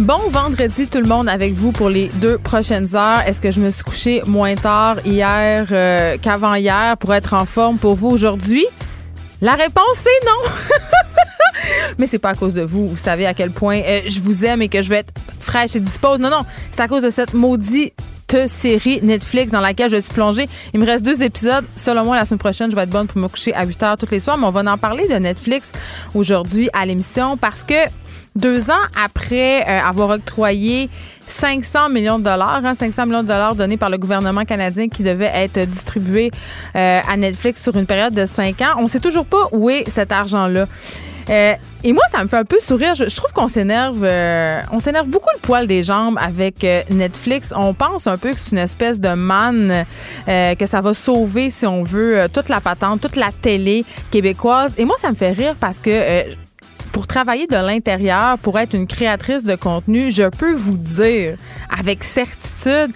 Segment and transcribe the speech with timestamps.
[0.00, 3.20] Bon vendredi tout le monde avec vous pour les deux prochaines heures.
[3.26, 7.44] Est-ce que je me suis couché moins tard hier euh, qu'avant hier pour être en
[7.44, 8.64] forme pour vous aujourd'hui?
[9.42, 10.50] La réponse c'est non.
[11.98, 12.88] Mais c'est pas à cause de vous.
[12.88, 15.76] Vous savez à quel point euh, je vous aime et que je vais être fraîche
[15.76, 16.18] et dispose.
[16.18, 17.94] Non, non, c'est à cause de cette maudite
[18.46, 20.48] série Netflix dans laquelle je suis plongée.
[20.72, 21.64] Il me reste deux épisodes.
[21.76, 23.96] Selon moi, la semaine prochaine, je vais être bonne pour me coucher à 8 heures
[23.96, 24.38] toutes les soirs.
[24.38, 25.72] Mais on va en parler de Netflix
[26.14, 27.74] aujourd'hui à l'émission parce que
[28.36, 30.88] deux ans après euh, avoir octroyé
[31.26, 35.02] 500 millions de dollars, 500 hein, millions de dollars donnés par le gouvernement canadien qui
[35.02, 36.30] devait être distribué
[36.74, 38.74] euh, à Netflix sur une période de cinq ans.
[38.78, 40.66] On ne sait toujours pas où est cet argent-là.
[41.30, 42.96] Euh, et moi, ça me fait un peu sourire.
[42.96, 44.04] Je, trouve qu'on s'énerve,
[44.72, 47.52] on s'énerve beaucoup le poil des jambes avec Netflix.
[47.56, 49.84] On pense un peu que c'est une espèce de manne,
[50.26, 54.74] que ça va sauver, si on veut, toute la patente, toute la télé québécoise.
[54.78, 56.24] Et moi, ça me fait rire parce que
[56.92, 61.36] pour travailler de l'intérieur, pour être une créatrice de contenu, je peux vous dire
[61.70, 62.92] avec certitude.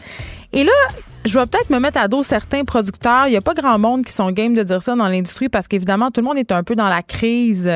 [0.53, 0.73] Et là,
[1.27, 3.27] je vais peut-être me mettre à dos certains producteurs.
[3.27, 5.67] Il n'y a pas grand monde qui sont game de dire ça dans l'industrie parce
[5.67, 7.71] qu'évidemment, tout le monde est un peu dans la crise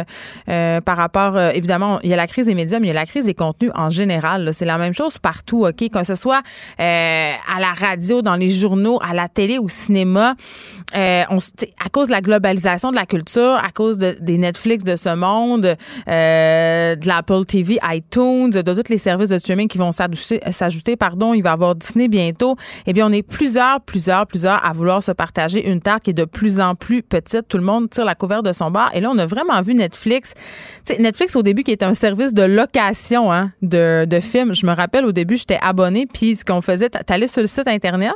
[0.48, 2.92] euh, par rapport, euh, évidemment, il y a la crise des médias, mais il y
[2.92, 4.50] a la crise des contenus en général.
[4.52, 5.90] C'est la même chose partout, OK?
[5.90, 6.42] Que ce soit
[6.80, 10.34] euh, à la radio, dans les journaux, à la télé, au cinéma,
[10.94, 11.38] on,
[11.84, 15.14] à cause de la globalisation de la culture, à cause de, des Netflix de ce
[15.14, 21.34] monde, de l'Apple TV, iTunes, de tous les services de streaming qui vont s'ajouter, pardon,
[21.34, 22.56] il va y avoir Disney bientôt,
[22.86, 26.10] eh bien, on est plus plusieurs, plusieurs, plusieurs à vouloir se partager une terre qui
[26.10, 27.48] est de plus en plus petite.
[27.48, 28.90] Tout le monde tire la couverture de son bar.
[28.94, 30.34] Et là, on a vraiment vu Netflix.
[30.98, 34.54] Netflix, au début, qui était un service de location hein, de, de films.
[34.54, 37.66] Je me rappelle, au début, j'étais abonné, puis ce qu'on faisait, t'allais sur le site
[37.66, 38.12] Internet,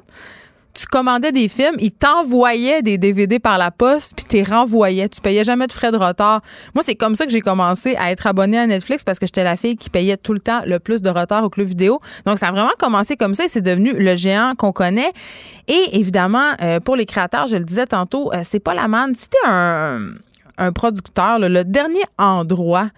[0.75, 5.09] tu commandais des films, ils t'envoyaient des DVD par la poste, puis t'es renvoyais.
[5.09, 6.43] Tu payais jamais de frais de retard.
[6.75, 9.45] Moi, c'est comme ça que j'ai commencé à être abonné à Netflix parce que j'étais
[9.45, 12.01] la fille qui payait tout le temps le plus de retard au club vidéo.
[12.27, 15.13] Donc, ça a vraiment commencé comme ça et c'est devenu le géant qu'on connaît.
[15.69, 19.15] Et évidemment, euh, pour les créateurs, je le disais tantôt, euh, c'est pas la manne.
[19.15, 20.09] Si t'es un,
[20.59, 22.91] un producteur, le dernier endroit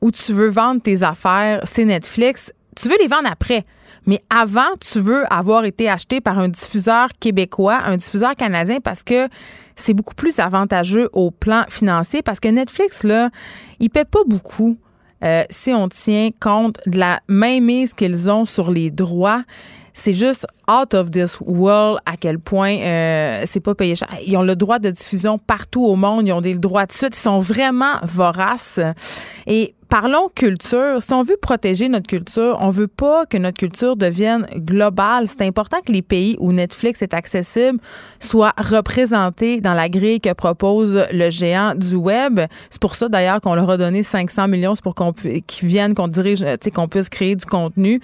[0.00, 2.52] où tu veux vendre tes affaires, c'est Netflix.
[2.76, 3.64] Tu veux les vendre après.
[4.06, 9.02] Mais avant, tu veux avoir été acheté par un diffuseur québécois, un diffuseur canadien, parce
[9.02, 9.28] que
[9.76, 13.30] c'est beaucoup plus avantageux au plan financier, parce que Netflix, là,
[13.80, 14.76] il paie pas beaucoup.
[15.24, 19.44] Euh, si on tient compte de la mainmise qu'ils ont sur les droits,
[19.94, 24.08] c'est juste out of this world à quel point euh, c'est pas payé cher.
[24.26, 27.14] Ils ont le droit de diffusion partout au monde, ils ont des droits de suite,
[27.14, 28.80] ils sont vraiment voraces.
[29.46, 31.02] Et parlons culture.
[31.02, 35.26] Si on veut protéger notre culture, on veut pas que notre culture devienne globale.
[35.28, 37.78] C'est important que les pays où Netflix est accessible
[38.18, 42.40] soient représentés dans la grille que propose le géant du web.
[42.70, 45.94] C'est pour ça d'ailleurs qu'on leur a donné 500 millions, c'est pour qu'on qu'ils viennent,
[45.94, 46.42] qu'on dirige,
[46.74, 48.00] qu'on puisse créer du contenu.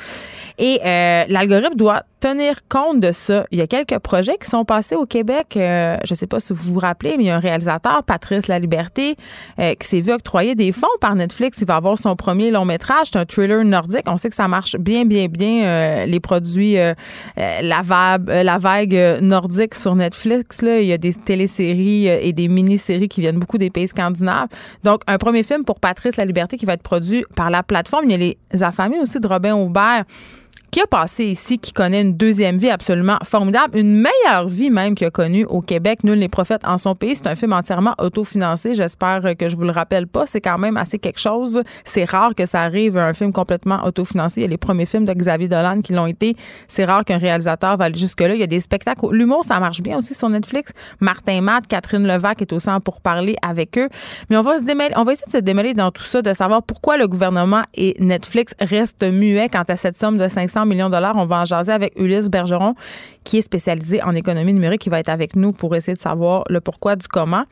[0.59, 3.47] Et euh, l'algorithme doit tenir compte de ça.
[3.51, 5.57] Il y a quelques projets qui sont passés au Québec.
[5.57, 8.03] Euh, je ne sais pas si vous vous rappelez, mais il y a un réalisateur,
[8.05, 9.17] Patrice Laliberté,
[9.59, 11.59] euh, qui s'est vu octroyer des fonds par Netflix.
[11.61, 13.09] Il va avoir son premier long métrage.
[13.13, 14.03] C'est un thriller nordique.
[14.07, 16.77] On sait que ça marche bien, bien, bien, euh, les produits,
[17.37, 20.61] la, vague, la vague nordique sur Netflix.
[20.63, 24.49] Il y a des téléséries et des mini-séries qui viennent beaucoup des pays scandinaves.
[24.85, 28.05] Donc, un premier film pour Patrice Laliberté qui va être produit par la plateforme.
[28.07, 30.05] Il y a les affamés aussi de Robin Aubert
[30.71, 34.95] qui a passé ici, qui connaît une deuxième vie absolument formidable, une meilleure vie même
[34.95, 36.05] qu'il a connue au Québec.
[36.05, 37.17] Nul n'est prophète en son pays.
[37.17, 38.75] C'est un film entièrement autofinancé.
[38.75, 40.27] J'espère que je vous le rappelle pas.
[40.27, 41.63] C'est quand même assez quelque chose.
[41.85, 44.41] C'est rare que ça arrive un film complètement autofinancé.
[44.41, 46.37] Il y a les premiers films de Xavier Dolan qui l'ont été.
[46.69, 48.35] C'est rare qu'un réalisateur va aller jusque-là.
[48.35, 49.07] Il y a des spectacles.
[49.11, 50.73] L'humour, ça marche bien aussi sur Netflix.
[51.01, 53.89] Martin Matt, Catherine Levac est aussi en pour parler avec eux.
[54.31, 56.33] Mais on va se démêler, on va essayer de se démêler dans tout ça, de
[56.35, 60.89] savoir pourquoi le gouvernement et Netflix restent muets quant à cette somme de 500 millions
[60.89, 61.15] de dollars.
[61.17, 62.75] On va en jaser avec Ulysse Bergeron,
[63.25, 66.45] qui est spécialisé en économie numérique, qui va être avec nous pour essayer de savoir
[66.49, 67.45] le pourquoi du comment.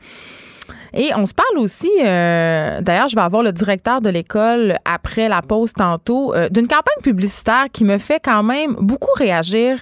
[0.93, 5.27] Et on se parle aussi, euh, d'ailleurs, je vais avoir le directeur de l'école après
[5.27, 9.79] la pause tantôt, euh, d'une campagne publicitaire qui me fait quand même beaucoup réagir.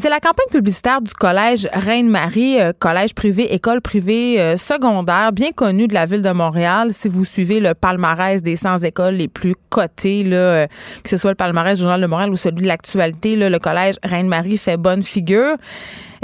[0.00, 5.88] C'est la campagne publicitaire du collège Reine-Marie, euh, collège privé, école privée secondaire, bien connue
[5.88, 6.94] de la ville de Montréal.
[6.94, 10.68] Si vous suivez le palmarès des 100 écoles les plus cotées, là,
[11.02, 14.58] que ce soit le palmarès Journal de Montréal ou celui de l'actualité, le collège Reine-Marie
[14.58, 15.56] fait bonne figure.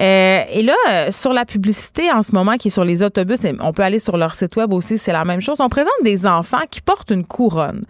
[0.01, 3.41] Euh, et là, euh, sur la publicité en ce moment qui est sur les autobus,
[3.61, 5.57] on peut aller sur leur site web aussi, c'est la même chose.
[5.61, 7.83] On présente des enfants qui portent une couronne.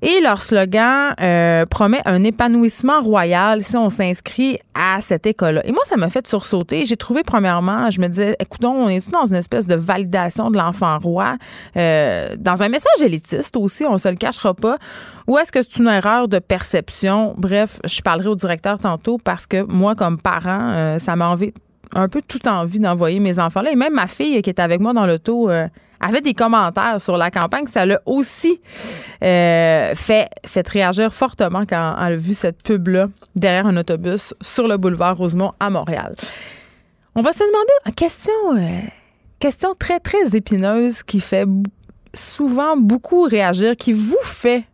[0.00, 5.66] Et leur slogan euh, promet un épanouissement royal si on s'inscrit à cette école-là.
[5.66, 6.84] Et moi, ça m'a fait sursauter.
[6.84, 10.56] J'ai trouvé, premièrement, je me disais, écoutons, on est dans une espèce de validation de
[10.56, 11.36] l'enfant roi,
[11.76, 14.78] euh, dans un message élitiste aussi, on se le cachera pas.
[15.26, 17.34] Ou est-ce que c'est une erreur de perception?
[17.36, 21.52] Bref, je parlerai au directeur tantôt parce que moi, comme parent, euh, ça m'a envie
[21.94, 23.72] un peu tout envie d'envoyer mes enfants là.
[23.72, 25.50] Et même ma fille qui était avec moi dans l'auto
[26.00, 27.66] avait des commentaires sur la campagne.
[27.66, 28.60] Ça l'a aussi
[29.22, 30.28] euh, fait,
[30.68, 35.52] réagir fortement quand elle a vu cette pub-là derrière un autobus sur le boulevard Rosemont
[35.60, 36.14] à Montréal.
[37.14, 38.80] On va se demander une question, euh,
[39.40, 41.46] question très, très épineuse qui fait
[42.14, 44.64] souvent beaucoup réagir, qui vous fait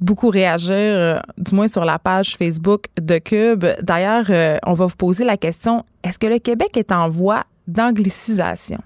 [0.00, 3.64] beaucoup réagir, euh, du moins sur la page Facebook de Cube.
[3.82, 8.80] D'ailleurs, on va vous poser la question, est-ce que le Québec est en voie d'anglicisation?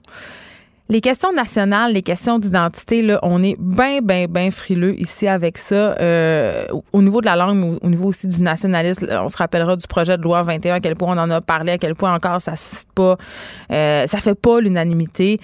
[0.90, 5.58] Les questions nationales, les questions d'identité, là, on est bien, bien, bien frileux ici avec
[5.58, 5.94] ça.
[6.00, 6.64] Euh,
[6.94, 10.16] au niveau de la langue, au niveau aussi du nationalisme, on se rappellera du projet
[10.16, 12.56] de loi 21, à quel point on en a parlé, à quel point encore ça
[12.56, 13.18] suscite pas,
[13.70, 15.38] euh, ça fait pas l'unanimité.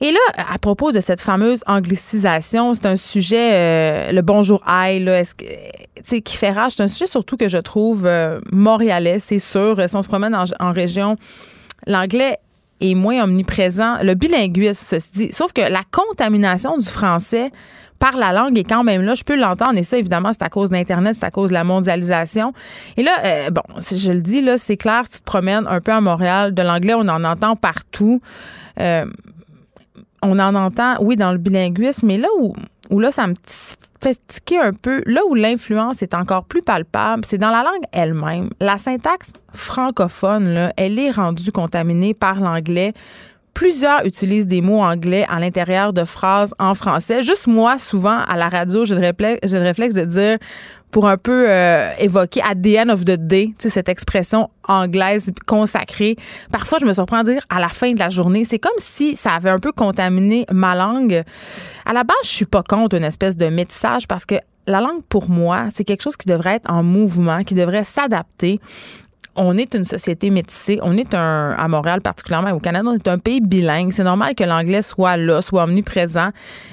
[0.00, 0.18] Et là,
[0.52, 5.08] à propos de cette fameuse anglicisation, c'est un sujet, euh, le bonjour aïe,
[6.02, 6.72] qui fait rage.
[6.76, 8.10] C'est un sujet surtout que je trouve
[8.50, 9.76] montréalais, c'est sûr.
[9.88, 11.14] Si on se promène en région,
[11.86, 12.38] l'anglais
[12.80, 14.02] est moins omniprésent.
[14.02, 15.32] Le bilinguisme, ceci dit.
[15.32, 17.50] Sauf que la contamination du français
[17.98, 19.14] par la langue est quand même là.
[19.14, 19.78] Je peux l'entendre.
[19.78, 22.52] Et ça, évidemment, c'est à cause d'Internet, c'est à cause de la mondialisation.
[22.96, 25.92] Et là, euh, bon, je le dis, là, c'est clair, tu te promènes un peu
[25.92, 28.20] à Montréal, de l'anglais, on en entend partout.
[28.80, 29.06] Euh,
[30.22, 32.54] on en entend, oui, dans le bilinguisme, mais là où,
[32.90, 33.34] où là, ça me
[34.12, 35.02] fait un peu.
[35.06, 38.50] Là où l'influence est encore plus palpable, c'est dans la langue elle-même.
[38.60, 42.92] La syntaxe francophone, là, elle est rendue contaminée par l'anglais.
[43.54, 47.22] Plusieurs utilisent des mots anglais à l'intérieur de phrases en français.
[47.22, 50.38] Juste moi, souvent, à la radio, j'ai le réflexe de dire
[50.94, 56.14] pour un peu euh, évoquer at the end of the day, cette expression anglaise consacrée.
[56.52, 58.44] Parfois, je me surprends à dire à la fin de la journée.
[58.44, 61.24] C'est comme si ça avait un peu contaminé ma langue.
[61.84, 64.36] À la base, je suis pas contre une espèce de métissage parce que
[64.68, 68.60] la langue, pour moi, c'est quelque chose qui devrait être en mouvement, qui devrait s'adapter
[69.36, 70.78] on est une société métissée.
[70.82, 73.92] On est un, à Montréal particulièrement, au Canada, on est un pays bilingue.
[73.92, 76.30] C'est normal que l'anglais soit là, soit omniprésent.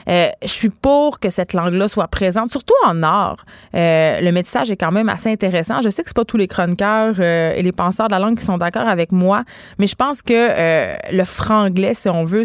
[0.07, 3.45] Euh, je suis pour que cette langue-là soit présente, surtout en art.
[3.75, 5.81] Euh, le métissage est quand même assez intéressant.
[5.81, 8.37] Je sais que c'est pas tous les chroniqueurs euh, et les penseurs de la langue
[8.37, 9.43] qui sont d'accord avec moi,
[9.77, 12.43] mais je pense que le franglais, si on veut,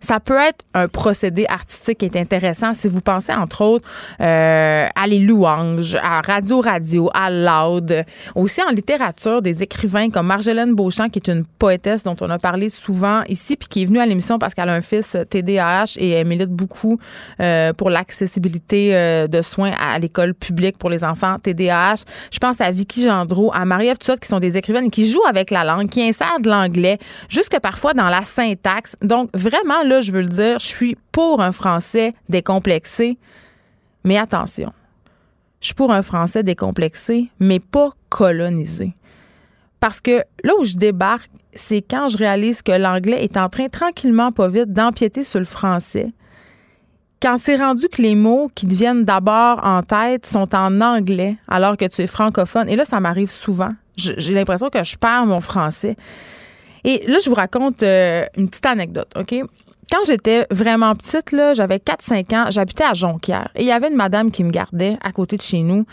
[0.00, 2.74] ça peut être un procédé artistique qui est intéressant.
[2.74, 8.04] Si vous pensez entre autres à les louanges, à Radio Radio, à Loud,
[8.34, 12.38] aussi en littérature des écrivains comme Marjolaine Beauchamp, qui est une poétesse dont on a
[12.38, 15.96] parlé souvent ici, puis qui est venue à l'émission parce qu'elle a un fils TDAH
[15.96, 16.98] et elle milite beaucoup
[17.40, 22.04] euh, pour l'accessibilité euh, de soins à l'école publique pour les enfants TDAH.
[22.30, 25.64] Je pense à Vicky Gendreau, à Marie-Ève qui sont des écrivaines qui jouent avec la
[25.64, 26.98] langue, qui insèrent de l'anglais,
[27.28, 28.96] jusque parfois dans la syntaxe.
[29.02, 33.18] Donc, vraiment, là, je veux le dire, je suis pour un français décomplexé.
[34.04, 34.72] Mais attention,
[35.60, 38.94] je suis pour un français décomplexé, mais pas colonisé.
[39.80, 43.68] Parce que là où je débarque, c'est quand je réalise que l'anglais est en train
[43.68, 46.12] tranquillement, pas vite, d'empiéter sur le français.
[47.20, 51.76] Quand c'est rendu que les mots qui deviennent d'abord en tête sont en anglais alors
[51.76, 52.68] que tu es francophone.
[52.68, 53.72] Et là, ça m'arrive souvent.
[53.96, 55.96] J'ai l'impression que je perds mon français.
[56.84, 59.34] Et là, je vous raconte euh, une petite anecdote, OK?
[59.90, 63.48] Quand j'étais vraiment petite, là, j'avais 4-5 ans, j'habitais à Jonquière.
[63.54, 65.86] Et il y avait une madame qui me gardait à côté de chez nous.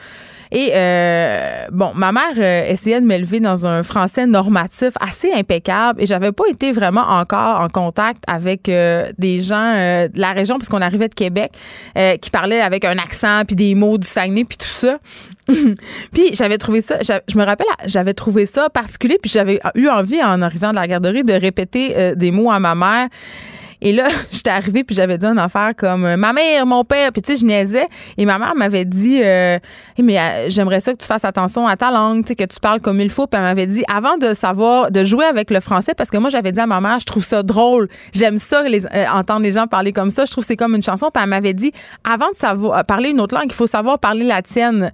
[0.51, 6.01] Et euh, bon, ma mère euh, essayait de m'élever dans un français normatif assez impeccable
[6.01, 10.57] et j'avais pas été vraiment encore en contact avec euh, des gens de la région
[10.57, 11.51] puisqu'on arrivait de Québec
[12.21, 14.99] qui parlaient avec un accent puis des mots du Saguenay puis tout ça.
[15.47, 20.21] puis j'avais trouvé ça, je me rappelle, j'avais trouvé ça particulier puis j'avais eu envie
[20.21, 23.09] en arrivant de la garderie de répéter des mots à ma mère.
[23.85, 27.11] Et là, j'étais arrivée puis j'avais dit une affaire comme euh, ma mère, mon père,
[27.13, 27.87] puis tu sais, je niaisais.
[28.17, 29.59] Et ma mère m'avait dit, euh,
[29.99, 32.59] mais euh, j'aimerais ça que tu fasses attention à ta langue, tu sais, que tu
[32.59, 33.27] parles comme il faut.
[33.27, 36.31] Puis elle m'avait dit, avant de savoir, de jouer avec le français, parce que moi,
[36.31, 38.63] j'avais dit à ma mère, je trouve ça drôle, j'aime ça,
[39.13, 41.11] entendre les gens parler comme ça, je trouve que c'est comme une chanson.
[41.13, 41.71] Puis elle m'avait dit,
[42.03, 44.91] avant de savoir parler une autre langue, il faut savoir parler la tienne.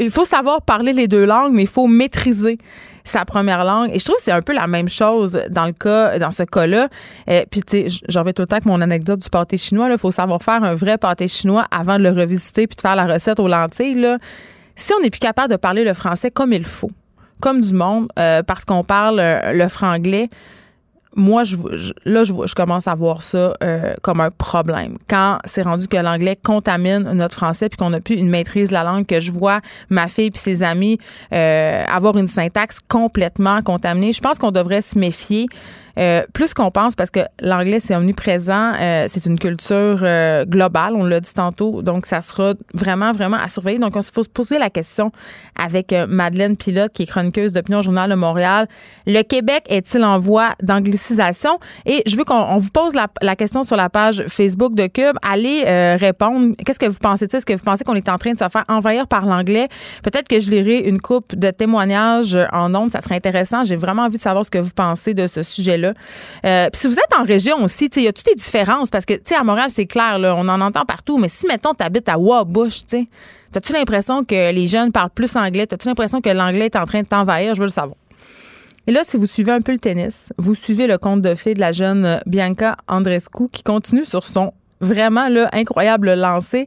[0.00, 2.58] Il faut savoir parler les deux langues, mais il faut maîtriser
[3.04, 3.90] sa première langue.
[3.92, 6.42] Et je trouve que c'est un peu la même chose dans le cas, dans ce
[6.42, 6.88] cas-là.
[7.30, 9.88] Euh, puis, tu sais, j'en vais tout le temps avec mon anecdote du pâté chinois.
[9.90, 12.96] Il faut savoir faire un vrai pâté chinois avant de le revisiter puis de faire
[12.96, 13.94] la recette aux lentilles.
[13.94, 14.18] Là.
[14.76, 16.90] Si on n'est plus capable de parler le français comme il faut,
[17.40, 20.28] comme du monde, euh, parce qu'on parle euh, le franglais,
[21.16, 21.56] moi, je,
[22.04, 24.98] là, je, je, commence à voir ça euh, comme un problème.
[25.08, 28.74] Quand c'est rendu que l'anglais contamine notre français puis qu'on n'a plus une maîtrise de
[28.74, 30.98] la langue, que je vois ma fille puis ses amis
[31.32, 35.46] euh, avoir une syntaxe complètement contaminée, je pense qu'on devrait se méfier.
[35.98, 40.94] Euh, plus qu'on pense, parce que l'anglais, c'est omniprésent, euh, c'est une culture euh, globale,
[40.94, 43.78] on l'a dit tantôt, donc ça sera vraiment, vraiment à surveiller.
[43.78, 45.10] Donc, il faut se poser la question
[45.60, 48.68] avec Madeleine Pilote, qui est chroniqueuse d'Opinion Journal de Montréal.
[49.06, 51.58] Le Québec est-il en voie d'anglicisation?
[51.84, 55.16] Et je veux qu'on vous pose la, question sur la page Facebook de Cube.
[55.28, 55.64] Allez
[55.96, 56.54] répondre.
[56.64, 57.36] Qu'est-ce que vous pensez de?
[57.36, 59.68] Est-ce que vous pensez qu'on est en train de se faire envahir par l'anglais?
[60.04, 62.92] Peut-être que je lirai une coupe de témoignages en ondes.
[62.92, 63.64] Ça serait intéressant.
[63.64, 65.87] J'ai vraiment envie de savoir ce que vous pensez de ce sujet-là.
[66.46, 68.90] Euh, puis si vous êtes en région aussi, il y a toutes les différences?
[68.90, 71.84] Parce que, tu à Montréal, c'est clair, on en entend partout, mais si, mettons, tu
[71.84, 73.08] habites à Wabush, tu
[73.54, 75.66] as-tu l'impression que les jeunes parlent plus anglais?
[75.72, 77.54] As-tu l'impression que l'anglais est en train de t'envahir?
[77.54, 77.96] Je veux le savoir.
[78.86, 81.52] Et là, si vous suivez un peu le tennis, vous suivez le conte de fées
[81.52, 86.66] de la jeune Bianca Andrescu qui continue sur son vraiment incroyable lancé.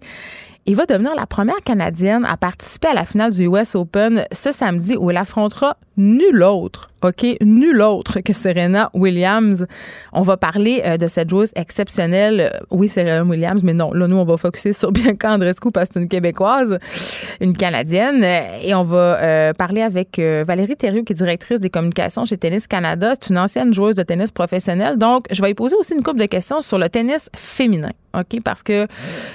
[0.67, 4.51] Il va devenir la première Canadienne à participer à la finale du US Open ce
[4.51, 9.65] samedi où elle affrontera nul autre, OK, nul autre que Serena Williams.
[10.13, 12.59] On va parler euh, de cette joueuse exceptionnelle.
[12.69, 15.93] Oui, Serena Williams, mais non, là, nous, on va focuser sur Bianca Andrescu parce que
[15.95, 16.77] c'est une Québécoise,
[17.39, 18.23] une Canadienne.
[18.63, 22.37] Et on va euh, parler avec euh, Valérie Thériault, qui est directrice des communications chez
[22.37, 23.13] Tennis Canada.
[23.19, 24.97] C'est une ancienne joueuse de tennis professionnelle.
[24.97, 27.89] Donc, je vais lui poser aussi une couple de questions sur le tennis féminin.
[28.13, 28.41] OK?
[28.43, 28.87] Parce que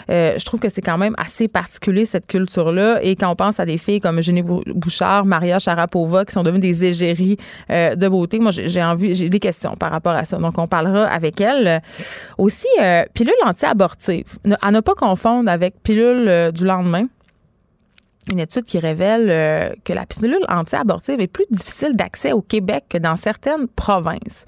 [0.09, 3.02] je trouve que c'est quand même assez particulier, cette culture-là.
[3.02, 6.61] Et quand on pense à des filles comme Eugénie Bouchard, Maria Sharapova, qui sont devenues
[6.61, 7.37] des égéries
[7.71, 8.38] euh, de beauté.
[8.38, 10.38] Moi, j'ai envie, j'ai des questions par rapport à ça.
[10.38, 11.83] Donc, on parlera avec elle.
[12.38, 14.38] Aussi, euh, pilule anti-abortive.
[14.62, 17.06] À ne pas confondre avec pilule euh, du lendemain
[18.33, 22.99] une étude qui révèle que la pilule anti-abortive est plus difficile d'accès au Québec que
[22.99, 24.45] dans certaines provinces.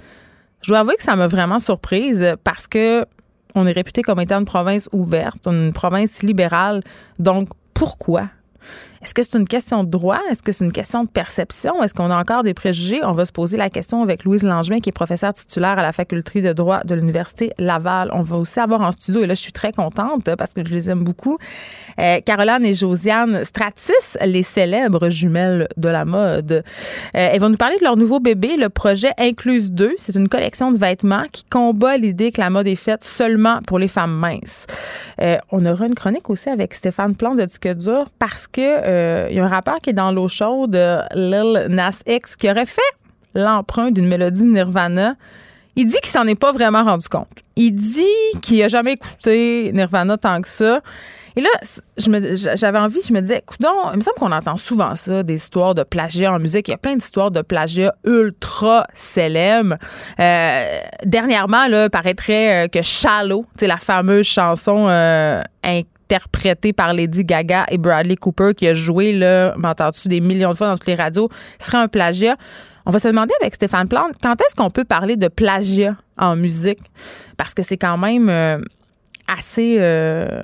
[0.63, 3.07] Je dois avouer que ça m'a vraiment surprise parce que
[3.59, 6.83] on est réputé comme étant une province ouverte, une province libérale.
[7.19, 8.29] Donc, pourquoi?
[9.03, 10.21] Est-ce que c'est une question de droit?
[10.31, 11.83] Est-ce que c'est une question de perception?
[11.83, 13.01] Est-ce qu'on a encore des préjugés?
[13.05, 15.93] On va se poser la question avec Louise Langevin, qui est professeure titulaire à la
[15.93, 18.11] faculté de droit de l'Université Laval.
[18.13, 20.73] On va aussi avoir en studio, et là, je suis très contente parce que je
[20.73, 21.39] les aime beaucoup,
[22.01, 26.53] euh, Caroline et Josiane Stratis, les célèbres jumelles de la mode.
[26.53, 26.61] Euh,
[27.13, 29.95] elles vont nous parler de leur nouveau bébé, le projet Incluse 2.
[29.97, 33.79] C'est une collection de vêtements qui combat l'idée que la mode est faite seulement pour
[33.79, 34.67] les femmes minces.
[35.21, 39.35] Euh, on aura une chronique aussi avec Stéphane Plante de Disque Dur parce que il
[39.35, 40.75] y a un rappeur qui est dans l'eau chaude,
[41.15, 42.81] Lil Nas X, qui aurait fait
[43.35, 45.15] l'emprunt d'une mélodie Nirvana.
[45.77, 47.29] Il dit qu'il s'en est pas vraiment rendu compte.
[47.55, 50.81] Il dit qu'il a jamais écouté Nirvana tant que ça.
[51.37, 51.51] Et là,
[52.57, 55.73] j'avais envie, je me disais, écoute, il me semble qu'on entend souvent ça, des histoires
[55.73, 56.67] de plagiat en musique.
[56.67, 59.77] Il y a plein d'histoires de plagiat ultra célèbres.
[60.19, 65.41] Euh, dernièrement, là, paraîtrait euh, que Shallow, la fameuse chanson euh,
[66.09, 70.57] interprété par Lady Gaga et Bradley Cooper, qui a joué, là, m'entends-tu, des millions de
[70.57, 72.37] fois dans toutes les radios, serait un plagiat.
[72.87, 76.37] On va se demander avec Stéphane Plante, quand est-ce qu'on peut parler de plagiat en
[76.37, 76.81] musique?
[77.37, 78.59] Parce que c'est quand même euh,
[79.27, 80.41] assez, euh,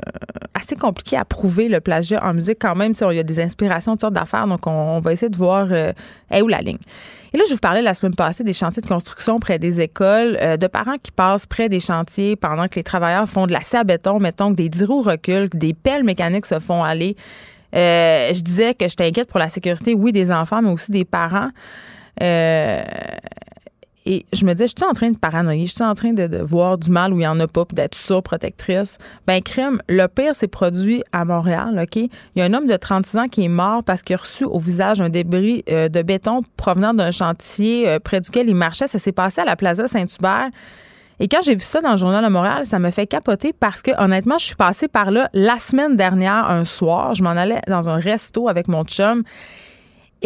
[0.55, 2.93] assez compliqué à prouver le plagiat en musique quand même.
[3.01, 5.93] Il y a des inspirations, toutes sortes d'affaires, donc on, va essayer de voir euh,
[6.43, 6.79] où la ligne.
[7.35, 10.39] Et là, je vous parlais la semaine passée des chantiers de construction près des écoles,
[10.41, 13.61] euh, de parents qui passent près des chantiers pendant que les travailleurs font de la
[13.61, 17.17] scie à béton, mettons que des dix reculent, que des pelles mécaniques se font aller.
[17.75, 21.05] Euh, je disais que je t'inquiète pour la sécurité, oui, des enfants, mais aussi des
[21.05, 21.51] parents.
[22.23, 22.83] Euh,
[24.07, 26.43] et je me disais, je suis en train de paranoïer, je suis en train de,
[26.43, 28.99] voir du mal où il n'y en a pas, d'être surprotectrice.
[29.27, 31.97] Ben, crime, le pire s'est produit à Montréal, OK?
[31.97, 34.45] Il y a un homme de 36 ans qui est mort parce qu'il a reçu
[34.45, 38.87] au visage un débris euh, de béton provenant d'un chantier euh, près duquel il marchait.
[38.87, 40.51] Ça s'est passé à la Plaza Saint-Hubert.
[41.21, 43.81] Et quand j'ai vu ça dans le journal de Montréal, ça me fait capoter parce
[43.81, 47.15] que honnêtement, je suis passée par là la semaine dernière un soir.
[47.15, 49.23] Je m'en allais dans un resto avec mon chum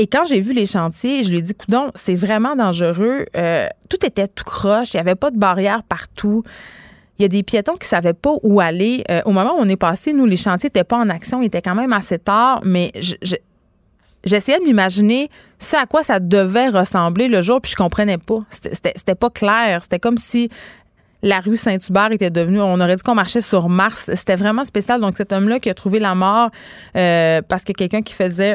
[0.01, 3.27] Et quand j'ai vu les chantiers, je lui ai dit, coudon, c'est vraiment dangereux.
[3.37, 4.95] Euh, tout était tout croche.
[4.95, 6.45] Il n'y avait pas de barrière partout.
[7.19, 9.03] Il y a des piétons qui savaient pas où aller.
[9.11, 11.43] Euh, au moment où on est passé, nous, les chantiers n'étaient pas en action.
[11.43, 12.93] Il était quand même assez tard, mais
[14.23, 18.39] j'essayais de m'imaginer ce à quoi ça devait ressembler le jour, puis je comprenais pas.
[18.51, 19.83] C'était pas clair.
[19.83, 20.49] C'était comme si
[21.23, 24.11] la rue Saint-Hubert était devenue, on aurait dit qu'on marchait sur Mars.
[24.15, 25.01] C'était vraiment spécial.
[25.01, 26.51] Donc, cet homme-là qui a trouvé la mort
[26.97, 28.55] euh, parce que quelqu'un qui faisait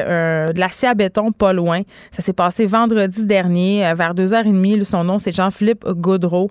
[0.52, 1.82] de l'acier à béton pas loin.
[2.10, 4.84] Ça s'est passé vendredi dernier, euh, vers 2h30.
[4.84, 6.50] Son nom, c'est Jean-Philippe Gaudreau.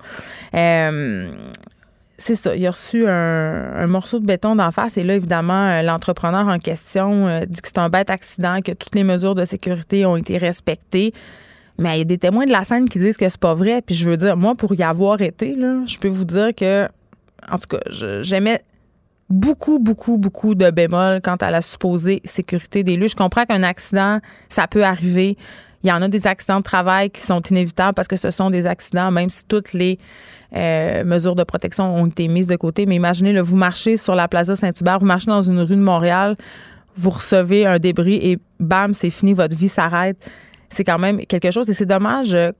[0.53, 1.27] Euh,
[2.20, 2.55] c'est ça.
[2.55, 4.98] Il a reçu un, morceau de béton d'en face.
[4.98, 9.03] Et là, évidemment, l'entrepreneur en question dit que c'est un bête accident, que toutes les
[9.03, 11.12] mesures de sécurité ont été respectées.
[11.77, 13.82] Mais il y a des témoins de la scène qui disent que c'est pas vrai.
[13.82, 16.88] Puis je veux dire, moi, pour y avoir été, là, je peux vous dire que,
[17.50, 17.80] en tout cas,
[18.22, 18.62] j'aimais
[19.30, 23.08] beaucoup, beaucoup, beaucoup de bémols quant à la supposée sécurité des lieux.
[23.08, 25.38] Je comprends qu'un accident, ça peut arriver.
[25.84, 28.50] Il y en a des accidents de travail qui sont inévitables parce que ce sont
[28.50, 29.98] des accidents, même si toutes les
[30.56, 32.86] euh, mesures de protection ont été mises de côté.
[32.86, 36.38] Mais imaginez, vous marchez sur la Plaza Saint-Hubert, vous marchez dans une rue de Montréal,
[36.96, 40.30] vous recevez un débris et bam, c'est fini, votre vie s'arrête
[40.74, 41.70] c'est quand même quelque chose.
[41.70, 42.51] Et c'est dommage euh,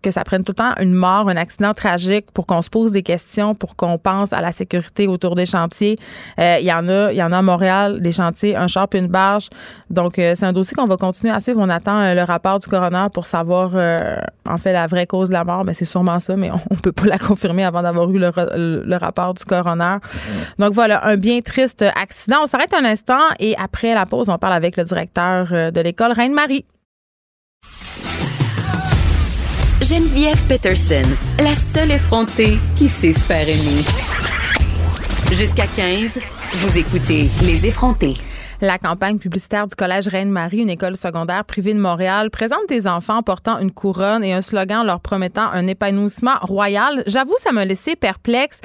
[0.00, 2.92] que ça prenne tout le temps une mort, un accident tragique pour qu'on se pose
[2.92, 5.98] des questions, pour qu'on pense à la sécurité autour des chantiers.
[6.38, 8.86] Euh, il y en a, il y en a à Montréal, des chantiers, un char
[8.86, 9.48] puis une barge.
[9.90, 11.60] Donc euh, c'est un dossier qu'on va continuer à suivre.
[11.60, 13.74] On attend le rapport du coroner pour savoir
[14.48, 15.64] en fait la vraie cause de la mort.
[15.64, 18.96] Mais c'est sûrement ça, mais on, ne peut pas la confirmer avant d'avoir eu le,
[18.96, 19.96] rapport du coroner.
[20.60, 22.38] Donc voilà, un bien triste accident.
[22.44, 26.12] On s'arrête un instant et après la pause, on parle avec le directeur de l'école
[26.12, 26.64] Reine-Marie.
[29.80, 33.84] Geneviève Peterson, la seule effrontée qui sait se faire aimer.
[35.32, 36.18] Jusqu'à 15,
[36.52, 38.16] vous écoutez Les effrontés.
[38.60, 43.22] La campagne publicitaire du Collège Reine-Marie, une école secondaire privée de Montréal, présente des enfants
[43.22, 47.04] portant une couronne et un slogan leur promettant un épanouissement royal.
[47.06, 48.60] J'avoue, ça m'a laissé perplexe.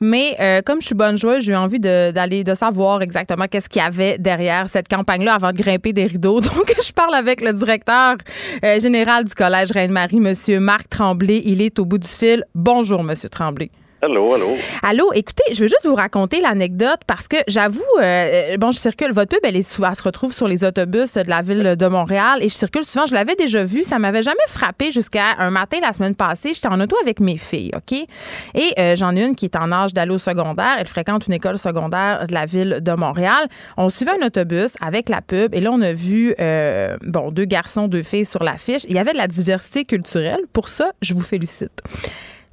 [0.00, 3.68] Mais euh, comme je suis bonne joueuse, j'ai eu envie d'aller de, savoir exactement qu'est-ce
[3.68, 6.40] qu'il y avait derrière cette campagne-là avant de grimper des rideaux.
[6.40, 8.16] Donc, je parle avec le directeur
[8.64, 11.42] euh, général du Collège Reine-Marie, Monsieur Marc Tremblay.
[11.44, 12.44] Il est au bout du fil.
[12.54, 13.70] Bonjour, Monsieur Tremblay.
[14.02, 14.56] Allô, allô?
[14.82, 19.12] Allô, écoutez, je veux juste vous raconter l'anecdote parce que j'avoue, euh, bon, je circule,
[19.12, 22.48] votre pub, elle, souvent, se retrouve sur les autobus de la ville de Montréal et
[22.48, 25.92] je circule souvent, je l'avais déjà vu, ça m'avait jamais frappé jusqu'à un matin la
[25.92, 27.92] semaine passée, j'étais en auto avec mes filles, OK?
[27.92, 31.34] Et euh, j'en ai une qui est en âge d'aller au secondaire, elle fréquente une
[31.34, 33.48] école secondaire de la ville de Montréal.
[33.76, 37.44] On suivait un autobus avec la pub et là, on a vu, euh, bon, deux
[37.44, 38.84] garçons, deux filles sur l'affiche.
[38.88, 40.40] Il y avait de la diversité culturelle.
[40.54, 41.82] Pour ça, je vous félicite.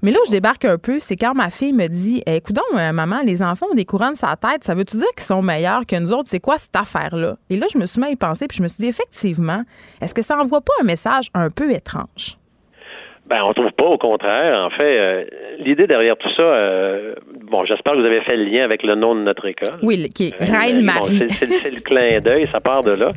[0.04, 2.56] Mais là où je débarque un peu, c'est quand ma fille me dit eh, Écoute
[2.56, 5.26] donc, euh, maman, les enfants ont des couronnes sur la tête, ça veut-tu dire qu'ils
[5.26, 6.28] sont meilleurs que nous autres?
[6.28, 7.36] C'est quoi cette affaire-là?
[7.50, 9.64] Et là, je me suis mis à y penser, puis je me suis dit Effectivement,
[10.02, 12.38] est-ce que ça envoie pas un message un peu étrange?
[13.30, 14.66] Ben, on trouve pas, au contraire.
[14.66, 15.26] En fait, euh,
[15.60, 17.16] l'idée derrière tout ça, euh,
[17.52, 19.80] bon, j'espère que vous avez fait le lien avec le nom de notre école.
[19.84, 21.28] Oui, qui est Reine-Marie.
[21.30, 23.12] c'est le clin d'œil, ça part de là.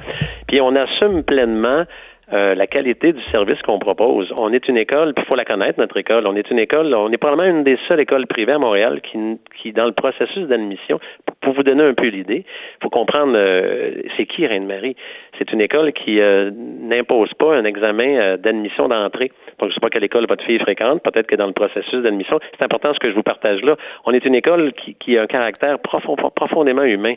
[0.48, 1.84] Puis on assume pleinement
[2.32, 4.32] euh, la qualité du service qu'on propose.
[4.38, 6.26] On est une école, puis il faut la connaître, notre école.
[6.26, 9.18] On est une école, on est probablement une des seules écoles privées à Montréal qui,
[9.60, 11.00] qui dans le processus d'admission,
[11.40, 14.94] pour, vous donner un peu l'idée, il faut comprendre euh, c'est qui Reine-Marie?
[15.38, 19.32] C'est une école qui euh, n'impose pas un examen d'admission d'entrée.
[19.66, 22.38] Je ne sais pas quelle école votre fille fréquente, peut-être que dans le processus d'admission,
[22.56, 23.76] c'est important ce que je vous partage là.
[24.04, 27.14] On est une école qui, qui a un caractère profond, profondément humain.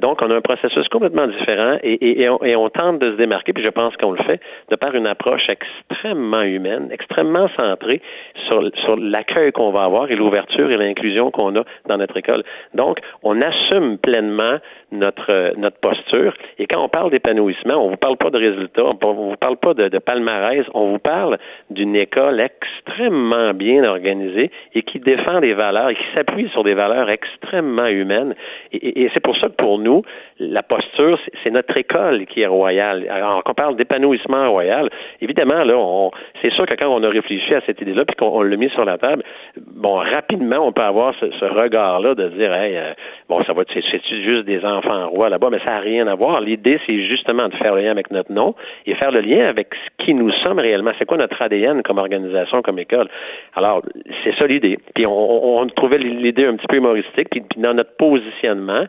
[0.00, 3.52] donc, on a un processus complètement différent et, et, et, on, tente de se démarquer,
[3.52, 8.00] puis je pense qu'on le fait de par une approche extrêmement humaine, extrêmement centrée
[8.48, 12.42] sur, sur l'accueil qu'on va avoir et l'ouverture et l'inclusion qu'on a dans notre école.
[12.74, 14.58] Donc, on assume pleinement
[14.92, 16.34] notre, notre posture.
[16.58, 19.36] Et quand on parle d'épanouissement, on ne vous parle pas de résultats, on ne vous
[19.36, 21.38] parle pas de palmarès, on vous parle
[21.70, 26.74] d'une école extrêmement bien organisée et qui défend des valeurs et qui s'appuie sur des
[26.74, 28.34] valeurs extrêmement humaines.
[28.72, 30.02] Et, c'est pour ça que pour nous,
[30.38, 33.06] la posture, c'est notre école qui est royale.
[33.10, 34.88] Alors, quand on parle d'épanouissement, royal.
[35.20, 38.56] Évidemment, là, c'est sûr que quand on a réfléchi à cette idée-là, puis qu'on l'a
[38.56, 39.22] mis sur la table,
[39.56, 42.92] bon, rapidement, on peut avoir ce, regard-là de dire, hey, euh,
[43.28, 46.40] bon, ça va, c'est, juste des enfants rois là-bas, mais ça n'a rien à voir.
[46.40, 48.54] L'idée, c'est justement de faire le lien avec notre nom
[48.86, 50.92] et faire le lien avec ce qui nous sommes réellement.
[50.98, 53.08] C'est quoi notre ADN comme organisation, comme école?
[53.54, 53.82] Alors,
[54.24, 54.78] c'est ça l'idée.
[54.94, 58.84] Puis on, trouvait l'idée un petit peu humoristique, puis dans notre positionnement,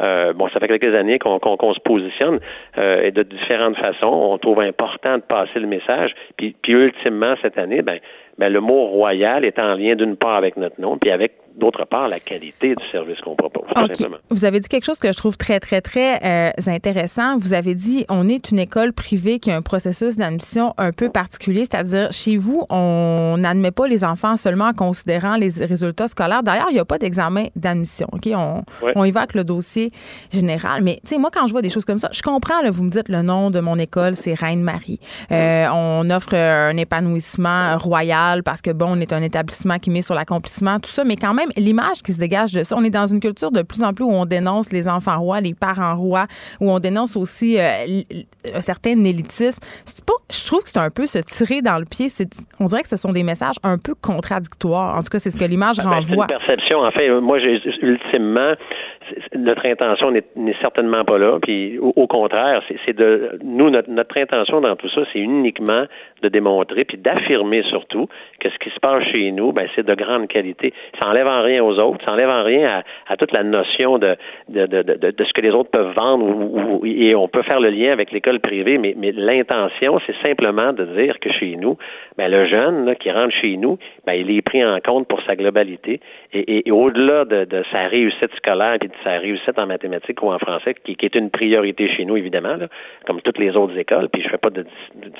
[0.00, 2.40] euh, bon, ça fait quelques années qu'on se positionne
[2.78, 4.06] euh, de différentes façons.
[4.06, 6.12] On trouve important de passer le message.
[6.36, 7.98] Puis, puis ultimement, cette année, ben,
[8.38, 11.84] ben, le mot royal est en lien d'une part avec notre nom, puis avec d'autre
[11.84, 13.62] part la qualité du service qu'on propose.
[14.30, 17.38] Vous avez dit quelque chose que je trouve très, très, très euh, intéressant.
[17.38, 21.10] Vous avez dit on est une école privée qui a un processus d'admission un peu
[21.10, 26.42] particulier, c'est-à-dire chez vous, on n'admet pas les enfants seulement en considérant les résultats scolaires.
[26.42, 28.08] D'ailleurs, il n'y a pas d'examen d'admission.
[28.12, 28.28] OK?
[28.34, 28.62] On,
[28.96, 29.92] on y va avec le dossier
[30.32, 30.82] général.
[30.82, 32.82] Mais tu sais, moi, quand je vois des choses comme ça, je comprends, là, vous
[32.82, 34.98] me dites le nom de mon école, c'est Reine-Marie.
[35.30, 40.02] Euh, on offre un épanouissement royal parce que, bon, on est un établissement qui met
[40.02, 42.90] sur l'accomplissement, tout ça, mais quand même, l'image qui se dégage de ça, on est
[42.90, 45.96] dans une culture de plus en plus où on dénonce les enfants rois, les parents
[45.96, 46.26] rois,
[46.60, 48.02] où on dénonce aussi euh,
[48.54, 49.60] un certain élitisme.
[50.06, 52.08] Pas, je trouve que c'est un peu se tirer dans le pied.
[52.60, 54.96] On dirait que ce sont des messages un peu contradictoires.
[54.96, 56.26] En tout cas, c'est ce que l'image ben, renvoie.
[56.28, 56.78] C'est une perception.
[56.80, 58.54] En fait, moi, ultimement,
[59.36, 61.38] notre intention n'est certainement pas là.
[61.42, 65.84] Puis au, contraire, c'est de nous notre, intention dans tout ça, c'est uniquement
[66.22, 68.08] de démontrer puis d'affirmer surtout
[68.40, 70.72] que ce qui se passe chez nous, ben c'est de grande qualité.
[70.98, 74.16] Ça enlève en rien aux autres, ça enlève en rien à, toute la notion de
[74.48, 77.60] de, de, de, de, ce que les autres peuvent vendre ou, et on peut faire
[77.60, 81.76] le lien avec l'école privée, mais, l'intention, c'est simplement de dire que chez nous,
[82.16, 85.22] ben le jeune là, qui rentre chez nous, ben il est pris en compte pour
[85.22, 86.00] sa globalité
[86.32, 90.74] et, au-delà de, de, sa réussite scolaire de sa réussite en mathématiques ou en français,
[90.84, 92.68] qui, qui est une priorité chez nous évidemment, là,
[93.06, 94.08] comme toutes les autres écoles.
[94.12, 94.64] Puis je fais pas de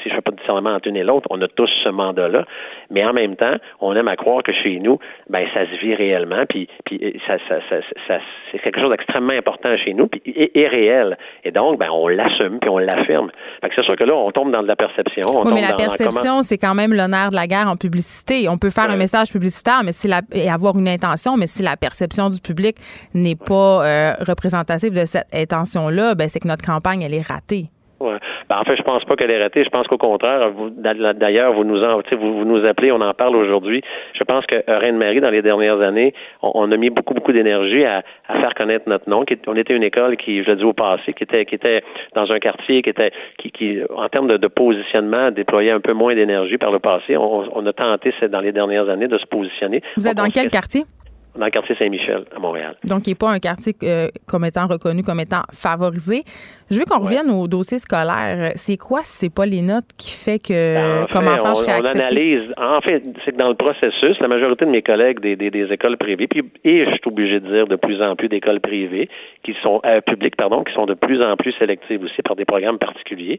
[0.02, 2.44] si je fais pas de discernement entre une et l'autre, on a tous ce mandat-là,
[2.90, 5.94] mais en même temps, on aime à croire que chez nous, ben ça se vit
[5.94, 8.18] réellement, puis puis ça, ça, ça, ça
[8.50, 11.16] c'est quelque chose d'extrêmement important chez nous, puis et, réel.
[11.44, 13.30] Et donc, ben on l'assume puis on l'affirme.
[13.60, 15.22] Fait que c'est sûr que là, on tombe dans de la perception.
[15.44, 18.48] oui, mais la perception, c'est quand même l'honneur de la guerre en publicité.
[18.48, 21.62] On peut faire un message publicitaire, mais si la, et avoir une intention, mais si
[21.62, 22.76] la perception du public
[23.14, 27.70] n'est pas euh, représentative de cette intention-là, ben c'est que notre campagne elle est ratée.
[28.00, 28.18] Ouais.
[28.48, 29.64] Ben, en fait, je pense pas qu'elle est ratée.
[29.64, 33.36] Je pense qu'au contraire, d'ailleurs, vous nous en, vous, vous, nous appelez, on en parle
[33.36, 33.82] aujourd'hui.
[34.12, 38.02] Je pense que Reine-Marie, dans les dernières années, on, a mis beaucoup, beaucoup d'énergie à,
[38.28, 39.24] faire connaître notre nom.
[39.46, 41.82] on était une école qui, je le dis au passé, qui était, qui était
[42.14, 46.14] dans un quartier qui était, qui, qui en termes de, positionnement, déployait un peu moins
[46.14, 47.16] d'énergie par le passé.
[47.16, 49.82] On, a tenté, dans les dernières années, de se positionner.
[49.96, 50.82] Vous êtes dans quel quartier?
[51.36, 52.76] Dans le quartier Saint-Michel à Montréal.
[52.84, 56.22] Donc, il n'est pas un quartier euh, comme étant reconnu comme étant favorisé.
[56.70, 58.52] Je veux qu'on revienne au dossier scolaire.
[58.54, 61.80] C'est quoi si c'est pas les notes qui fait que ben, comme enfant je serais
[61.80, 62.42] on analyse.
[62.56, 65.96] En fait, c'est que dans le processus, la majorité de mes collègues des, des, écoles
[65.98, 69.08] privées, puis et je suis obligé de dire de plus en plus d'écoles privées
[69.42, 72.44] qui sont euh, publiques, pardon, qui sont de plus en plus sélectives aussi par des
[72.44, 73.38] programmes particuliers.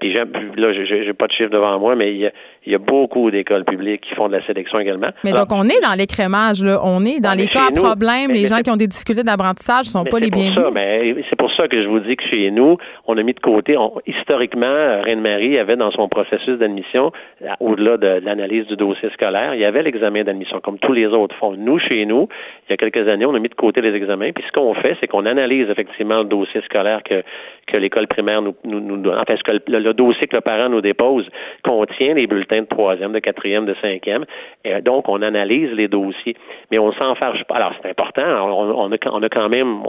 [0.00, 0.24] Puis là,
[0.72, 2.32] j'ai pas de chiffre devant moi, mais il y a,
[2.66, 5.08] il y a beaucoup d'écoles publiques qui font de la sélection également.
[5.24, 6.80] Mais donc on est dans l'écrémage, là.
[6.84, 10.04] On est dans les cas à problème, les gens qui ont des difficultés d'apprentissage sont
[10.04, 10.72] pas les bienvenus.
[10.72, 13.40] mais c'est pour ça que je vous dis que chez nous, on a mis de
[13.40, 17.12] côté, historiquement, Reine-Marie avait dans son processus d'admission,
[17.60, 21.34] au-delà de, l'analyse du dossier scolaire, il y avait l'examen d'admission, comme tous les autres
[21.36, 21.54] font.
[21.56, 22.28] Nous, chez nous,
[22.68, 24.74] il y a quelques années, on a mis de côté les examens, puis ce qu'on
[24.74, 27.22] fait, c'est qu'on analyse effectivement le dossier scolaire que,
[27.66, 31.28] que l'école primaire nous, nous, nous enfin, que le, dossier que le parent nous dépose
[31.62, 34.24] contient les bulletins de troisième, de quatrième, de cinquième,
[34.64, 36.36] et donc on analyse les dossiers,
[36.70, 37.56] mais on s'enfarge pas.
[37.56, 39.82] Alors, c'est important, on, a, on a quand même,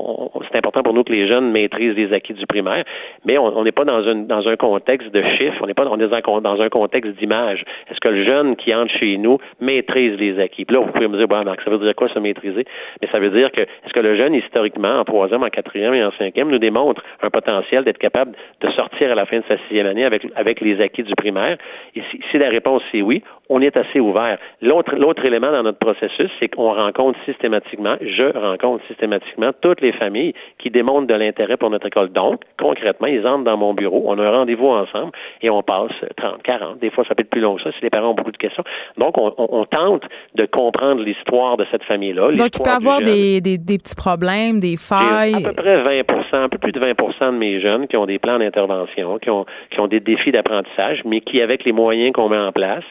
[0.49, 2.83] c'est important pour nous que les jeunes maîtrisent les acquis du primaire,
[3.25, 5.99] mais on n'est pas dans, une, dans un contexte de chiffres, on n'est pas on
[5.99, 6.07] est
[6.41, 7.63] dans, un contexte d'image.
[7.89, 10.65] Est-ce que le jeune qui entre chez nous maîtrise les acquis?
[10.65, 12.65] Puis là, vous pouvez me dire, bon, ça veut dire quoi se maîtriser?
[13.01, 16.03] Mais ça veut dire que, est-ce que le jeune, historiquement, en troisième, en quatrième et
[16.03, 19.57] en cinquième, nous démontre un potentiel d'être capable de sortir à la fin de sa
[19.59, 21.57] sixième année avec, avec les acquis du primaire?
[21.95, 22.01] Et
[22.31, 24.37] si, la réponse c'est oui, on est assez ouvert.
[24.61, 29.91] L'autre, l'autre élément dans notre processus, c'est qu'on rencontre systématiquement, je rencontre systématiquement toutes les
[29.93, 32.11] familles qui démontrent de l'intérêt pour notre école.
[32.11, 35.91] Donc, concrètement, ils entrent dans mon bureau, on a un rendez-vous ensemble et on passe
[36.17, 36.79] 30, 40.
[36.79, 38.37] Des fois, ça peut être plus long que ça si les parents ont beaucoup de
[38.37, 38.63] questions.
[38.97, 40.03] Donc, on, tente
[40.35, 42.31] de comprendre l'histoire de cette famille-là.
[42.33, 45.33] Donc, il peut y avoir des, des, petits problèmes, des failles.
[45.33, 46.03] À peu près 20
[46.33, 49.45] un peu plus de 20 de mes jeunes qui ont des plans d'intervention, qui ont,
[49.71, 52.83] qui ont des défis d'apprentissage, mais qui, avec les moyens qu'on met en place,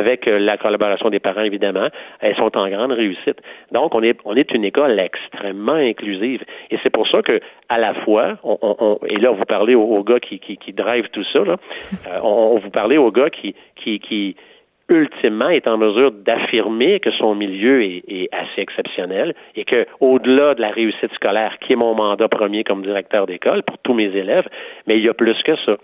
[0.00, 1.88] avec euh, la collaboration des parents, évidemment,
[2.20, 3.38] elles sont en grande réussite.
[3.70, 6.42] Donc, on est, on est une école extrêmement inclusive.
[6.70, 10.20] Et c'est pour ça que, à la fois, on, et là, vous parlez aux, gars
[10.20, 11.56] qui, qui, drive tout ça, là,
[12.08, 14.36] euh, on, vous parlez aux gars qui, qui, qui
[14.90, 20.60] ultimement est en mesure d'affirmer que son milieu est, assez exceptionnel et que au-delà de
[20.60, 24.48] la réussite scolaire, qui est mon mandat premier comme directeur d'école pour tous mes élèves,
[24.86, 25.76] mais il y a plus que ça.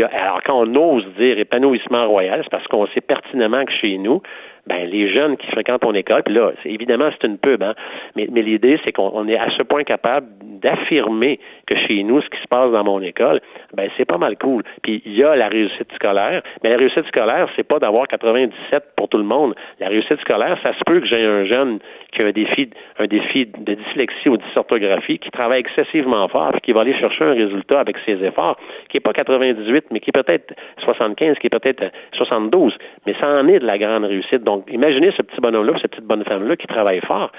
[0.00, 4.22] Alors quand on ose dire épanouissement royal, c'est parce qu'on sait pertinemment que chez nous,
[4.66, 7.74] ben les jeunes qui fréquentent ton école, puis là, évidemment, c'est une pub, hein,
[8.16, 10.28] mais, mais l'idée, c'est qu'on est à ce point capable
[10.62, 13.40] d'affirmer que chez nous, ce qui se passe dans mon école,
[13.74, 14.62] ben c'est pas mal cool.
[14.82, 18.84] Puis il y a la réussite scolaire, mais la réussite scolaire, c'est pas d'avoir 97
[18.96, 19.54] pour tout le monde.
[19.80, 21.80] La réussite scolaire, ça se peut que j'ai un jeune
[22.12, 26.60] qui a un défi, un défi de dyslexie ou dysorthographie, qui travaille excessivement fort, puis
[26.60, 28.56] qui va aller chercher un résultat avec ses efforts,
[28.88, 33.28] qui est pas 98, mais qui est peut-être 75, qui est peut-être 72, mais ça
[33.28, 34.44] en est de la grande réussite.
[34.68, 37.30] Imaginez ce petit bonhomme-là, cette petite bonne femme-là qui travaille fort.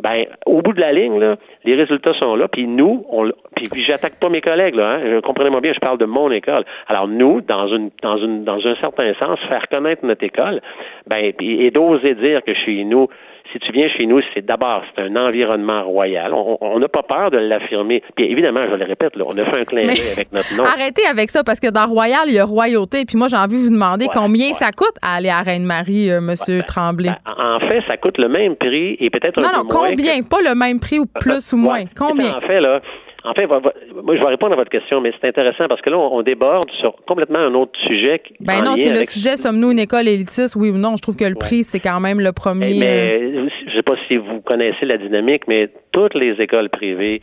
[0.00, 1.20] Ben, au bout de la ligne,
[1.64, 5.20] les résultats sont là, puis nous, on, puis, puis j'attaque pas mes collègues, là, hein,
[5.22, 6.64] comprenez-moi bien, je parle de mon école.
[6.88, 10.60] Alors nous, dans une, dans une, dans un certain sens, faire connaître notre école,
[11.06, 13.08] ben, et d'oser dire que chez nous,
[13.52, 16.32] si tu viens chez nous, c'est d'abord, c'est un environnement royal.
[16.34, 18.02] On n'a pas peur de l'affirmer.
[18.16, 20.64] Puis évidemment, je le répète, là, on a fait un clin d'œil avec notre nom.
[20.64, 23.04] Arrêtez avec ça, parce que dans Royal, il y a royauté.
[23.04, 26.20] Puis moi, j'ai envie de vous demander combien ça coûte à aller à Reine-Marie, euh,
[26.20, 27.08] Monsieur Ben, Tremblay?
[27.10, 29.88] ben, en fait, ça coûte le même prix et peut-être un non, peu non, moins.
[29.90, 30.22] combien?
[30.22, 31.84] Pas le même prix ou plus ou moins.
[31.96, 32.34] Combien?
[32.36, 32.80] En fait, là,
[33.24, 35.80] en fait, va- va- moi, je vais répondre à votre question, mais c'est intéressant parce
[35.80, 38.20] que là, on, on déborde sur complètement un autre sujet.
[38.24, 40.96] qui- Ben en non, c'est le sujet, sommes-nous une école élitiste, oui ou non?
[40.96, 42.74] Je trouve que le prix, c'est quand même le premier.
[42.78, 46.68] Mais, euh, mais je sais pas si vous connaissez la dynamique, mais toutes les écoles
[46.70, 47.20] privées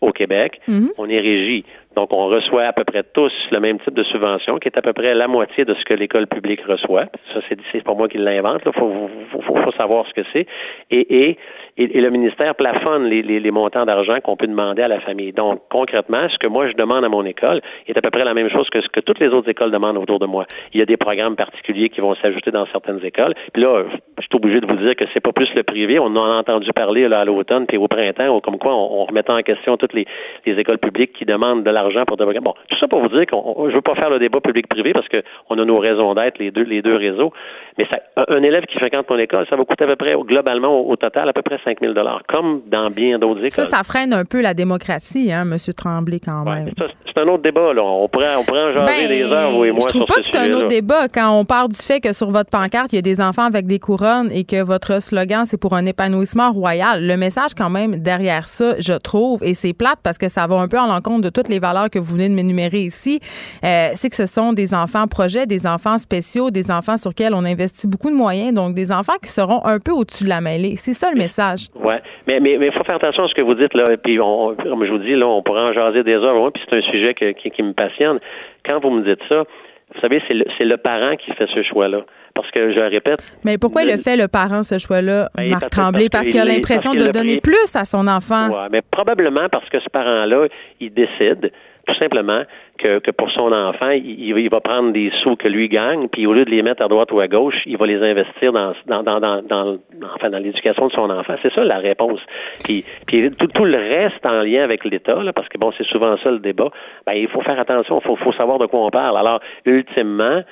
[0.00, 0.90] au Québec, Mhm.
[0.98, 1.64] on est régi.
[1.98, 4.82] Donc, on reçoit à peu près tous le même type de subvention, qui est à
[4.82, 7.06] peu près la moitié de ce que l'école publique reçoit.
[7.34, 8.62] Ça, c'est, pas moi qui l'invente.
[8.66, 10.46] Il faut, savoir ce que c'est.
[10.92, 11.36] Et,
[11.76, 15.32] le ministère plafonne les, montants d'argent qu'on peut demander à la famille.
[15.32, 18.34] Donc, concrètement, ce que moi je demande à mon école est à peu près la
[18.34, 20.46] même chose que ce que toutes les autres écoles demandent autour de moi.
[20.72, 23.34] Il y a des programmes particuliers qui vont s'ajouter dans certaines écoles.
[23.52, 23.84] Puis là,
[24.18, 25.98] je suis obligé de vous dire que c'est pas plus le privé.
[25.98, 29.42] On en a entendu parler à l'automne puis au printemps, comme quoi on, on en
[29.42, 30.06] question toutes les
[30.46, 33.42] écoles publiques qui demandent de l'argent pour des Bon, tout ça pour vous dire qu'on
[33.56, 36.38] on- je veux pas faire le débat public-privé parce que on a nos raisons d'être,
[36.38, 37.32] les deux, les deux réseaux.
[37.78, 37.98] Mais ça,
[38.28, 40.96] un, élève qui fréquente mon école, ça va coûter à peu près, globalement, au, au
[40.96, 41.94] total, à peu près 5 000
[42.28, 43.50] comme dans bien d'autres écoles.
[43.50, 46.70] ça, ça freine un peu la démocratie, hein, Monsieur Tremblay, quand même.
[47.06, 47.82] c'est un autre débat, là.
[47.82, 50.14] On pourrait, on en jaser Ben, des heures, vous et moi, je trouve sur pas
[50.22, 52.92] ce que c'est un autre débat quand on part du fait que sur votre pancarte,
[52.92, 55.86] il y a des enfants avec des couronnes et que votre slogan, c'est pour un
[55.86, 57.06] épanouissement royal.
[57.06, 60.56] Le message, quand même, derrière ça, je trouve, et c'est plate parce que ça va
[60.56, 63.20] un peu en l'encontre de toutes les valeurs que vous venez de m'énumérer ici,
[63.64, 67.34] euh, c'est que ce sont des enfants projets, des enfants spéciaux, des enfants sur lesquels
[67.34, 70.40] on investit beaucoup de moyens, donc des enfants qui seront un peu au-dessus de la
[70.40, 70.74] mêlée.
[70.76, 71.68] C'est ça le message.
[71.76, 73.84] Ouais, mais mais mais faut faire attention à ce que vous dites là.
[74.02, 76.52] Puis on, comme je vous dis là, on pourrait en jaser des heures.
[76.52, 78.18] puis c'est un sujet que- qui, qui me passionne.
[78.66, 79.44] Quand vous me dites ça,
[79.94, 82.00] vous savez, c'est le, c'est le parent qui fait ce choix-là.
[82.34, 85.70] Parce que je répète, Mais pourquoi Le- le fait le parent, ce choix-là, Ben, Marc
[85.70, 86.08] Tremblay?
[86.08, 88.48] parce Parce qu'il a l'impression de donner pris- plus à son enfant.
[88.50, 90.46] Ouais, mais probablement parce que ce parent-là,
[90.78, 91.50] il décide
[91.88, 92.42] tout simplement
[92.78, 96.34] que, pour son enfant, il, il va prendre des sous que lui gagne, puis au
[96.34, 99.02] lieu de les mettre à droite ou à gauche, il va les investir dans dans
[99.02, 99.78] dans dans,
[100.14, 101.34] enfin dans l'éducation de son enfant.
[101.42, 102.20] C'est ça la réponse.
[102.64, 106.30] Puis puis tout, le reste en lien avec l'État, parce que bon, c'est souvent ça
[106.30, 106.70] le débat.
[107.06, 109.16] Ben il faut faire attention, il faut savoir de quoi on parle.
[109.16, 110.42] Alors ultimement.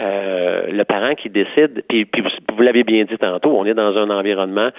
[0.00, 3.94] Euh, le parent qui décide, puis, puis vous, l'avez bien dit tantôt, on est dans
[3.98, 4.70] un environnement,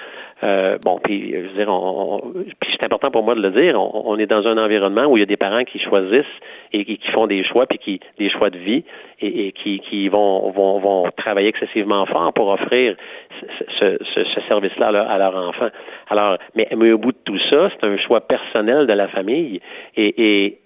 [0.43, 3.51] euh, bon, puis je veux dire, on, on- puis c'est important pour moi de le
[3.51, 6.25] dire, on, on est dans un environnement où il y a des parents qui choisissent
[6.73, 8.83] et qui, font des choix, puis qui des choix de vie,
[9.21, 12.95] et, et qui, qui vont, vont, vont travailler excessivement fort pour offrir
[13.39, 15.67] ce, ce, ce- ce service-là à leur, à leur enfant.
[16.09, 19.61] Alors, mais, mais au bout de tout ça, c'est un choix personnel de la famille,
[19.95, 20.57] et, et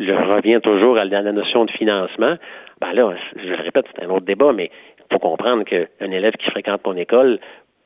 [0.00, 2.34] je reviens toujours à la notion de financement.
[2.82, 6.32] Ben là, je le répète, c'est un autre débat, mais il faut comprendre qu'un élève
[6.32, 7.38] qui fréquente mon école,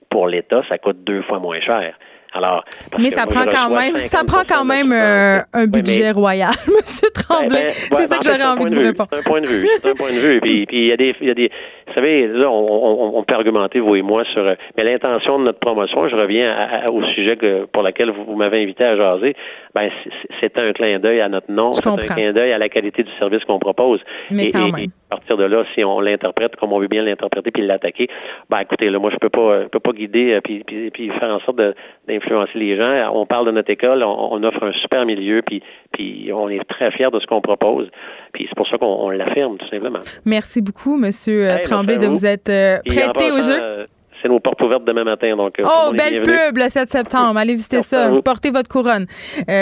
[0.09, 1.95] pour l'État, ça coûte deux fois moins cher.
[2.33, 2.65] Alors,
[2.99, 6.11] Mais ça prend quand même, ça 50 prend quand même euh, un Oui, mais- budget
[6.13, 7.49] royal, Monsieur Tremblay.
[7.49, 9.09] ben, ben, c'est ouais, ça en que j'aurais c'est envie de vous répondre.
[9.13, 9.69] C'est un point de vue.
[9.83, 10.41] C'est un point de vue.
[10.41, 11.51] Puis, puis il y a des, il y a des,
[11.87, 12.67] vous savez, là, on,
[13.15, 16.09] on, on peut argumenter vous et moi sur, euh, mais l'intention de notre promotion.
[16.09, 19.35] Je reviens à- à- au sujet que pour lequel vous, vous m'avez invité à jaser.
[19.75, 21.73] Ben, c'est- c'est un clin d'œil à notre nom.
[21.73, 24.01] C'est un clin d'œil à la qualité du service qu'on propose.
[24.31, 24.81] Mais et, quand et- même.
[24.85, 28.09] et à partir de là, si on l'interprète comme on veut bien l'interpréter puis l'attaquer,
[28.51, 31.09] ben écoutez, là, moi je peux pas, je peux pas guider euh, puis, puis, puis
[31.11, 31.61] faire en sorte
[32.09, 33.11] d'influencer les gens.
[33.15, 35.63] On parle de notre école, on, on offre un super milieu, puis,
[35.97, 37.89] puis on est très fiers de ce qu'on propose.
[38.33, 40.01] Puis c'est pour ça qu'on on l'affirme tout simplement.
[40.27, 42.27] Merci beaucoup, Monsieur euh, Hey, Tremblay, de vous vous.
[42.27, 43.87] être euh, prêté au jeu.
[44.17, 45.37] Euh, c'est nos portes ouvertes demain matin.
[45.37, 47.39] Donc, oh, belle pub le 7 septembre.
[47.39, 48.11] Allez visiter ça.
[48.25, 49.07] Portez votre couronne.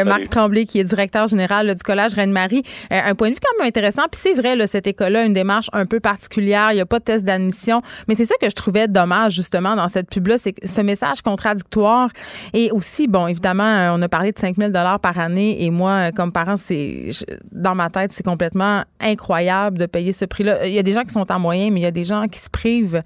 [0.04, 2.62] Marc Tremblay, qui est directeur général du Collège Reine-Marie.
[2.90, 4.02] un point de vue quand même intéressant.
[4.10, 6.68] Puis c'est vrai, là, cette école-là, une démarche un peu particulière.
[6.72, 7.82] Il n'y a pas de test d'admission.
[8.08, 10.38] Mais c'est ça que je trouvais dommage, justement, dans cette pub-là.
[10.38, 12.10] C'est ce message contradictoire.
[12.52, 15.62] Et aussi, bon, évidemment, on a parlé de 5 000 par année.
[15.64, 17.10] Et moi, comme parent, c'est
[17.52, 20.66] dans ma tête, c'est complètement incroyable de payer ce prix-là.
[20.66, 22.26] Il y a des gens qui sont en moyen, mais il y a des gens
[22.28, 23.02] qui se privent.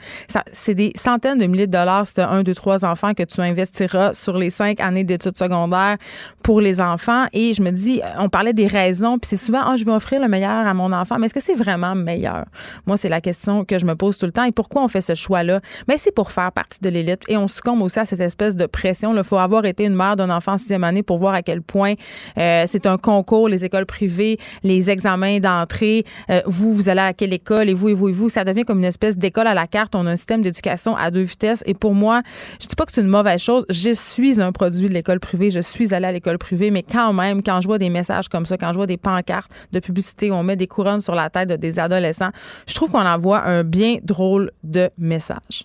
[0.53, 4.15] C'est des centaines de milliers de dollars si un, deux, trois enfants que tu investiras
[4.15, 5.97] sur les cinq années d'études secondaires
[6.43, 7.27] pour les enfants.
[7.33, 10.21] Et je me dis, on parlait des raisons, puis c'est souvent, ah, je vais offrir
[10.21, 11.19] le meilleur à mon enfant.
[11.19, 12.45] Mais est-ce que c'est vraiment meilleur?
[12.87, 14.45] Moi, c'est la question que je me pose tout le temps.
[14.45, 15.61] Et pourquoi on fait ce choix-là?
[15.87, 17.23] Mais c'est pour faire partie de l'élite.
[17.29, 19.17] Et on succombe aussi à cette espèce de pression.
[19.17, 21.63] Il faut avoir été une mère d'un enfant en sixième année pour voir à quel
[21.63, 21.95] point
[22.39, 26.05] euh, c'est un concours, les écoles privées, les examens d'entrée.
[26.31, 28.29] Euh, vous, vous allez à quelle école et vous, et vous, et vous.
[28.29, 29.95] Ça devient comme une espèce d'école à la carte.
[29.95, 31.63] On a un système d'éducation à deux vitesses.
[31.67, 32.23] Et pour moi,
[32.61, 33.65] je dis pas que c'est une mauvaise chose.
[33.69, 35.51] Je suis un produit de l'école privée.
[35.51, 36.71] Je suis allée à l'école privée.
[36.71, 39.53] Mais quand même, quand je vois des messages comme ça, quand je vois des pancartes
[39.73, 42.31] de publicité où on met des couronnes sur la tête de des adolescents,
[42.67, 45.65] je trouve qu'on envoie un bien drôle de message.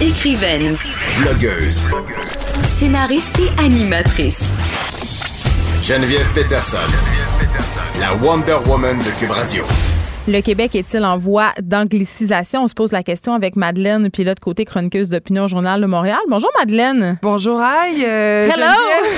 [0.00, 0.76] Écrivaine.
[1.20, 1.82] Blogueuse.
[2.62, 4.40] Scénariste et animatrice.
[5.82, 6.78] Geneviève Peterson.
[7.98, 9.64] La Wonder Woman de Cube Radio.
[10.28, 12.64] Le Québec est-il en voie d'anglicisation?
[12.64, 16.18] On se pose la question avec Madeleine, puis l'autre côté, chroniqueuse d'opinion Journal de Montréal.
[16.28, 17.18] Bonjour Madeleine.
[17.22, 18.04] Bonjour, aïe.
[18.06, 18.66] Euh, Hello!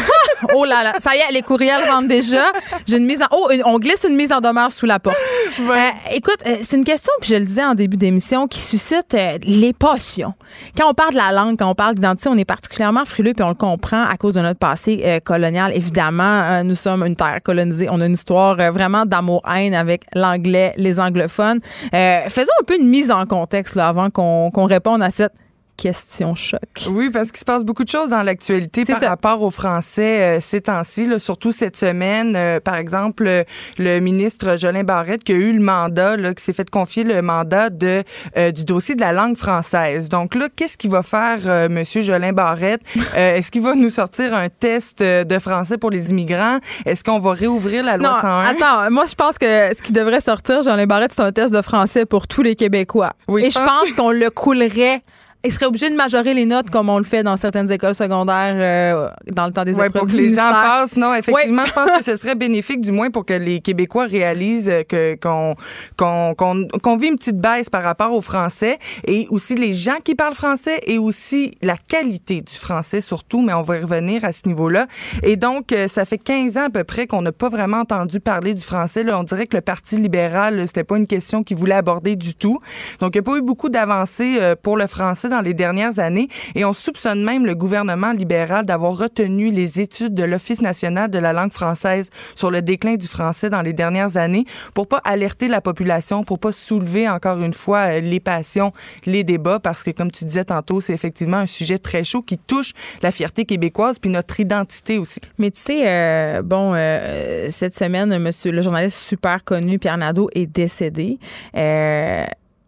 [0.54, 2.52] oh là là, ça y est, les courriels rentrent déjà.
[2.86, 3.26] J'ai une mise en...
[3.32, 5.16] Oh, on glisse une mise en demeure sous la porte.
[5.58, 9.16] Euh, écoute, euh, c'est une question, puis je le disais en début d'émission, qui suscite
[9.42, 10.34] les passions.
[10.76, 13.42] Quand on parle de la langue, quand on parle d'identité, on est particulièrement frileux, puis
[13.42, 15.72] on le comprend à cause de notre passé colonial.
[15.74, 17.88] Évidemment, nous sommes une terre colonisée.
[17.90, 21.60] On a une histoire vraiment d'amour-haine avec l'anglais, les anglophones.
[21.94, 25.32] Euh, faisons un peu une mise en contexte avant qu'on réponde à cette
[25.80, 26.60] question choc.
[26.90, 30.40] Oui, parce qu'il se passe beaucoup de choses dans l'actualité par rapport aux Français euh,
[30.40, 32.36] ces temps-ci, surtout cette semaine.
[32.36, 33.44] Euh, par exemple,
[33.78, 37.22] le, ministre Jolin Barrette qui a eu le mandat, là, qui s'est fait confier le
[37.22, 38.04] mandat de,
[38.50, 40.08] du dossier de la langue française.
[40.08, 42.82] Donc là, qu'est-ce qu'il va faire, Monsieur Jolin Barrette?
[43.16, 46.58] Est-ce qu'il va nous sortir un test de français pour les immigrants?
[46.84, 48.44] Est-ce qu'on va réouvrir la loi non, 101?
[48.44, 51.62] Attends, moi, je pense que ce qui devrait sortir, Jolin Barrette, c'est un test de
[51.62, 53.12] français pour tous les Québécois.
[53.28, 55.02] Oui, Et je pense qu'on le coulerait
[55.42, 58.54] il serait obligé de majorer les notes comme on le fait dans certaines écoles secondaires
[58.56, 60.96] euh, dans le temps des ouais, pour que les gens passent.
[60.96, 64.70] Non, effectivement, je pense que ce serait bénéfique du moins pour que les Québécois réalisent
[64.88, 65.54] que qu'on
[65.96, 70.34] qu'on vit une petite baisse par rapport au français et aussi les gens qui parlent
[70.34, 74.46] français et aussi la qualité du français surtout, mais on va y revenir à ce
[74.46, 74.86] niveau-là.
[75.22, 78.20] Et donc, euh, ça fait 15 ans à peu près qu'on n'a pas vraiment entendu
[78.20, 79.04] parler du français.
[79.04, 82.34] Là, on dirait que le Parti libéral, c'était pas une question qu'il voulait aborder du
[82.34, 82.58] tout.
[82.98, 85.98] Donc, il n'y a pas eu beaucoup d'avancées euh, pour le français dans les dernières
[85.98, 91.10] années et on soupçonne même le gouvernement libéral d'avoir retenu les études de l'Office national
[91.10, 95.00] de la langue française sur le déclin du français dans les dernières années pour pas
[95.04, 98.72] alerter la population, pour pas soulever encore une fois euh, les passions,
[99.06, 102.38] les débats parce que comme tu disais tantôt, c'est effectivement un sujet très chaud qui
[102.38, 105.20] touche la fierté québécoise puis notre identité aussi.
[105.38, 110.28] Mais tu sais euh, bon euh, cette semaine monsieur le journaliste super connu Pierre Nadeau
[110.34, 111.18] est décédé.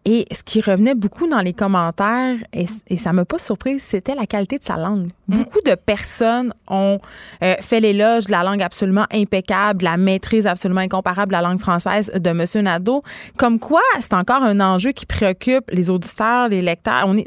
[0.04, 4.16] Et ce qui revenait beaucoup dans les commentaires, et, et ça m'a pas surpris, c'était
[4.16, 5.06] la qualité de sa langue.
[5.28, 5.36] Mm.
[5.36, 6.98] Beaucoup de personnes ont
[7.44, 11.42] euh, fait l'éloge de la langue absolument impeccable, de la maîtrise absolument incomparable de la
[11.42, 12.64] langue française de M.
[12.64, 13.02] Nadeau.
[13.36, 17.04] Comme quoi, c'est encore un enjeu qui préoccupe les auditeurs, les lecteurs.
[17.06, 17.26] On est,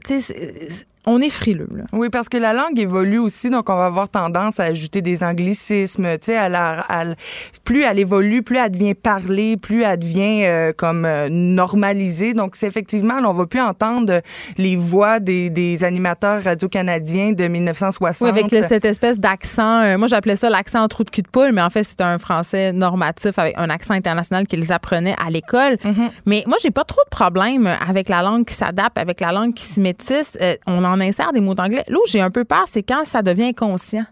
[1.05, 1.69] on est frileux.
[1.73, 1.83] Là.
[1.93, 5.23] Oui, parce que la langue évolue aussi, donc on va avoir tendance à ajouter des
[5.23, 6.17] anglicismes.
[6.17, 7.15] Tu sais, elle,
[7.63, 12.33] plus elle évolue, plus elle devient parlée, plus elle devient euh, comme euh, normalisée.
[12.33, 14.21] Donc, c'est effectivement, on va plus entendre
[14.57, 18.21] les voix des, des animateurs radio-canadiens de 1960.
[18.21, 19.81] Oui, avec cette espèce d'accent.
[19.81, 22.17] Euh, moi, j'appelais ça l'accent trou de cul de poule, mais en fait, c'est un
[22.17, 25.75] français normatif avec un accent international qu'ils apprenaient à l'école.
[25.83, 26.09] Mm-hmm.
[26.25, 29.53] Mais moi, j'ai pas trop de problème avec la langue qui s'adapte, avec la langue
[29.53, 30.37] qui se métisse.
[30.67, 31.83] on en insère des mots d'anglais.
[31.87, 34.05] Là où j'ai un peu peur, c'est quand ça devient inconscient.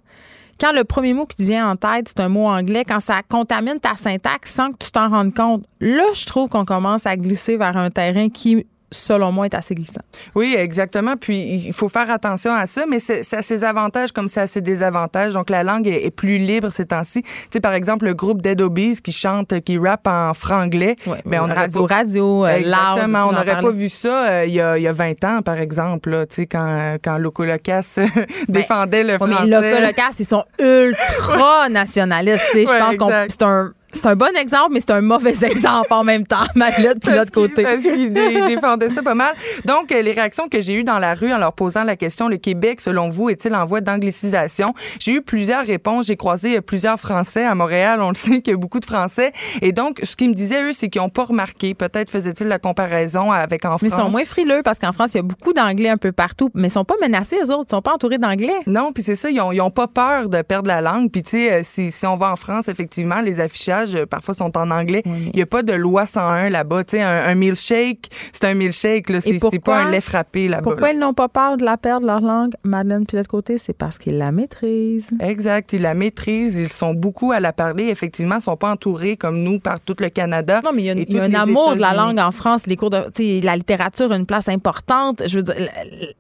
[0.60, 3.22] Quand le premier mot qui te vient en tête, c'est un mot anglais, quand ça
[3.28, 7.17] contamine ta syntaxe sans que tu t'en rendes compte, là, je trouve qu'on commence à
[7.17, 10.01] glisser vers un terrain qui selon moi, est assez glissant.
[10.36, 11.15] Oui, exactement.
[11.17, 14.47] Puis, il faut faire attention à ça, mais ça a ses avantages comme ça a
[14.47, 15.34] ses désavantages.
[15.34, 17.23] Donc, la langue est, plus libre ces temps-ci.
[17.23, 20.95] Tu sais, par exemple, le groupe Dead Obies qui chante, qui rappe en franglais.
[21.08, 21.95] Oui, mais on radio, pas...
[21.95, 23.25] radio, euh, Exactement.
[23.29, 25.58] on n'aurait pas vu ça euh, il, y a, il, y a, 20 ans, par
[25.58, 29.34] exemple, là, tu sais, quand, quand Loco Locas ben, défendait le français.
[29.45, 32.43] Mais Loco Locas, ils sont ultra nationalistes.
[32.51, 35.36] Tu sais, je pense que c'est un c'est un bon exemple, mais c'est un mauvais
[35.43, 37.63] exemple en même temps, Madeleine, de l'autre côté.
[37.63, 39.34] Parce qu'il défendait ça pas mal.
[39.65, 42.27] Donc, euh, les réactions que j'ai eues dans la rue en leur posant la question,
[42.27, 44.73] le Québec, selon vous, est-il en voie d'anglicisation?
[44.99, 46.08] J'ai eu plusieurs réponses.
[46.08, 48.01] J'ai croisé euh, plusieurs Français à Montréal.
[48.01, 49.32] On le sait qu'il y a beaucoup de Français.
[49.62, 51.73] Et donc, ce qu'ils me disaient, eux, c'est qu'ils n'ont pas remarqué.
[51.73, 53.82] Peut-être faisaient-ils la comparaison avec en France.
[53.84, 56.12] Mais ils sont moins frileux parce qu'en France, il y a beaucoup d'anglais un peu
[56.12, 56.49] partout.
[56.53, 57.65] Mais ils sont pas menacés, eux autres.
[57.67, 58.53] Ils sont pas entourés d'anglais.
[58.67, 59.29] Non, puis c'est ça.
[59.29, 61.12] Ils n'ont pas peur de perdre la langue.
[61.12, 64.58] Puis, tu sais, euh, si, si on va en France, effectivement, les affichages, parfois, sont
[64.58, 65.04] en anglais.
[65.06, 66.84] Il n'y a pas de loi 101 là-bas.
[66.84, 69.10] Tu sais, un, milkshake, c'est un milkshake.
[69.10, 69.22] Là.
[69.22, 70.63] C'est, pas un lait frappé là-bas.
[70.63, 73.58] Pourquoi ils n'ont pas peur de la perdre, leur langue, Madeleine, puis de l'autre côté?
[73.58, 75.12] C'est parce qu'ils la maîtrisent.
[75.19, 75.74] Exact.
[75.74, 76.58] Ils la maîtrisent.
[76.58, 77.86] Ils sont beaucoup à la parler.
[77.86, 80.62] Effectivement, ils ne sont pas entourés comme nous par tout le Canada.
[80.63, 82.67] Non, mais il y a, un amour de la langue en France.
[82.67, 83.04] Les cours de,
[83.43, 85.22] la littérature a une place importante.
[85.26, 85.56] Je veux dire,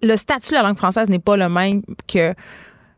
[0.01, 2.33] le statut de la langue française n'est pas le même que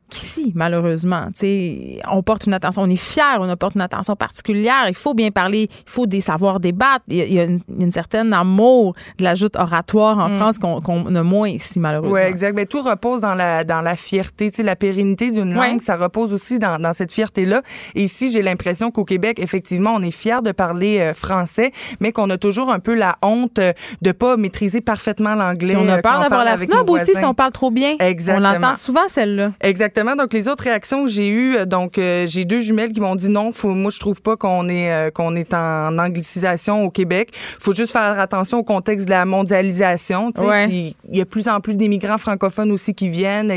[0.10, 1.28] qu'ici, malheureusement.
[1.34, 4.86] sais, on porte une attention, on est fier, on apporte une attention particulière.
[4.88, 7.04] Il faut bien parler, il faut des savoir débattre.
[7.08, 10.38] Il y a, une, une certaine amour de la joute oratoire en mm.
[10.38, 12.16] France qu'on a moins ici, malheureusement.
[12.16, 12.56] Oui, exact.
[12.56, 14.52] Mais tout repose dans la, dans la fierté.
[14.52, 17.62] sais, la pérennité d'une langue, ça repose aussi dans, dans cette fierté-là.
[17.96, 22.12] Et ici, j'ai l'impression qu'au Québec, effectivement, on est fier de parler euh, français, mais
[22.12, 25.76] qu'on a toujours un peu la honte euh, de pas maîtriser parfaitement l'anglais.
[25.76, 27.96] On a euh, peur d'avoir la snob aussi si on parle trop bien.
[28.00, 28.50] Exactement.
[28.50, 29.52] On l'entend souvent, celle-là.
[29.62, 29.95] Exactement.
[30.04, 33.16] Donc, les autres réactions que j'ai eues, euh, donc, euh, j'ai deux jumelles qui m'ont
[33.16, 36.90] dit non, faut, moi, je trouve pas qu'on est, euh, qu'on est en anglicisation au
[36.90, 37.30] Québec.
[37.60, 40.32] faut juste faire attention au contexte de la mondialisation.
[40.70, 43.54] Il y a plus en plus d'immigrants francophones aussi qui viennent.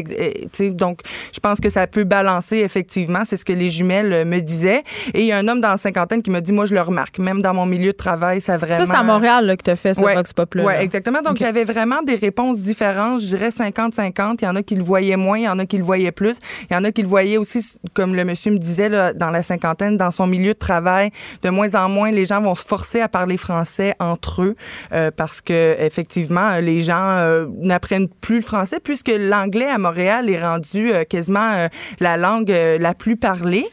[0.70, 1.01] donc,
[1.32, 3.20] je pense que ça peut balancer, effectivement.
[3.24, 4.82] C'est ce que les jumelles me disaient.
[5.14, 6.80] Et il y a un homme dans la cinquantaine qui m'a dit, moi, je le
[6.80, 7.18] remarque.
[7.18, 8.86] Même dans mon milieu de travail, ça vraiment.
[8.86, 11.22] Ça, c'est à Montréal là, que tu as fait ce ouais, Vox Pop Oui, exactement.
[11.22, 13.20] Donc, il y avait vraiment des réponses différentes.
[13.20, 14.36] Je dirais 50-50.
[14.41, 16.12] Il y en a qui le voyaient moins, il y en a qui le voyaient
[16.12, 16.27] plus.
[16.70, 19.42] Il y en a qui le voyaient aussi, comme le monsieur me disait, dans la
[19.42, 21.10] cinquantaine, dans son milieu de travail,
[21.42, 24.56] de moins en moins, les gens vont se forcer à parler français entre eux
[24.92, 30.30] euh, parce que effectivement, les gens euh, n'apprennent plus le français puisque l'anglais à Montréal
[30.30, 31.68] est rendu euh, quasiment
[32.00, 33.66] la langue la plus parlée.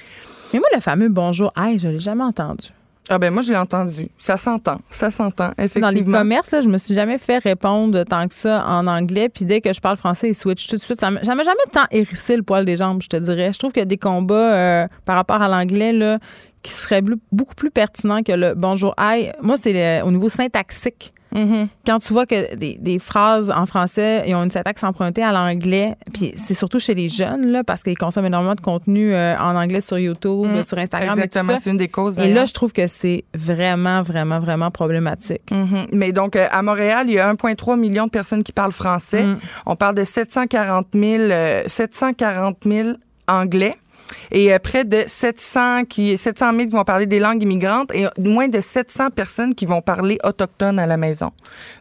[0.53, 2.67] Mais moi, le fameux bonjour, hey, je l'ai jamais entendu.
[3.09, 4.09] Ah ben moi je l'ai entendu.
[4.17, 5.89] Ça s'entend, ça s'entend effectivement.
[5.89, 9.29] Dans les commerces, là, je me suis jamais fait répondre tant que ça en anglais.
[9.29, 10.99] Puis dès que je parle français, ils switchent tout de suite.
[10.99, 13.53] Ça m'a jamais tant hérissé le poil des jambes, je te dirais.
[13.53, 16.19] Je trouve qu'il y a des combats euh, par rapport à l'anglais là
[16.63, 18.95] qui seraient beaucoup plus pertinents que le bonjour.
[18.99, 19.29] Hi.
[19.41, 21.13] Moi c'est au niveau syntaxique.
[21.35, 21.67] Mm-hmm.
[21.85, 25.95] Quand tu vois que des, phrases en français ils ont une syntaxe empruntée à l'anglais,
[26.13, 29.55] puis c'est surtout chez les jeunes, là, parce qu'ils consomment énormément de contenu euh, en
[29.55, 30.63] anglais sur YouTube, mm.
[30.63, 31.09] sur Instagram.
[31.09, 32.17] Exactement, c'est une des causes.
[32.19, 35.43] Et là, je trouve que c'est vraiment, vraiment, vraiment problématique.
[35.51, 35.87] Mm-hmm.
[35.91, 39.23] Mais donc, euh, à Montréal, il y a 1,3 million de personnes qui parlent français.
[39.23, 39.37] Mm.
[39.65, 41.31] On parle de 740 000,
[41.67, 42.89] 740 000
[43.27, 43.75] anglais
[44.31, 48.05] et euh, près de 700 qui 700 000 qui vont parler des langues immigrantes et
[48.19, 51.31] moins de 700 personnes qui vont parler autochtone à la maison.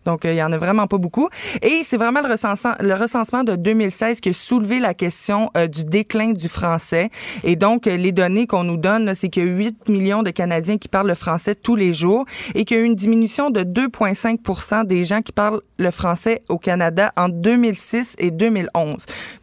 [0.05, 1.29] Donc euh, il y en a vraiment pas beaucoup
[1.63, 5.67] et c'est vraiment le recensement le recensement de 2016 qui a soulevé la question euh,
[5.67, 7.11] du déclin du français
[7.43, 10.79] et donc les données qu'on nous donne c'est qu'il y a 8 millions de Canadiens
[10.79, 13.61] qui parlent le français tous les jours et qu'il y a eu une diminution de
[13.61, 18.95] 2,5% des gens qui parlent le français au Canada en 2006 et 2011.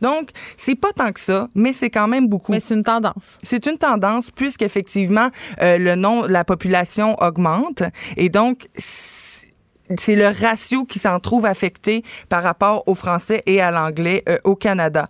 [0.01, 2.53] Donc c'est pas tant que ça, mais c'est quand même beaucoup.
[2.71, 3.37] Une tendance.
[3.43, 5.29] C'est une tendance puisqu'effectivement,
[5.61, 7.83] euh, le nom, la population augmente
[8.17, 8.67] et donc
[9.97, 14.37] c'est le ratio qui s'en trouve affecté par rapport au français et à l'anglais euh,
[14.43, 15.07] au Canada.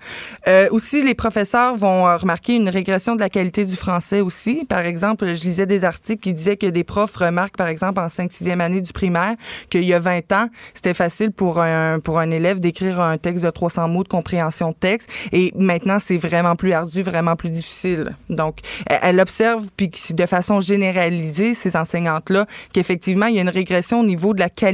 [0.48, 4.66] Euh, aussi, les professeurs vont euh, remarquer une régression de la qualité du français aussi.
[4.66, 8.08] Par exemple, je lisais des articles qui disaient que des profs remarquent, par exemple, en
[8.08, 9.36] 5-6e année du primaire,
[9.70, 13.44] qu'il y a 20 ans, c'était facile pour un, pour un élève d'écrire un texte
[13.44, 15.10] de 300 mots de compréhension de texte.
[15.32, 18.16] Et maintenant, c'est vraiment plus ardu, vraiment plus difficile.
[18.30, 24.02] Donc, elle observe, puis de façon généralisée, ces enseignantes-là, qu'effectivement, il y a une régression
[24.02, 24.71] au niveau de la qualité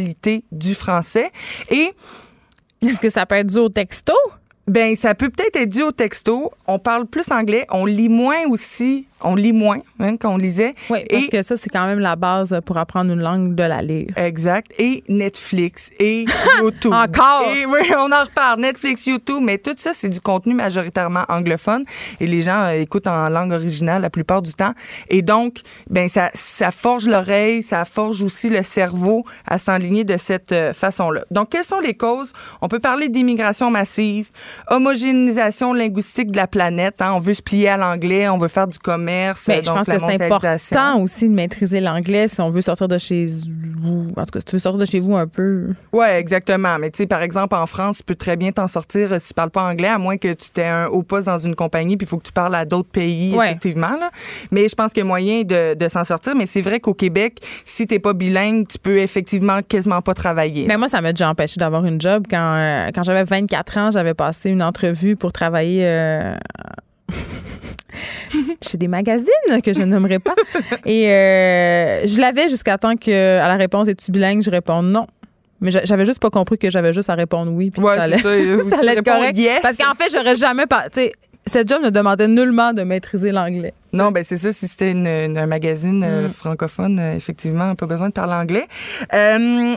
[0.52, 1.30] du français.
[1.70, 1.94] Et
[2.82, 4.14] est-ce que ça peut être dû au texto?
[4.68, 6.52] Ben, ça peut peut-être être dû au texto.
[6.68, 10.76] On parle plus anglais, on lit moins aussi on lit moins hein, qu'on lisait.
[10.90, 13.82] Oui, parce que ça, c'est quand même la base pour apprendre une langue de la
[13.82, 14.12] lire.
[14.16, 14.72] Exact.
[14.78, 16.26] Et Netflix et
[16.62, 16.94] YouTube.
[16.94, 17.44] Encore!
[17.56, 18.62] Et oui, on en reparle.
[18.62, 21.84] Netflix, YouTube, mais tout ça, c'est du contenu majoritairement anglophone
[22.20, 24.74] et les gens euh, écoutent en langue originale la plupart du temps.
[25.10, 30.18] Et donc, ben ça, ça forge l'oreille, ça forge aussi le cerveau à s'enligner de
[30.18, 31.22] cette euh, façon-là.
[31.32, 32.34] Donc, quelles sont les causes?
[32.62, 34.30] On peut parler d'immigration massive,
[34.70, 37.02] homogénéisation linguistique de la planète.
[37.02, 37.14] Hein.
[37.16, 39.88] On veut se plier à l'anglais, on veut faire du commerce commerce, Mais je pense
[39.88, 43.26] la que c'est important aussi de maîtriser l'anglais si on veut sortir de chez
[43.82, 44.08] vous.
[44.18, 45.70] En tout cas, si tu veux sortir de chez vous un peu.
[45.94, 46.78] Ouais, exactement.
[46.80, 49.30] Mais tu sais, par exemple, en France, tu peux très bien t'en sortir euh, si
[49.30, 51.96] tu parles pas anglais, à moins que tu t'aies un haut poste dans une compagnie,
[51.98, 53.48] puis il faut que tu parles à d'autres pays, Ouais.
[53.48, 53.98] effectivement.
[54.00, 54.10] Là.
[54.52, 56.36] Mais je pense qu'il y a moyen de, de s'en sortir.
[56.36, 60.66] Mais c'est vrai qu'au Québec, si t'es pas bilingue, tu peux effectivement quasiment pas travailler.
[60.68, 62.26] Mais moi, ça m'a déjà empêché d'avoir une job.
[62.30, 66.36] Quand, euh, quand j'avais 24 ans, j'avais passé une entrevue pour travailler euh,
[68.62, 70.34] chez des magazines que je ne nommerai pas.
[70.86, 75.08] Et euh, je l'avais jusqu'à temps que, à la réponse es-tu bilingue, je réponds non.
[75.62, 77.72] Mais j'a- j'avais juste pas compris que j'avais juste à répondre oui.
[77.72, 78.30] Puis Ouais, ça allait, ça.
[78.80, 79.38] allait être correct.
[79.38, 79.60] yes.
[79.62, 81.12] Parce qu'en fait, j'aurais jamais sais,
[81.48, 83.74] cette job ne demandait nullement de maîtriser l'anglais.
[83.94, 84.52] Non, ben c'est ça.
[84.52, 86.32] Si c'était une- une- un magazine euh, Mm.
[86.32, 88.68] francophone, euh, effectivement, pas besoin de parler anglais.
[89.14, 89.76] Euh,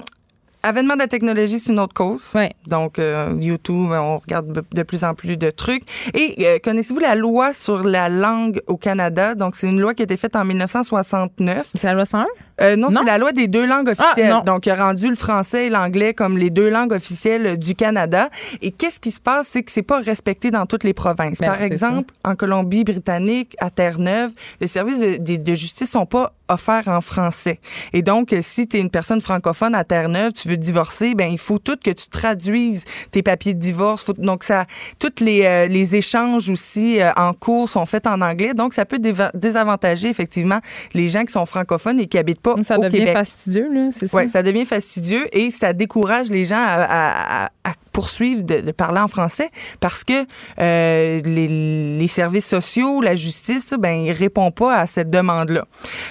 [0.62, 2.30] avènement de la technologie, c'est une autre cause.
[2.34, 2.50] Ouais.
[2.66, 5.82] Donc, euh, YouTube, on regarde de- plus en plus de trucs.
[6.14, 9.34] Et euh, connaissez-vous la loi sur la langue au Canada?
[9.34, 11.70] Donc, c'est une loi qui a été faite en 1969.
[11.74, 12.26] C'est la loi 101?
[12.62, 13.00] Euh, non, Non.
[13.00, 14.30] c'est la loi des deux langues Ah, officielles.
[14.30, 14.40] non.
[14.40, 18.28] Donc, il a rendu le français et l'anglais comme les deux langues officielles du Canada.
[18.60, 19.48] Et qu'est-ce qui se passe?
[19.52, 21.38] C'est que c'est pas respecté dans toutes les provinces.
[21.38, 26.32] Ben Par exemple, en Colombie-Britannique, à Terre-Neuve, les services de, de- de justice sont pas
[26.50, 27.60] offerts en français.
[27.92, 31.30] Et donc, euh, si tu es une personne francophone à Terre-Neuve, tu veux divorcer, ben
[31.30, 34.04] il faut tout que tu traduises tes papiers de divorce.
[34.04, 34.66] Faut- donc, ça,
[34.98, 38.54] tous les, euh, les échanges aussi euh, en cours sont faits en anglais.
[38.54, 38.98] Donc, ça peut
[39.34, 40.60] désavantager effectivement
[40.94, 43.12] les gens qui sont francophones et qui habitent pas Ça au devient Québec.
[43.14, 44.16] fastidieux, là, c'est ça?
[44.16, 48.60] Oui, ça devient fastidieux et ça décourage les gens à, à- à- à poursuivre de,
[48.60, 49.48] de parler en français
[49.80, 50.26] parce que
[50.58, 55.64] euh, les, les services sociaux, la justice, ben ils répondent pas à cette demande-là.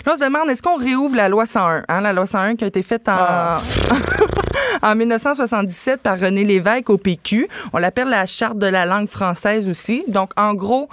[0.05, 2.63] Là, on se demande est-ce qu'on réouvre la loi 101, hein, la loi 101 qui
[2.63, 3.61] a été faite en Ah.
[4.81, 7.47] en 1977 par René Lévesque au PQ.
[7.73, 10.03] On l'appelle la charte de la langue française aussi.
[10.07, 10.87] Donc, en gros,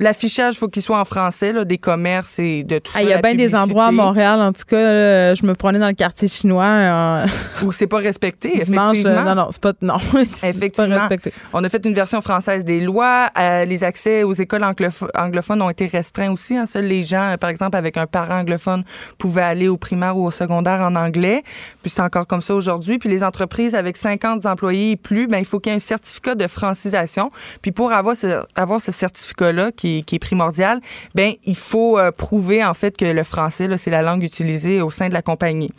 [0.00, 3.02] l'affichage, faut qu'il soit en français, là, des commerces et de tout Ah, ça.
[3.02, 5.78] Il y a bien des endroits à Montréal, en tout cas, là, je me prenais
[5.78, 6.64] dans le quartier chinois.
[6.64, 7.26] euh,
[7.64, 9.20] Où c'est pas respecté, dimanche, effectivement.
[9.20, 9.72] euh, non, non, c'est pas.
[9.82, 9.96] Non,
[10.42, 10.88] Effectivement.
[10.96, 11.32] pas respecté.
[11.52, 13.30] On a fait une version française des lois.
[13.38, 16.56] Euh, les accès aux écoles anglopho- anglophones ont été restreints aussi.
[16.56, 16.66] Hein.
[16.66, 18.84] Seuls les gens, euh, par exemple, avec un parent anglophone,
[19.18, 21.42] pouvaient aller au primaire ou au secondaire en anglais.
[21.82, 22.98] Puis c'est encore comme ça aujourd'hui.
[22.98, 25.80] Puis les entreprises avec 50 employés et plus, ben, il faut qu'il y ait un
[25.80, 27.30] certificat de francisation.
[27.62, 30.80] Puis pour avoir ce, avoir ce certificat-là, qui, est primordial,
[31.14, 34.90] ben il faut euh, prouver en fait que le français, c'est la langue utilisée au
[34.90, 35.70] sein de la compagnie.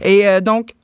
[0.00, 0.74] Et euh, donc,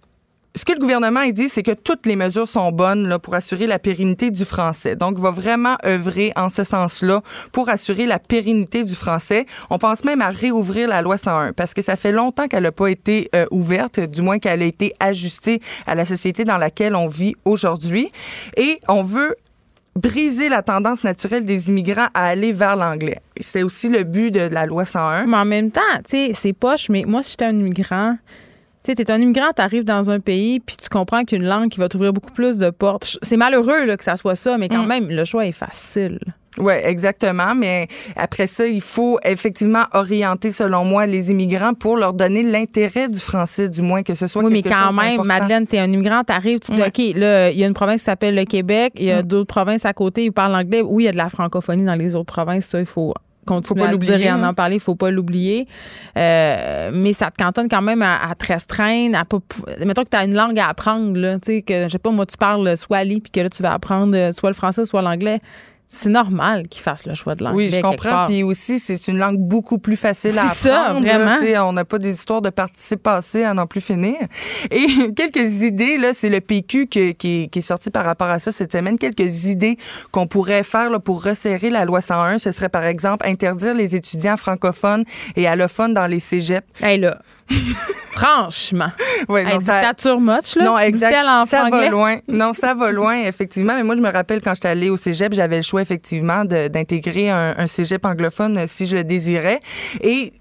[0.57, 3.69] ce que le gouvernement il dit, c'est que toutes les mesures sont bonnes pour assurer
[3.69, 4.97] la pérennité du français.
[4.97, 9.47] Donc, il va vraiment œuvrer en ce sens-là pour assurer la pérennité du français.
[9.71, 12.73] On pense même à réouvrir la loi 101 parce que ça fait longtemps qu'elle n'a
[12.73, 16.97] pas été euh, ouverte, du moins qu'elle a été ajustée à la société dans laquelle
[16.97, 18.11] on vit aujourd'hui.
[18.57, 19.37] Et on veut
[19.97, 23.18] briser la tendance naturelle des immigrants à aller vers l'anglais.
[23.41, 25.26] C'est aussi le but de la loi 101.
[25.26, 28.16] Mais en même temps, tu sais, c'est poche, mais moi, si j'étais un immigrant,
[28.82, 31.78] tu sais, t'es un immigrant, t'arrives dans un pays, puis tu comprends qu'une langue qui
[31.80, 33.18] va t'ouvrir beaucoup plus de portes.
[33.22, 34.88] C'est malheureux là, que ça soit ça, mais quand Mm.
[34.88, 36.18] même, le choix est facile.
[36.61, 37.55] Oui, exactement.
[37.55, 43.09] Mais après ça, il faut effectivement orienter, selon moi, les immigrants pour leur donner l'intérêt
[43.09, 45.23] du français, du moins que ce soit Oui, mais quand chose même.
[45.23, 46.89] Madeleine, t'es un immigrant, t'arrives, tu dis, Ouais.
[46.89, 49.27] OK, là, il y a une province qui s'appelle le Québec, il y a Mm.
[49.27, 50.83] d'autres provinces à côté, ils parlent anglais.
[50.83, 53.15] Oui, il y a de la francophonie dans les autres provinces, ça, il faut
[53.47, 54.51] continuer à le dire et en hein.
[54.51, 55.67] en parler, il faut pas l'oublier.
[56.17, 59.39] Euh, mais ça te cantonne quand même à, à te restreindre, à pas...
[59.85, 62.11] Mettons que tu as une langue à apprendre, là, tu sais, que, je sais pas,
[62.11, 65.03] moi, tu parles swahili, puis que là, tu vas apprendre euh, soit le français, soit
[65.03, 65.41] l'anglais.
[65.93, 67.64] C'est normal qu'ils fassent le choix de l'anglais.
[67.64, 68.26] Oui, je comprends.
[68.26, 70.55] Puis aussi, c'est une langue beaucoup plus facile à apprendre.
[70.55, 71.68] C'est ça, vraiment.
[71.68, 74.14] On n'a pas des histoires de participe passé à n'en plus finir.
[74.70, 74.86] Et
[75.16, 78.99] quelques idées, là, c'est le PQ qui est sorti par rapport à ça cette semaine.
[78.99, 79.78] Quelques idées
[80.12, 82.38] qu'on pourrait faire là, pour resserrer la loi 101.
[82.38, 86.66] Ce serait, par exemple, interdire les étudiants francophones et allophones dans les cégeps.
[86.80, 87.18] Hey, là,
[88.12, 88.90] franchement,
[89.28, 90.64] hey, non, ça- dictature much, là.
[90.64, 91.14] Non, exact.
[91.46, 92.18] Ça va loin.
[92.28, 93.74] Non, ça va loin, effectivement.
[93.74, 97.30] Mais moi, je me rappelle quand j'étais allée au cégep, j'avais le choix, effectivement, d'intégrer
[97.30, 99.61] un, un cégep anglophone euh, si je le désirais.
[100.03, 100.32] Et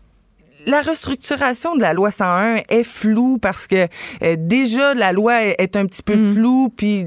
[0.66, 3.88] la restructuration de la loi 101 est floue parce que
[4.22, 6.34] euh, déjà la loi est, un petit peu Mm.
[6.34, 7.06] floue puis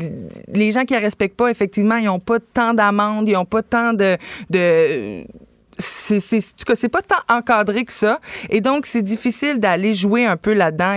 [0.48, 3.62] les gens qui la respectent pas effectivement ils ont pas tant d'amendes ils ont pas
[3.62, 4.16] tant de,
[4.48, 5.24] de
[5.78, 8.18] c'est c'est en c'est pas tant encadré que ça.
[8.50, 10.94] Et donc c'est difficile d'aller jouer un peu là-dedans.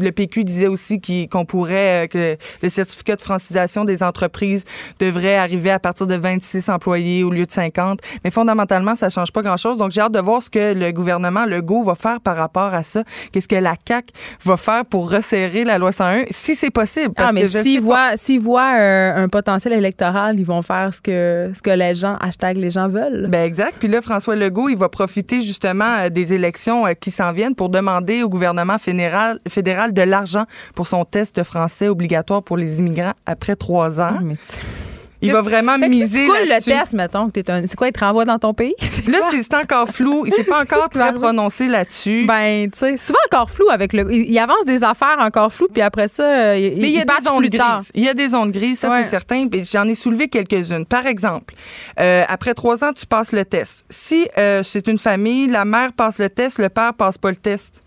[0.00, 4.64] Le PQ disait aussi qu'il- qu'on pourrait euh, que le certificat de francisation des entreprises
[4.98, 9.32] devrait arriver à partir de 26 employés au lieu de 50 mais fondamentalement ça change
[9.32, 9.78] pas grand-chose.
[9.78, 12.82] Donc j'ai hâte de voir ce que le gouvernement Legault va faire par rapport à
[12.82, 13.02] ça.
[13.32, 14.10] Qu'est-ce que la CAC
[14.44, 17.14] va faire pour resserrer la loi 101 si c'est possible.
[17.14, 21.00] Parce Ah, mais s'ils voient, s'ils voient euh, un potentiel électoral, ils vont faire ce
[21.00, 23.26] que, ce que les gens, hashtag les gens veulent.
[23.28, 23.74] Ben exact.
[23.78, 28.22] Puis là, François Legault, il va profiter justement des élections qui s'en viennent pour demander
[28.22, 30.44] au gouvernement fédéral, fédéral de l'argent
[30.74, 34.18] pour son test français obligatoire pour les immigrants après trois ans.
[34.18, 34.85] Ah,
[35.26, 37.30] il va vraiment miser C'est le test, mettons?
[37.34, 38.74] C'est quoi, il te renvoie dans ton pays?
[39.08, 40.24] Là, c'est encore flou.
[40.26, 42.24] Il s'est pas encore très prononcé là-dessus.
[42.26, 44.12] Ben, tu sais, souvent encore flou avec le...
[44.12, 47.22] Il avance des affaires encore floues, puis après ça, il, Mais il y a des
[47.22, 47.92] zones grises.
[47.94, 49.46] Il y a des zones grises, ça, c'est certain.
[49.72, 50.86] J'en ai soulevé quelques-unes.
[50.86, 51.54] Par exemple,
[52.00, 53.84] euh, après trois ans, tu passes le test.
[53.88, 57.36] Si euh, c'est une famille, la mère passe le test, le père passe pas le
[57.36, 57.82] test.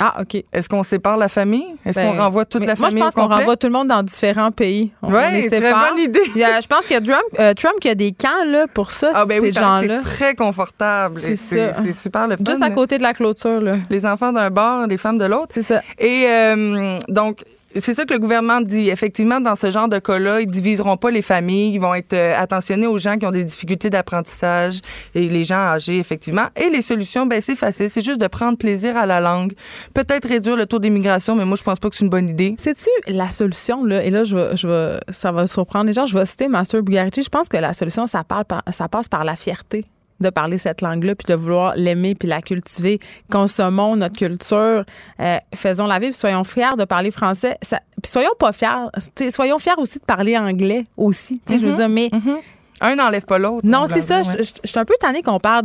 [0.00, 0.44] Ah, OK.
[0.52, 1.66] Est-ce qu'on sépare la famille?
[1.84, 2.96] Est-ce qu'on ben, renvoie toute la famille?
[2.96, 4.92] Moi, je pense qu'on renvoie tout le monde dans différents pays.
[5.02, 6.20] Oui, très bonne idée.
[6.34, 9.10] je pense qu'il y a Trump, euh, Trump qui a des camps là, pour ça,
[9.14, 10.00] ah, ben ces gens-là.
[10.02, 11.18] C'est très confortable.
[11.18, 12.44] C'est C'est super le fun.
[12.46, 13.60] Juste à côté de la clôture.
[13.60, 13.76] Là.
[13.90, 15.52] Les enfants d'un bord, les femmes de l'autre.
[15.54, 15.82] C'est ça.
[15.98, 17.42] Et euh, donc,
[17.74, 18.90] c'est ça que le gouvernement dit.
[18.90, 21.74] Effectivement, dans ce genre de cas-là, ils diviseront pas les familles.
[21.74, 24.80] Ils vont être euh, attentionnés aux gens qui ont des difficultés d'apprentissage
[25.14, 26.46] et les gens âgés, effectivement.
[26.56, 27.90] Et les solutions, ben c'est facile.
[27.90, 29.52] C'est juste de prendre plaisir à la langue.
[29.94, 32.54] Peut-être réduire le taux d'immigration, mais moi, je pense pas que c'est une bonne idée.
[32.58, 34.02] C'est-tu la solution, là?
[34.02, 36.06] Et là, je, je ça va surprendre les gens.
[36.06, 37.22] Je vais citer Master Bugarici.
[37.22, 39.84] Je pense que la solution, ça, parle ça passe par la fierté
[40.20, 43.00] de parler cette langue-là, puis de vouloir l'aimer, puis la cultiver.
[43.30, 44.84] Consommons notre culture,
[45.20, 47.56] euh, faisons la vie, puis soyons fiers de parler français.
[47.60, 51.40] puis soyons pas fiers, soyons fiers aussi de parler anglais aussi.
[51.48, 51.76] Je veux mm-hmm.
[51.76, 52.38] dire, mais mm-hmm.
[52.80, 53.66] Un n'enlève pas l'autre.
[53.66, 54.22] Non, c'est ça.
[54.22, 55.64] Je, suis un peu tannée qu'on parle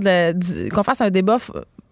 [0.73, 1.37] qu'on fasse un débat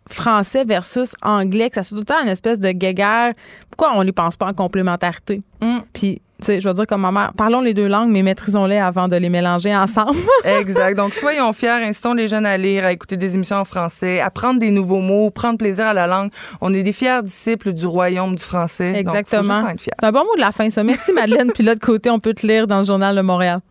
[0.09, 3.33] français versus anglais, que ça soit tout le temps une espèce de guéguerre.
[3.69, 5.41] Pourquoi on ne les pense pas en complémentarité?
[5.61, 5.79] Mm.
[5.93, 9.15] Puis je veux dire comme ma mère, parlons les deux langues, mais maîtrisons-les avant de
[9.15, 10.17] les mélanger ensemble.
[10.45, 10.97] exact.
[10.97, 14.29] Donc, soyons fiers, incitons les jeunes à lire, à écouter des émissions en français, à
[14.29, 16.31] prendre des nouveaux mots, prendre plaisir à la langue.
[16.61, 18.93] On est des fiers disciples du royaume du français.
[18.95, 19.63] Exactement.
[19.77, 20.83] C'est un bon mot de la fin, ça.
[20.83, 21.51] Merci, Madeleine.
[21.53, 23.61] Puis là, de côté, on peut te lire dans le Journal de Montréal.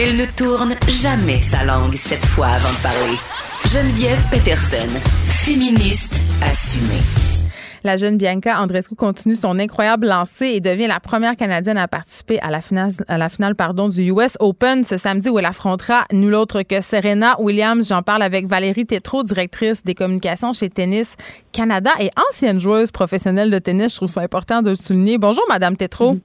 [0.00, 3.18] Elle ne tourne jamais sa langue cette fois avant de parler.
[3.72, 4.86] Geneviève Peterson,
[5.48, 7.00] féministe assumée.
[7.82, 12.38] La jeune Bianca Andrescu continue son incroyable lancée et devient la première Canadienne à participer
[12.40, 13.54] à la finale,
[13.88, 17.88] du US Open ce samedi où elle affrontera nul autre que Serena Williams.
[17.88, 21.16] J'en parle avec Valérie Tétrault, directrice des communications chez Tennis
[21.50, 23.92] Canada et ancienne joueuse professionnelle de tennis.
[23.92, 25.16] Je trouve ça important de le souligner.
[25.16, 26.18] Bonjour, Madame Tétrault.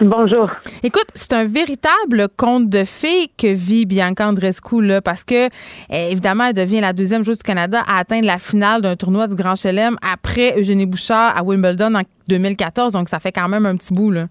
[0.00, 0.48] Bonjour.
[0.84, 5.48] Écoute, c'est un véritable conte de fées que vit Bianca Andrescu, là, parce que,
[5.90, 9.26] eh, évidemment, elle devient la deuxième joueuse du Canada à atteindre la finale d'un tournoi
[9.26, 12.92] du Grand Chelem après Eugénie Bouchard à Wimbledon en 2014.
[12.92, 14.26] Donc, ça fait quand même un petit bout, là.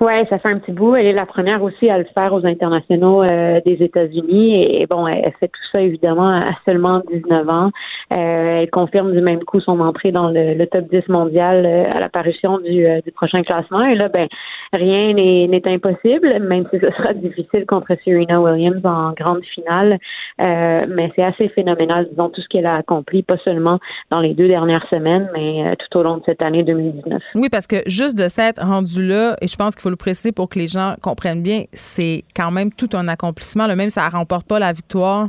[0.00, 0.96] Oui, ça fait un petit bout.
[0.96, 4.80] Elle est la première aussi à le faire aux internationaux euh, des États-Unis.
[4.80, 7.70] Et, bon, elle fait tout ça évidemment à seulement 19 ans.
[8.12, 12.00] Euh, elle confirme du même coup son entrée dans le, top 10 mondial euh, à
[12.00, 13.84] l'apparition du, du prochain classement.
[13.84, 14.28] Et là, ben,
[14.72, 19.98] rien n'est impossible, même si ce sera difficile contre Serena Williams en grande finale.
[20.38, 23.78] mais c'est assez phénoménal, disons, tout ce qu'elle a accompli, pas seulement
[24.10, 27.22] dans les deux dernières semaines, mais tout au long de cette année 2019.
[27.34, 30.32] Oui, parce que juste de s'être rendu là, et je pense qu'il faut le préciser
[30.32, 33.66] pour que les gens comprennent bien, c'est quand même tout un accomplissement.
[33.66, 35.28] Le même, ça ne remporte pas la victoire.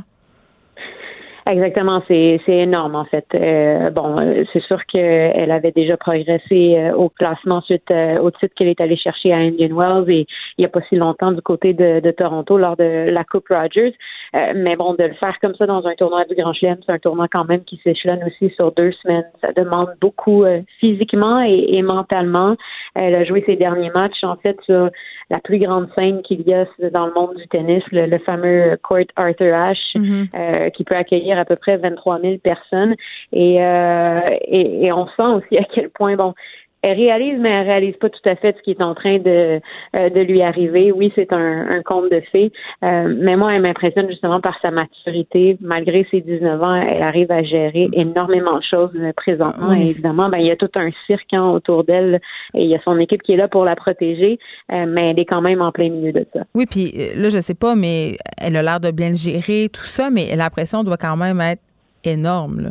[1.48, 3.24] Exactement, c'est énorme en fait.
[3.32, 7.88] Euh, bon, euh, c'est sûr qu'elle avait déjà progressé euh, au classement suite
[8.20, 10.26] au titre qu'elle est allée chercher à Indian Wells et
[10.58, 13.46] il n'y a pas si longtemps du côté de, de Toronto lors de la Coupe
[13.48, 13.94] Rogers.
[14.32, 16.98] Mais bon, de le faire comme ça dans un tournoi du Grand Chelem, c'est un
[16.98, 19.26] tournoi quand même qui s'échelonne aussi sur deux semaines.
[19.40, 20.44] Ça demande beaucoup
[20.80, 22.56] physiquement et, et, mentalement.
[22.94, 24.90] Elle a joué ses derniers matchs en fait sur
[25.30, 29.06] la plus grande scène qu'il y a dans le monde du tennis, le, fameux Court
[29.16, 30.28] Arthur Ashe, mm-hmm.
[30.34, 32.94] euh, qui peut accueillir à peu près 23 000 personnes.
[33.32, 36.34] Et, euh, et, et, on sent aussi à quel point, bon,
[36.82, 39.60] elle réalise, mais elle réalise pas tout à fait ce qui est en train de,
[39.96, 40.92] euh, de lui arriver.
[40.92, 42.52] Oui, c'est un, un conte de fées,
[42.84, 45.56] euh, mais moi, elle m'impressionne justement par sa maturité.
[45.60, 49.72] Malgré ses 19 ans, elle arrive à gérer énormément de choses euh, présentement.
[49.72, 52.20] et évidemment, ben, il y a tout un cirque hein, autour d'elle
[52.54, 54.38] et il y a son équipe qui est là pour la protéger,
[54.70, 56.40] mais elle est quand même en plein milieu de ça.
[56.54, 59.86] Oui, puis là, je sais pas, mais elle a l'air de bien le gérer, tout
[59.86, 61.62] ça, mais la pression doit quand même être
[62.04, 62.60] énorme.
[62.60, 62.70] Là.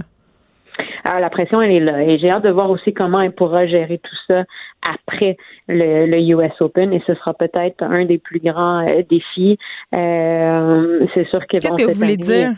[1.06, 2.01] Alors, la pression, elle est là.
[2.01, 4.43] Et j'ai hâte de voir aussi comment elle pourra gérer tout ça
[4.82, 5.38] après
[5.68, 6.91] le, le US Open.
[6.93, 9.60] Et ce sera peut-être un des plus grands euh, défis.
[9.93, 11.58] Euh, c'est sûr que...
[11.58, 12.53] Qu'est-ce que vous voulez dire?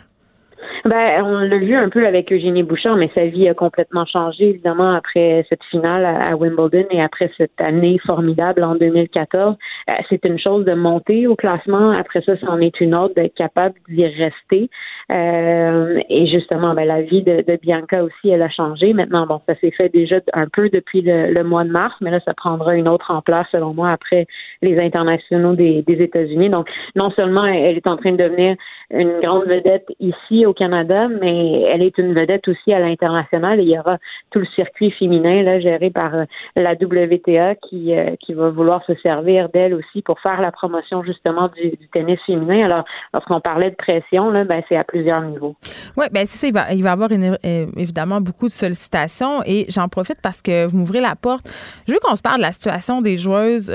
[0.86, 4.50] Ben, on l'a vu un peu avec Eugénie Bouchard, mais sa vie a complètement changé,
[4.50, 9.56] évidemment, après cette finale à, Wimbledon et après cette année formidable en 2014.
[9.90, 11.92] Euh, c'est une chose de monter au classement.
[11.92, 14.70] Après ça, c'en est une autre d'être capable d'y rester.
[15.12, 18.94] Euh, et justement, ben, la vie de, Bianca aussi, elle a changé.
[18.94, 22.20] Maintenant, bon, ça s'est fait déjà un peu depuis le, mois de mars, mais là,
[22.26, 24.26] ça prendra une autre ampleur, selon moi, après
[24.62, 26.50] les internationaux des, des États-Unis.
[26.50, 28.56] Donc, non seulement elle est en train de devenir
[28.92, 33.60] une grande vedette ici au Canada, mais elle est une vedette aussi à l'international.
[33.60, 33.98] Il y aura
[34.32, 36.26] tout le circuit féminin là, géré par euh,
[36.56, 41.04] la WTA qui, euh, qui va vouloir se servir d'elle aussi pour faire la promotion
[41.04, 42.66] justement du, tennis féminin.
[42.66, 45.56] Alors, lorsqu'on parlait de pression, ben, c'est à plusieurs niveaux.
[45.96, 46.48] Oui, ben c'est ça.
[46.48, 50.42] Il va, il va y avoir euh, évidemment beaucoup de sollicitations et j'en profite parce
[50.42, 51.46] que vous m'ouvrez la porte.
[51.88, 53.72] Je veux qu'on se parle de la situation des joueuses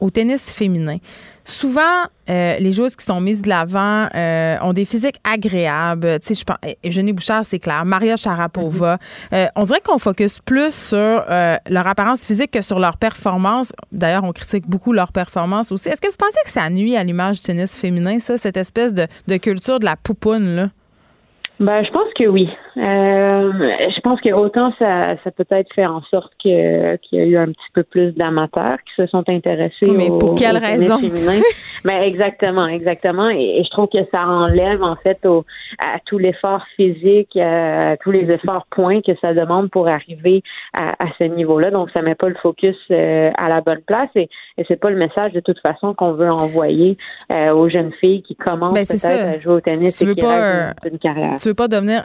[0.00, 0.98] au tennis féminin.
[1.48, 6.20] Souvent, euh, les joueuses qui sont mises de l'avant euh, ont des physiques agréables.
[6.20, 7.86] Tu sais, je pense, Eugénie Bouchard, c'est clair.
[7.86, 8.96] Maria Sharapova.
[8.96, 9.34] Mm-hmm.
[9.34, 13.72] Euh, on dirait qu'on focus plus sur leur apparence physique que sur leur performance.
[13.92, 15.88] D'ailleurs, on critique beaucoup leur performance aussi.
[15.88, 18.92] Est-ce que vous pensez que ça nuit à l'image du tennis féminin, ça, cette espèce
[18.92, 20.68] de, de culture de la poupoune, là?
[21.60, 22.48] Ben, je pense que oui.
[22.78, 23.52] Euh,
[23.90, 27.36] je pense que autant ça, ça peut-être fait en sorte que qu'il y a eu
[27.36, 29.90] un petit peu plus d'amateurs qui se sont intéressés.
[29.90, 30.98] Mais pour quelle raison
[31.84, 33.30] Ben exactement, exactement.
[33.30, 35.44] Et, je trouve que ça enlève en fait au,
[35.78, 40.90] à tout l'effort physique, à tous les efforts points que ça demande pour arriver à,
[41.02, 41.70] à ce niveau-là.
[41.70, 44.90] Donc ça met pas le focus euh, à la bonne place et, et c'est pas
[44.90, 46.96] le message de toute façon qu'on veut envoyer
[47.32, 50.74] euh, aux jeunes filles qui commencent ben, peut-être à jouer au tennis et qui pas,
[50.84, 52.02] une, une carrière veux pas devenir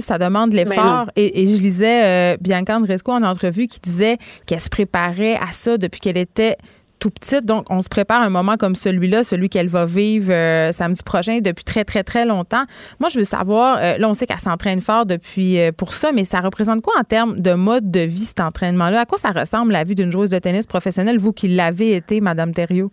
[0.00, 1.10] Ça demande de l'effort.
[1.16, 5.78] Et, je lisais euh, Bianca Andresco en entrevue qui disait qu'elle se préparait à ça
[5.78, 6.56] depuis qu'elle était
[6.98, 7.44] tout petite.
[7.44, 11.40] Donc, on se prépare un moment comme celui-là, celui qu'elle va vivre euh, samedi prochain
[11.42, 12.64] depuis très, très, très longtemps.
[13.00, 16.24] Moi, je veux savoir, euh, là, on sait qu'elle s'entraîne fort depuis pour ça, mais
[16.24, 19.00] ça représente quoi en termes de mode de vie, cet entraînement-là?
[19.00, 22.20] À quoi ça ressemble la vie d'une joueuse de tennis professionnelle, vous qui l'avez été,
[22.20, 22.90] Madame Thériault?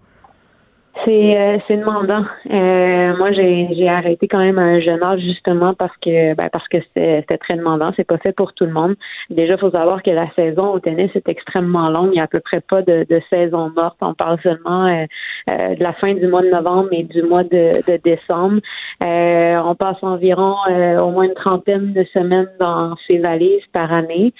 [1.05, 2.23] C'est euh, c'est demandant.
[2.51, 6.49] Euh, moi, j'ai j'ai arrêté quand même à un jeune âge justement parce que ben,
[6.51, 7.91] parce que c'était très demandant.
[7.95, 8.95] C'est pas fait pour tout le monde.
[9.31, 12.09] Déjà, il faut savoir que la saison au tennis est extrêmement longue.
[12.11, 13.97] Il n'y a à peu près pas de, de saison morte.
[14.01, 15.05] On parle seulement euh,
[15.49, 18.61] euh, de la fin du mois de novembre et du mois de, de décembre.
[19.01, 20.55] on passe environ
[21.01, 24.31] au moins une trentaine de semaines dans ces valises par année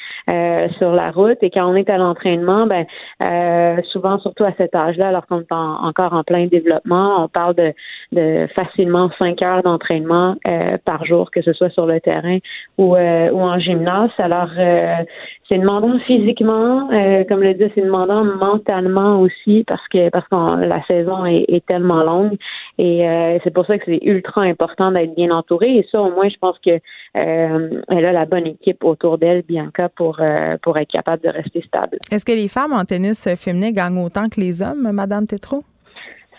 [0.77, 1.39] sur la route.
[1.41, 2.85] Et quand on est à l'entraînement, ben
[3.91, 7.23] souvent, surtout à cet âge-là, alors qu'on est encore en plein développement.
[7.23, 11.99] On parle de, facilement cinq heures d'entraînement euh, par jour, que ce soit sur le
[11.99, 12.37] terrain
[12.77, 14.11] ou, euh, en gymnase.
[14.17, 14.95] Alors, euh,
[15.49, 16.87] c'est demandant physiquement,
[17.27, 22.03] comme le dit, c'est demandant mentalement aussi parce que parce que la saison est, tellement
[22.03, 22.35] longue
[22.77, 25.77] et c'est pour ça que c'est ultra important d'être bien entouré.
[25.77, 26.79] Et ça, au moins, je pense que
[27.13, 31.97] elle a la bonne équipe autour d'elle, Bianca, pour être capable de rester stable.
[32.11, 35.63] Est-ce que les femmes en tennis féminin gagnent autant que les hommes, Madame Tétrault?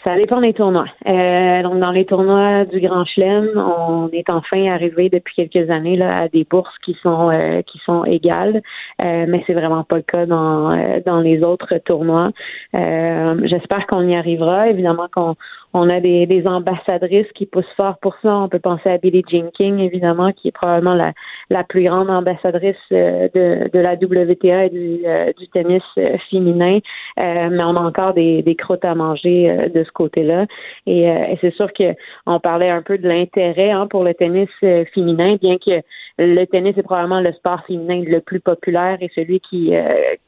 [0.05, 0.85] Ça dépend des tournois.
[1.07, 5.97] Euh, donc, dans les tournois du Grand Chelem, on est enfin arrivé depuis quelques années
[5.97, 8.61] là, à des bourses qui sont euh, qui sont égales,
[9.01, 12.33] euh, mais c'est vraiment pas le cas dans euh, dans les autres tournois.
[12.75, 14.69] J'espère qu'on y arrivera.
[14.69, 15.37] Évidemment qu'on
[15.75, 18.37] on a des, des, ambassadrices qui poussent fort pour ça.
[18.37, 21.13] On peut penser à Billie Jean King, évidemment, qui est probablement la,
[21.51, 26.79] la plus grande ambassadrice euh, de, de la WTA et du, euh, tennis euh, féminin.
[27.17, 30.47] mais on a encore des, des croûtes à manger de ce côté-là.
[30.87, 31.95] Et, et c'est sûr que
[32.27, 34.49] on parlait un peu de l'intérêt hein, pour le tennis
[34.95, 35.83] féminin, bien que
[36.19, 39.73] le tennis est probablement le sport féminin le plus populaire et celui qui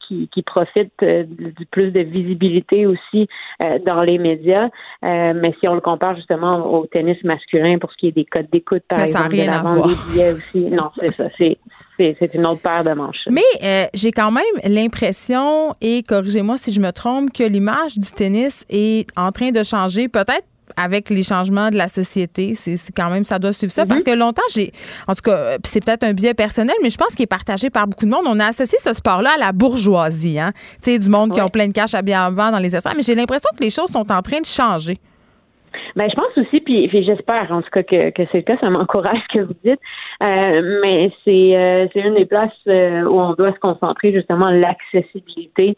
[0.07, 3.29] qui, qui profite du plus de visibilité aussi
[3.85, 4.69] dans les médias
[5.03, 8.49] mais si on le compare justement au tennis masculin pour ce qui est des codes
[8.53, 9.87] d'écoute, par exemple, ça rien à voir.
[9.87, 11.59] aussi, non, c'est ça, c'est
[11.99, 13.27] c'est une autre paire de manches.
[13.31, 18.11] Mais euh, j'ai quand même l'impression, et corrigez-moi si je me trompe, que l'image du
[18.13, 20.45] tennis est en train de changer, peut-être
[20.77, 22.55] avec les changements de la société.
[22.55, 23.87] C'est quand même, ça doit suivre ça.
[23.87, 24.13] Parce mhm.
[24.13, 24.73] que longtemps, j'ai.
[25.07, 27.87] En tout cas, c'est peut-être un biais personnel, mais je pense qu'il est partagé par
[27.87, 28.25] beaucoup de monde.
[28.27, 30.53] On a associé ce sport-là à la bourgeoisie, hein.
[30.83, 32.95] Tu sais, du monde qui ont plein de cash à bien vendre dans les espaces.
[32.97, 34.99] Mais j'ai l'impression que les choses sont en train de changer.
[35.95, 38.71] Ben, je pense aussi, puis, j'espère en tout cas que, que c'est le cas, ça
[38.71, 39.81] m'encourage ce que vous dites.
[40.23, 44.51] Euh, mais c'est euh, c'est une des places euh, où on doit se concentrer justement
[44.51, 45.77] l'accessibilité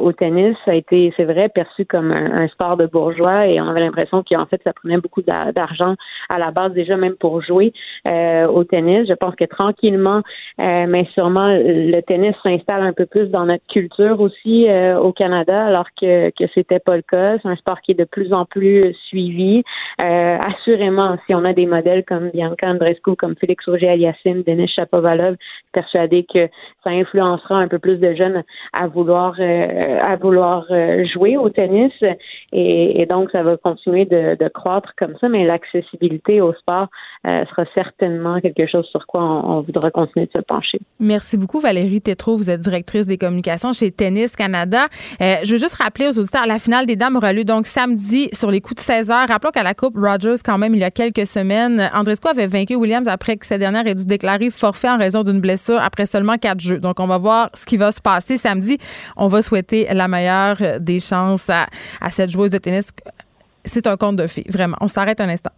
[0.00, 0.56] au tennis.
[0.64, 4.22] Ça a été, c'est vrai, perçu comme un, sport de bourgeois et on avait l'impression
[4.22, 5.94] qu'en fait ça prenait beaucoup d'argent
[6.28, 7.72] à la base déjà même pour jouer
[8.06, 9.08] au tennis.
[9.08, 10.22] Je pense que tranquillement,
[10.58, 14.68] mais sûrement le tennis s'installe un peu plus dans notre culture aussi
[15.00, 17.38] au Canada, alors que que c'était pas le cas.
[17.42, 19.62] C'est un sport qui est de plus en plus suivi.
[20.00, 25.36] Euh, assurément, si on a des modèles comme Bianca Andrescu, comme Félix Auger-Aliassime, Denis Chapovalov,
[25.72, 26.48] persuadé que
[26.84, 28.42] ça influencera un peu plus de jeunes
[28.72, 31.92] à vouloir euh, à vouloir euh, jouer au tennis
[32.52, 36.88] et, donc ça va continuer de, croître comme ça, mais l'accessibilité au sport
[37.24, 40.78] sera certainement quelque chose sur quoi on, voudra continuer de se pencher.
[41.00, 44.86] Merci beaucoup Valérie Tétrault, vous êtes directrice des communications chez Tennis Canada.
[45.20, 48.50] je veux juste rappeler aux auditeurs, la finale des dames aura lieu donc samedi sur
[48.50, 49.28] les coups de 16 heures.
[49.28, 52.74] Rappelons qu'à la Coupe Rogers, quand même, il y a quelques semaines, Andrescu avait vaincu
[52.74, 56.36] Williams après que cette dernière ait dû déclarer forfait en raison d'une blessure après seulement
[56.36, 56.78] quatre jeux.
[56.78, 58.76] Donc, on va voir ce qui va se passer samedi.
[59.16, 61.66] On va souhaiter la meilleure des chances à,
[62.10, 62.88] cette joueuse de tennis.
[63.64, 64.76] C'est un conte de fées, vraiment.
[64.82, 65.50] On s'arrête un instant.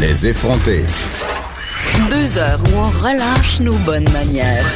[0.00, 0.84] Les effrontés.
[2.10, 4.66] Deux heures où on relâche nos bonnes manières.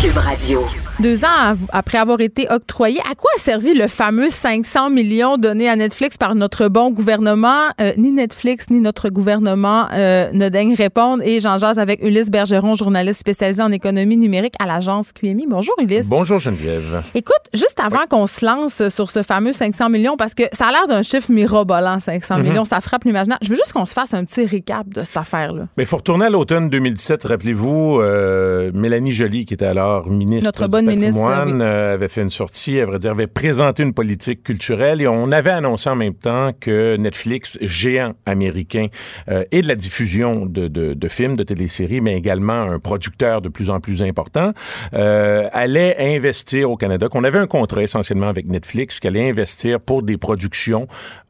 [0.00, 0.66] Cube Radio.
[1.04, 5.68] Deux ans après avoir été octroyé, à quoi a servi le fameux 500 millions donnés
[5.68, 7.68] à Netflix par notre bon gouvernement?
[7.78, 11.22] Euh, ni Netflix ni notre gouvernement euh, ne daignent répondre.
[11.22, 15.44] Et j'en jase avec Ulysse Bergeron, journaliste spécialisé en économie numérique à l'agence QMI.
[15.46, 16.06] Bonjour Ulysse.
[16.06, 17.02] Bonjour Geneviève.
[17.14, 20.70] Écoute, juste avant qu'on se lance sur ce fameux 500 millions, parce que ça a
[20.70, 22.44] l'air d'un chiffre mirobolant, 500 mhm.
[22.44, 23.36] millions, ça frappe l'imaginaire.
[23.42, 25.66] Je veux juste qu'on se fasse un petit récap de cette affaire-là.
[25.76, 27.24] Mais il faut retourner à l'automne 2017.
[27.24, 32.30] Rappelez-vous, euh, Mélanie Joly, qui était alors ministre notre bonne patrimoine euh, avait fait une
[32.30, 36.14] sortie, à vrai dire, avait présenté une politique culturelle et on avait annoncé en même
[36.14, 38.86] temps que Netflix, géant américain
[39.28, 43.40] euh, et de la diffusion de, de, de, films, de téléséries, mais également un producteur
[43.40, 44.52] de plus en plus important,
[44.94, 49.80] euh, allait investir au Canada, qu'on avait un contrat essentiellement avec Netflix, qu'elle allait investir
[49.80, 50.86] pour des productions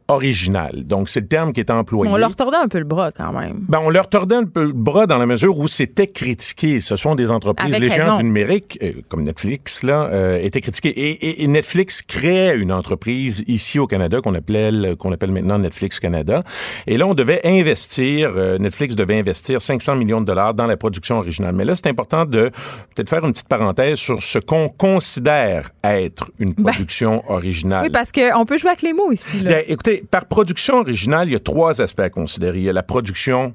[0.09, 0.85] original.
[0.85, 2.13] Donc, c'est le terme qui est employé.
[2.13, 3.65] On leur tordait un peu le bras quand même.
[3.69, 6.81] Ben, on leur tordait un peu le bras dans la mesure où c'était critiqué.
[6.81, 10.91] Ce sont des entreprises, les géants du numérique, euh, comme Netflix, là, euh, étaient critiqués.
[10.91, 16.01] Et, et, Netflix créait une entreprise ici au Canada qu'on appelle, qu'on appelle maintenant Netflix
[16.01, 16.41] Canada.
[16.87, 20.77] Et là, on devait investir, euh, Netflix devait investir 500 millions de dollars dans la
[20.77, 21.55] production originale.
[21.55, 22.51] Mais là, c'est important de
[22.95, 27.85] peut-être faire une petite parenthèse sur ce qu'on considère être une ben, production originale.
[27.85, 29.41] Oui, parce qu'on peut jouer avec les mots ici.
[29.41, 29.51] Là.
[29.51, 32.59] Ben, écoutez, par production originale, il y a trois aspects à considérer.
[32.59, 33.55] Il y a la production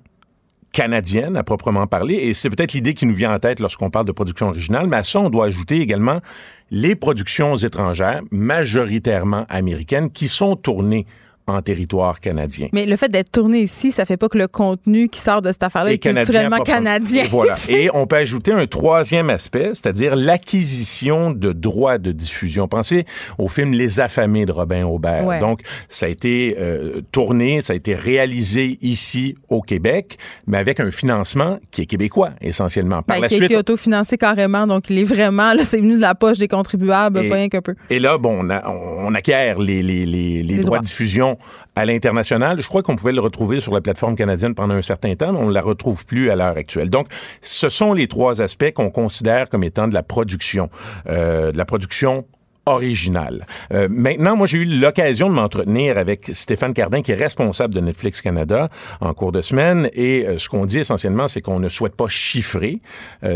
[0.71, 4.05] canadienne à proprement parler, et c'est peut-être l'idée qui nous vient en tête lorsqu'on parle
[4.05, 6.21] de production originale, mais à ça, on doit ajouter également
[6.69, 11.07] les productions étrangères, majoritairement américaines, qui sont tournées
[11.49, 12.67] en territoire canadien.
[12.73, 15.51] Mais le fait d'être tourné ici, ça fait pas que le contenu qui sort de
[15.51, 17.25] cette affaire-là est, culturellement canadien.
[17.29, 17.53] Voilà.
[17.69, 22.67] Et on peut ajouter un troisième aspect, c'est-à-dire l'acquisition de droits de diffusion.
[22.67, 23.05] Pensez
[23.37, 25.39] au film Les Affamés de Robin Aubert.
[25.39, 30.79] Donc, ça a été euh, tourné, ça a été réalisé ici au Québec, mais avec
[30.79, 33.01] un financement qui est québécois essentiellement.
[33.01, 36.01] Par ben, qui a été autofinancé carrément, donc il est vraiment là, c'est venu de
[36.01, 37.75] la poche des contribuables, pas rien qu'un peu.
[37.89, 41.37] Et là, bon, on, acquiert les, les, les, les droits de diffusion
[41.75, 42.61] à l'international.
[42.61, 45.39] Je crois qu'on pouvait le retrouver sur la plateforme canadienne pendant un certain temps, mais
[45.39, 46.89] on ne la retrouve plus à l'heure actuelle.
[46.89, 47.07] Donc,
[47.41, 50.69] ce sont les trois aspects qu'on considère comme étant de la production,
[51.07, 52.25] euh, de la production
[52.65, 53.45] originale.
[53.73, 57.79] Euh, maintenant, moi, j'ai eu l'occasion de m'entretenir avec Stéphane Cardin, qui est responsable de
[57.79, 58.69] Netflix Canada
[59.01, 59.89] en cours de semaine.
[59.93, 62.79] Et euh, ce qu'on dit essentiellement, c'est qu'on ne souhaite pas chiffrer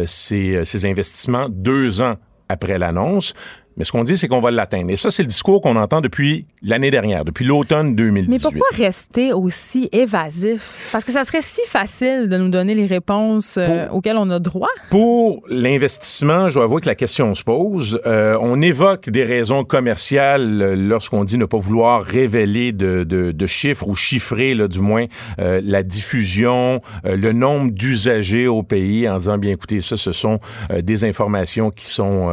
[0.05, 2.15] ces investissements deux ans
[2.49, 3.33] après l'annonce.
[3.77, 4.91] Mais ce qu'on dit, c'est qu'on va l'atteindre.
[4.91, 8.29] Et ça, c'est le discours qu'on entend depuis l'année dernière, depuis l'automne 2018.
[8.29, 10.71] Mais pourquoi rester aussi évasif?
[10.91, 14.39] Parce que ça serait si facile de nous donner les réponses euh, auxquelles on a
[14.39, 14.69] droit.
[14.89, 17.99] Pour l'investissement, je dois avouer que la question se pose.
[18.05, 23.31] Euh, on évoque des raisons commerciales euh, lorsqu'on dit ne pas vouloir révéler de, de,
[23.31, 25.05] de chiffres ou chiffrer, là, du moins,
[25.37, 30.37] la diffusion, le nombre d'usagers au pays en disant, bien écoutez, ça, ce sont
[30.81, 32.29] des informations qui sont,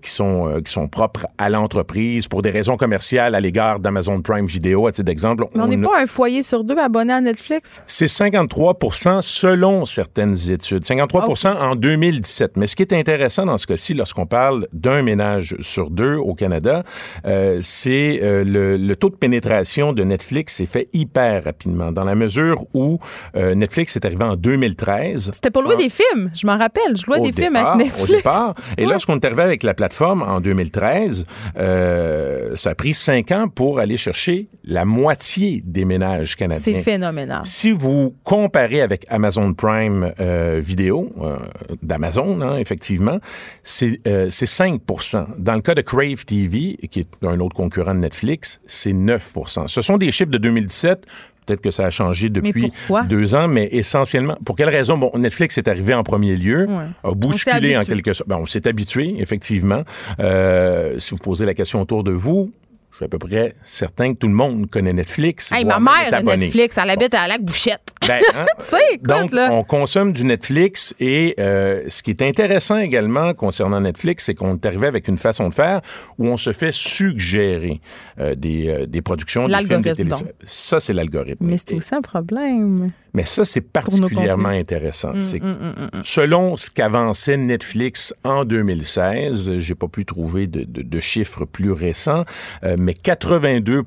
[0.00, 4.46] qui sont, qui sont propres à l'entreprise pour des raisons commerciales à l'égard d'Amazon Prime
[4.46, 5.46] Video, à titre d'exemple.
[5.54, 7.82] On n'est pas un foyer sur deux abonné à Netflix?
[7.86, 8.78] C'est 53
[9.20, 10.84] selon certaines études.
[10.84, 12.56] 53 en 2017.
[12.56, 16.34] Mais ce qui est intéressant dans ce cas-ci, lorsqu'on parle d'un ménage sur deux au
[16.34, 16.82] Canada,
[17.26, 22.14] euh, c'est euh, le, taux de pénétration de Netflix s'est fait hyper rapidement, dans la
[22.14, 22.98] mesure où
[23.36, 25.30] euh, Netflix est arrivé en 2013.
[25.32, 26.96] C'était pour louer des films, je m'en rappelle.
[26.96, 28.10] Je louais des films avec Netflix.
[28.10, 28.54] Au départ.
[28.78, 31.24] Et lorsqu'on est arrivé avec la plateforme en 2013, 2013,
[31.56, 36.62] euh, ça a pris cinq ans pour aller chercher la moitié des ménages canadiens.
[36.62, 37.42] C'est phénoménal.
[37.44, 41.36] Si vous comparez avec Amazon Prime euh, Vidéo, euh,
[41.82, 43.18] d'Amazon, hein, effectivement,
[43.62, 48.60] c'est 5% Dans le cas de Crave TV, qui est un autre concurrent de Netflix,
[48.66, 51.06] c'est 9% Ce sont des chiffres de 2017
[51.46, 52.72] Peut-être que ça a changé depuis
[53.08, 54.96] deux ans, mais essentiellement, pour quelle raison?
[54.96, 56.66] Bon, Netflix est arrivé en premier lieu,
[57.02, 58.28] a bousculé en quelque sorte.
[58.28, 59.82] Bon, on s'est habitué, effectivement.
[60.20, 62.50] Euh, si vous posez la question autour de vous,
[62.94, 65.50] je suis à peu près certain que tout le monde connaît Netflix.
[65.50, 67.92] Hey, ma mère a Netflix, elle habite à Lac Bouchette.
[68.06, 68.46] Ben, hein?
[68.60, 73.34] tu sais, écoute, Donc, on consomme du Netflix et euh, ce qui est intéressant également
[73.34, 75.80] concernant Netflix, c'est qu'on est arrivé avec une façon de faire
[76.18, 77.80] où on se fait suggérer
[78.20, 80.06] euh, des, euh, des productions, des films, des
[80.44, 81.44] Ça, c'est l'algorithme.
[81.44, 82.92] Mais c'est aussi un problème.
[83.14, 85.14] Mais ça, c'est particulièrement intéressant.
[85.14, 90.64] Mm, c'est mm, mm, selon ce qu'avançait Netflix en 2016, j'ai pas pu trouver de,
[90.64, 92.24] de, de chiffres plus récents,
[92.64, 93.82] euh, mais 82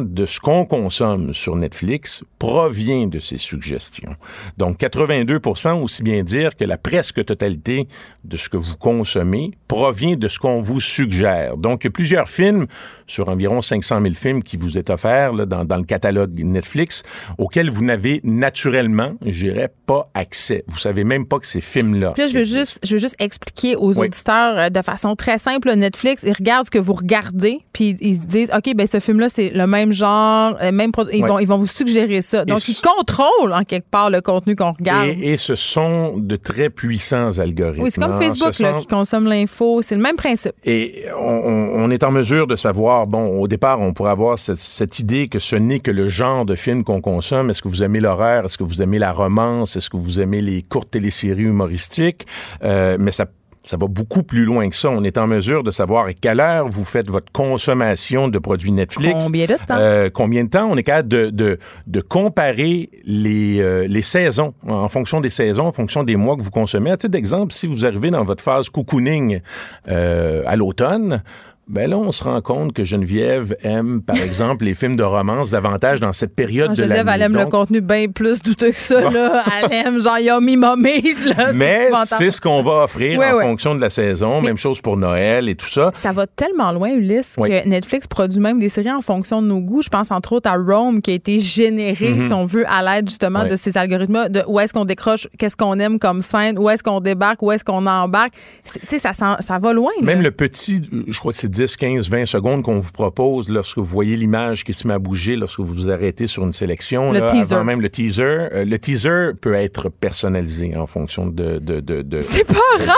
[0.00, 4.16] de ce qu'on consomme sur Netflix provient de ces suggestions.
[4.56, 7.86] Donc 82% aussi bien dire que la presque totalité
[8.24, 11.56] de ce que vous consommez provient de ce qu'on vous suggère.
[11.58, 12.66] Donc il y a plusieurs films
[13.06, 17.02] sur environ 500 000 films qui vous est offert là, dans, dans le catalogue Netflix
[17.36, 20.64] auxquels vous n'avez naturellement naturellement, j'irais pas accès.
[20.68, 22.14] Vous savez même pas que ces films-là.
[22.16, 25.74] Là, je veux juste, je veux juste expliquer aux auditeurs euh, de façon très simple.
[25.74, 29.28] Netflix, ils regardent ce que vous regardez, puis ils se disent, ok, ben ce film-là,
[29.28, 32.44] c'est le même genre, euh, même ils vont, ils vont vous suggérer ça.
[32.44, 35.08] Donc, ils contrôlent en quelque part le contenu qu'on regarde.
[35.08, 37.82] Et, ce sont de très puissants algorithmes.
[37.82, 38.20] Oui, c'est comme hein.
[38.20, 39.82] Facebook là, qui consomme l'info.
[39.82, 40.52] C'est le même principe.
[40.64, 43.08] Et on, est en mesure de savoir.
[43.08, 46.44] Bon, au départ, on pourrait avoir cette, cette idée que ce n'est que le genre
[46.44, 47.50] de film qu'on consomme.
[47.50, 48.00] Est-ce que vous aimez
[48.44, 49.76] Est-ce que vous aimez la romance?
[49.76, 52.26] Est-ce que vous aimez les courtes téléséries humoristiques?
[52.62, 53.26] Euh, mais ça
[53.66, 54.90] ça va beaucoup plus loin que ça.
[54.90, 58.72] On est en mesure de savoir à quelle heure vous faites votre consommation de produits
[58.72, 59.24] Netflix.
[59.24, 59.76] Combien de temps?
[59.78, 60.68] Euh, combien de temps?
[60.70, 65.66] On est capable de, de, de comparer les, euh, les saisons, en fonction des saisons,
[65.66, 66.90] en fonction des mois que vous consommez.
[66.90, 69.40] À titre d'exemple, si vous arrivez dans votre phase cocooning
[69.88, 71.22] euh, à l'automne,
[71.66, 75.50] ben là, on se rend compte que Geneviève aime, par exemple, les films de romance
[75.50, 76.94] davantage dans cette période ah, de l'année.
[76.96, 79.10] Geneviève, elle aime le contenu bien plus douteux que ça.
[79.10, 79.44] Là.
[79.62, 81.34] Elle aime genre Yummy Mummies.
[81.36, 81.52] Là.
[81.54, 84.42] Mais c'est ce qu'on va offrir en fonction de la saison.
[84.42, 85.90] même chose pour Noël et tout ça.
[85.94, 89.60] Ça va tellement loin, Ulysse, que Netflix produit même des séries en fonction de nos
[89.60, 89.82] goûts.
[89.82, 92.28] Je pense entre autres à Rome, qui a été généré, mhm.
[92.28, 95.56] si on veut, à l'aide justement de ces algorithmes de où est-ce qu'on décroche, qu'est-ce
[95.56, 98.34] qu'on aime comme scène, où est-ce qu'on débarque, où est-ce qu'on embarque.
[98.64, 99.92] Tu sais, ça, ça va loin.
[100.02, 103.78] Même le petit, je crois que c'est 10, 15, 20 secondes qu'on vous propose lorsque
[103.78, 107.12] vous voyez l'image qui se met à bouger, lorsque vous vous arrêtez sur une sélection.
[107.12, 107.54] Le teaser.
[107.54, 108.22] Avant même le teaser.
[108.22, 111.58] Euh, le teaser peut être personnalisé en fonction de...
[111.58, 112.96] de, de, c'est pas rare!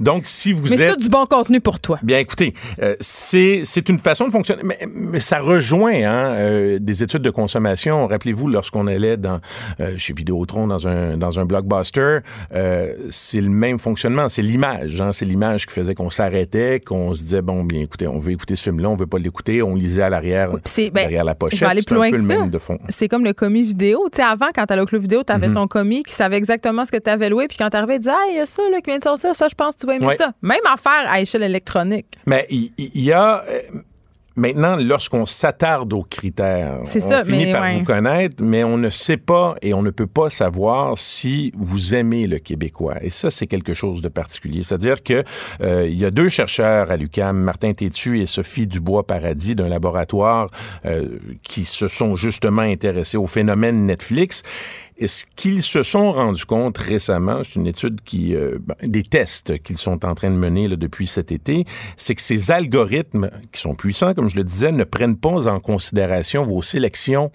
[0.00, 0.90] donc, si vous mais êtes...
[0.90, 2.00] c'est du bon contenu pour toi.
[2.02, 4.62] Bien, écoutez, euh, c'est, c'est une façon de fonctionner.
[4.64, 8.08] Mais, mais ça rejoint hein, euh, des études de consommation.
[8.08, 9.38] Rappelez-vous, lorsqu'on allait dans,
[9.96, 12.18] chez Vidéotron dans un, dans un blockbuster,
[13.10, 14.28] c'est le même fonctionnement.
[14.28, 15.00] C'est l'image.
[15.00, 18.32] Hein, c'est l'image qui faisait qu'on s'arrêtait, qu'on se disait, bon, bien, écoutez, on veut
[18.32, 21.58] écouter ce film-là, on veut pas l'écouter, on lisait à l'arrière, ben, derrière la pochette.
[21.58, 22.78] C'est un peu le même de fond.
[22.88, 24.08] C'est comme le commis vidéo.
[24.12, 26.84] Tu sais, avant, quand t'allais au club vidéo, t'avais mm ton commis qui savait exactement
[26.84, 28.62] ce que tu avais loué, puis quand t'arrivais, il disait, ah, il y a ça
[28.70, 30.32] là, qui vient de sortir, ça, je pense que tu vas aimer ça.
[30.42, 32.06] Même affaire à échelle électronique.
[32.26, 33.42] Mais il y, a.
[34.36, 39.54] Maintenant, lorsqu'on s'attarde aux critères, on finit par vous connaître, mais on ne sait pas
[39.62, 42.96] et on ne peut pas savoir si vous aimez le québécois.
[43.00, 44.62] Et ça, c'est quelque chose de particulier.
[44.62, 45.24] C'est-à-dire que
[45.62, 50.50] euh, il y a deux chercheurs à l'UCAM, Martin Tétu et Sophie Dubois-Paradis, d'un laboratoire
[50.84, 54.42] euh, qui se sont justement intéressés au phénomène Netflix
[54.98, 59.02] et ce qu'ils se sont rendus compte récemment, c'est une étude qui, euh, ben, des
[59.02, 61.64] tests qu'ils sont en train de mener depuis cet été,
[61.96, 65.60] c'est que ces algorithmes, qui sont puissants, comme je le disais, ne prennent pas en
[65.60, 67.30] considération vos sélections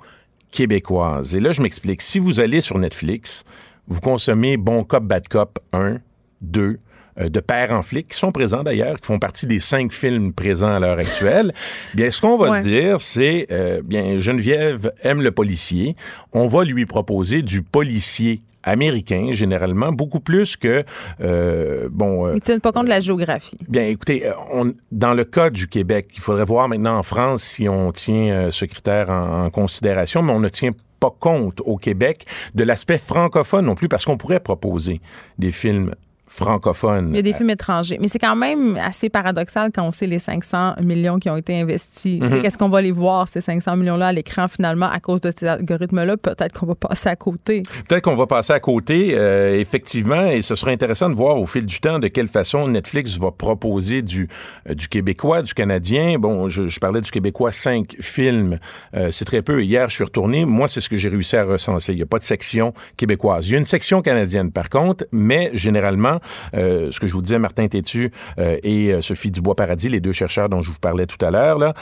[0.52, 1.36] québécoises.
[1.36, 2.02] Et là, je m'explique.
[2.02, 3.44] Si vous allez sur Netflix,
[3.88, 6.00] vous consommez Bon Cop, Bad Cop 1,
[6.42, 6.78] 2, euh,
[7.18, 10.74] de pères en flic, qui sont présents d'ailleurs, qui font partie des cinq films présents
[10.74, 11.54] à l'heure actuelle.
[11.94, 15.96] bien, ce qu'on va se dire, c'est, euh, bien, Geneviève aime le policier.
[16.34, 20.84] On va lui proposer du policier américain, généralement, beaucoup plus que,
[21.22, 22.28] euh, bon...
[22.28, 23.58] Euh, Ils tiennent pas compte de la géographie.
[23.68, 27.68] Bien, écoutez, on, dans le cas du Québec, il faudrait voir maintenant en France si
[27.68, 32.28] on tient ce critère en, en considération, mais on ne tient pas compte au Québec
[32.54, 35.02] de l'aspect francophone non plus, parce qu'on pourrait proposer
[35.40, 35.96] des films
[36.32, 37.10] francophone.
[37.10, 37.98] Il y a des films étrangers.
[38.00, 41.60] Mais c'est quand même assez paradoxal quand on sait les 500 millions qui ont été
[41.60, 42.22] investis.
[42.22, 42.42] Mhm.
[42.42, 45.46] Qu'est-ce qu'on va les voir, ces 500 millions-là, à l'écran, finalement, à cause de ces
[45.46, 46.16] algorithmes-là?
[46.16, 47.64] Peut-être qu'on va passer à côté.
[47.88, 51.46] Peut-être qu'on va passer à côté, euh, effectivement, et ce sera intéressant de voir au
[51.46, 54.30] fil du temps de quelle façon Netflix va proposer du,
[54.70, 56.18] euh, du québécois, du canadien.
[56.18, 58.58] Bon, je, parlais du québécois, cinq films.
[58.96, 59.64] Euh, c'est très peu.
[59.64, 60.46] Hier, je suis retourné.
[60.46, 61.92] Moi, c'est ce que j'ai réussi à recenser.
[61.92, 63.50] Il n'y a pas de section québécoise.
[63.50, 66.21] Il y a une section canadienne, par contre, mais généralement,
[66.54, 70.72] ce que je vous disais, Martin Tétu et Sophie Dubois-Paradis, les deux chercheurs dont je
[70.72, 71.74] vous parlais tout à l'heure, là,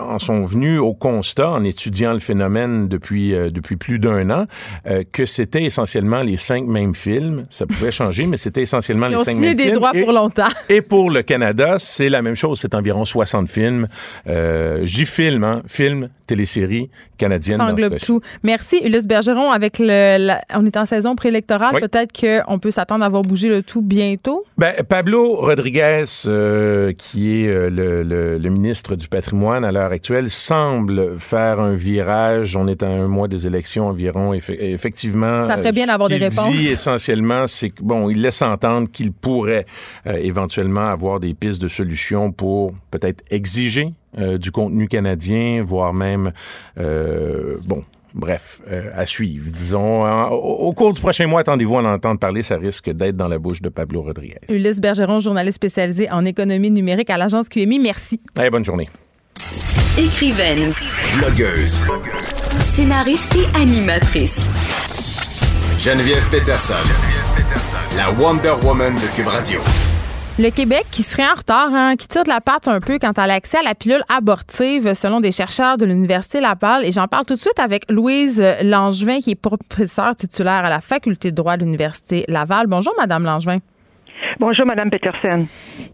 [0.00, 4.46] en sont venus au constat, en étudiant le phénomène depuis, depuis plus d'un an,
[5.12, 7.46] que c'était essentiellement les cinq mêmes films.
[7.50, 9.70] Ça pouvait changer, mais c'était essentiellement les cinq mêmes films.
[9.70, 10.48] des droits pour longtemps.
[10.68, 12.58] Et pour le Canada, c'est la même chose.
[12.60, 13.88] C'est environ 60 films.
[14.26, 17.58] Euh, J'y filme, hein, film, télésérie canadienne.
[17.58, 18.20] Ça englobe tout.
[18.42, 19.50] Merci, Ulysse Bergeron.
[19.50, 21.80] Avec le, on est en saison préélectorale.
[21.80, 24.44] Peut-être qu'on peut s'attendre à voir bouger le tout bientôt.
[24.58, 30.30] Ben, Pablo Rodriguez, euh, qui est euh, le, le, ministre du patrimoine à l'heure actuelle,
[30.30, 32.56] semble faire un virage.
[32.56, 34.32] On est à un mois des élections environ.
[34.34, 36.52] effectivement, ça ferait bien d'avoir des réponses.
[36.52, 39.66] Dit essentiellement, c'est que bon, il laisse entendre qu'il pourrait
[40.06, 46.32] éventuellement avoir des pistes de solutions pour peut-être exiger euh, du contenu canadien, voire même,
[46.78, 47.84] euh, bon,
[48.14, 49.50] Bref, euh, à suivre.
[49.50, 52.44] Disons, au, cours du prochain mois, attendez-vous à en entendre parler.
[52.44, 54.38] Ça risque d'être dans la bouche de Pablo Rodriguez.
[54.48, 57.80] Ulysse Bergeron, journaliste spécialisé en économie numérique à l'agence QMI.
[57.80, 58.20] Merci.
[58.36, 58.88] Allez, bonne journée.
[59.98, 60.72] Écrivaine.
[61.18, 61.80] Blogueuse.
[62.60, 64.38] Scénariste et animatrice.
[65.78, 66.74] Geneviève Peterson.
[66.74, 67.96] Geneviève Peterson.
[67.96, 69.60] La Wonder Woman de Cube Radio.
[70.36, 73.12] Le Québec qui serait en retard, hein, qui tire de la patte un peu quant
[73.12, 76.84] à l'accès à la pilule abortive, selon des chercheurs de l'Université Laval.
[76.84, 80.80] Et j'en parle tout de suite avec Louise Langevin, qui est professeure titulaire à la
[80.80, 82.66] Faculté de droit de l'Université Laval.
[82.66, 83.58] Bonjour, Madame Langevin.
[84.40, 85.46] Bonjour, Madame Peterson.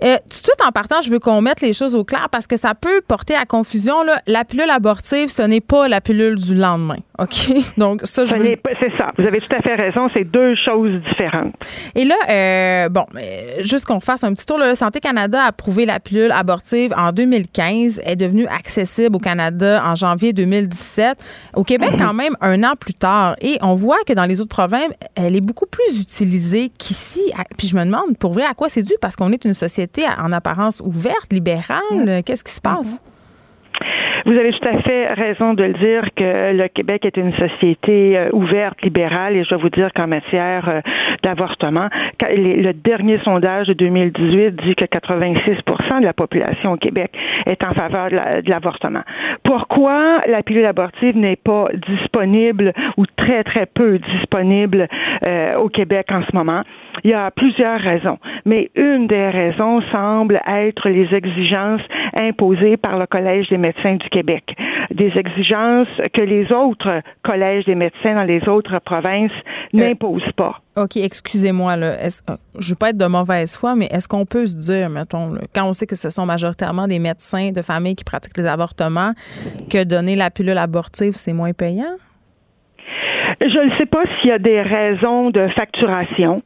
[0.02, 2.46] Euh, tout de suite, en partant, je veux qu'on mette les choses au clair parce
[2.46, 4.02] que ça peut porter à confusion.
[4.02, 4.22] Là.
[4.26, 6.96] La pilule abortive, ce n'est pas la pilule du lendemain.
[7.20, 7.52] OK?
[7.76, 8.56] Donc, ça, je veux...
[8.80, 9.12] C'est ça.
[9.18, 10.08] Vous avez tout à fait raison.
[10.14, 11.54] C'est deux choses différentes.
[11.94, 13.04] Et là, euh, bon,
[13.60, 14.58] juste qu'on fasse un petit tour.
[14.58, 18.00] Le Santé Canada a approuvé la pilule abortive en 2015.
[18.04, 21.18] Elle est devenue accessible au Canada en janvier 2017.
[21.54, 21.98] Au Québec, mhm.
[21.98, 23.36] quand même, un an plus tard.
[23.40, 27.20] Et on voit que dans les autres provinces, elle est beaucoup plus utilisée qu'ici.
[27.58, 28.94] Puis je me demande, pour vrai, à quoi c'est dû?
[29.00, 32.22] Parce qu'on est une société en apparence ouverte, libérale.
[32.24, 33.00] Qu'est-ce qui se passe?
[34.26, 38.18] Vous avez tout à fait raison de le dire que le Québec est une société
[38.18, 40.80] euh, ouverte, libérale, et je dois vous dire qu'en matière euh,
[41.22, 41.88] d'avortement,
[42.20, 47.12] le dernier sondage de 2018 dit que 86% de la population au Québec
[47.46, 49.02] est en faveur de l'avortement.
[49.42, 54.86] Pourquoi la pilule abortive n'est pas disponible ou très très peu disponible
[55.24, 56.62] euh, au Québec en ce moment?
[57.04, 61.80] Il y a plusieurs raisons, mais une des raisons semble être les exigences
[62.14, 64.56] imposées par le Collège des médecins du Québec,
[64.90, 69.30] des exigences que les autres collèges des médecins dans les autres provinces
[69.74, 70.60] euh, n'imposent pas.
[70.76, 71.76] OK, excusez-moi.
[71.76, 71.94] Euh,
[72.58, 75.34] je ne veux pas être de mauvaise foi, mais est-ce qu'on peut se dire, mettons,
[75.54, 79.12] quand on sait que ce sont majoritairement des médecins de famille qui pratiquent les avortements,
[79.70, 81.94] que donner la pilule abortive, c'est moins payant?
[83.40, 86.42] Je ne sais pas s'il y a des raisons de facturation.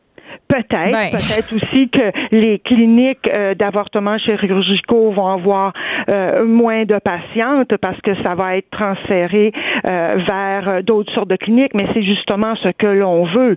[0.48, 1.10] Peut-être, ben.
[1.10, 5.72] peut-être aussi que les cliniques euh, d'avortement chirurgicaux vont avoir
[6.08, 9.52] euh, moins de patientes parce que ça va être transféré
[9.86, 13.56] euh, vers d'autres sortes de cliniques, mais c'est justement ce que l'on veut.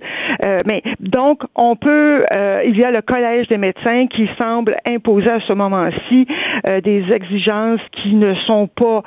[0.65, 2.25] mais donc, on peut,
[2.65, 6.27] il y a le collège des médecins qui semble imposer à ce moment-ci
[6.83, 9.03] des exigences qui ne sont pas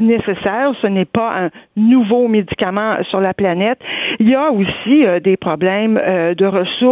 [0.00, 0.72] nécessaires.
[0.80, 3.78] Ce n'est pas un nouveau médicament sur la planète.
[4.20, 6.91] Il y a aussi des problèmes de ressources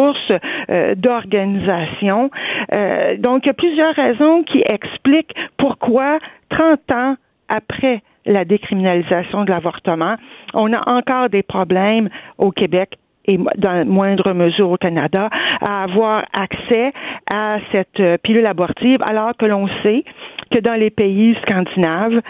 [0.70, 2.30] euh, d'organisation.
[2.72, 6.18] Euh, donc, il y a plusieurs raisons qui expliquent pourquoi
[6.50, 7.16] 30 ans
[7.48, 10.16] après la décriminalisation de l'avortement,
[10.54, 12.96] on a encore des problèmes au Québec
[13.26, 15.28] et dans moindre mesure au Canada,
[15.60, 16.92] à avoir accès
[17.30, 20.04] à cette euh, pilule abortive, alors que l'on sait
[20.50, 22.20] que dans les pays scandinaves,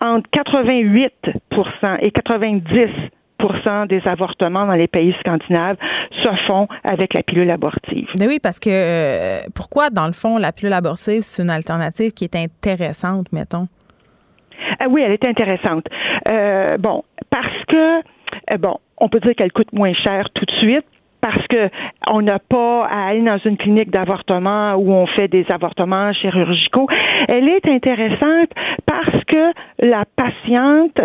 [0.00, 2.90] entre 88% et 90
[3.88, 5.76] des avortements dans les pays scandinaves
[6.22, 8.08] se font avec la pilule abortive.
[8.18, 12.12] Mais oui, parce que euh, pourquoi, dans le fond, la pilule abortive, c'est une alternative
[12.12, 13.66] qui est intéressante, mettons?
[14.78, 15.86] Ah oui, elle est intéressante.
[16.28, 20.52] Euh, bon, parce que, euh, bon, on peut dire qu'elle coûte moins cher tout de
[20.52, 20.86] suite
[21.24, 21.70] parce que
[22.06, 26.86] on n'a pas à aller dans une clinique d'avortement où on fait des avortements chirurgicaux.
[27.28, 28.50] Elle est intéressante
[28.84, 31.00] parce que la patiente,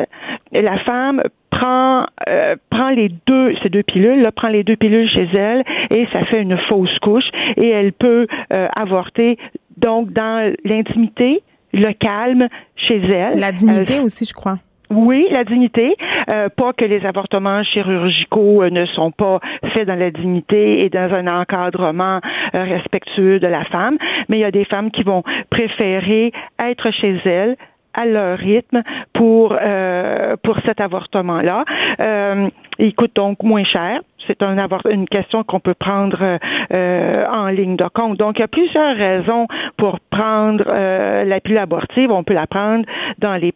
[0.51, 5.09] la femme prend euh, prend les deux ces deux pilules là, prend les deux pilules
[5.09, 9.37] chez elle et ça fait une fausse couche et elle peut euh, avorter
[9.77, 11.43] donc dans l'intimité
[11.73, 14.55] le calme chez elle la dignité aussi je crois
[14.91, 15.95] oui, la dignité.
[16.29, 19.39] Euh, pas que les avortements chirurgicaux ne sont pas
[19.71, 22.21] faits dans la dignité et dans un encadrement
[22.53, 25.21] respectueux de la femme, mais il y a des femmes qui vont
[25.51, 27.55] préférer être chez elles,
[27.99, 28.81] à leur rythme
[29.13, 31.65] pour euh, pour cet avortement-là.
[31.99, 33.99] Euh, il coûte donc moins cher.
[34.25, 34.57] c'est un
[34.89, 38.17] une question qu'on peut prendre euh, en ligne de compte.
[38.17, 39.47] Donc, il y a plusieurs raisons
[39.77, 42.11] pour prendre la pilule abortive.
[42.11, 42.85] On peut la prendre
[43.17, 43.53] dans les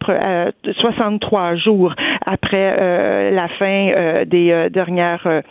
[0.73, 1.93] 63 jours
[2.25, 5.43] après la fin des dernières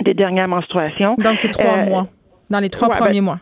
[0.00, 1.14] des dernières menstruations.
[1.18, 2.06] Donc, c'est trois mois,
[2.50, 3.38] dans les trois premiers ben, mois.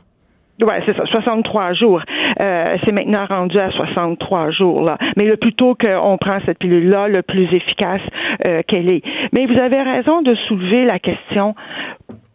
[0.62, 2.00] Oui, c'est ça, 63 jours.
[2.40, 4.82] Euh, c'est maintenant rendu à 63 jours.
[4.82, 4.98] Là.
[5.16, 8.02] Mais le plus tôt qu'on prend cette pilule-là, le plus efficace
[8.44, 9.02] euh, qu'elle est.
[9.32, 11.54] Mais vous avez raison de soulever la question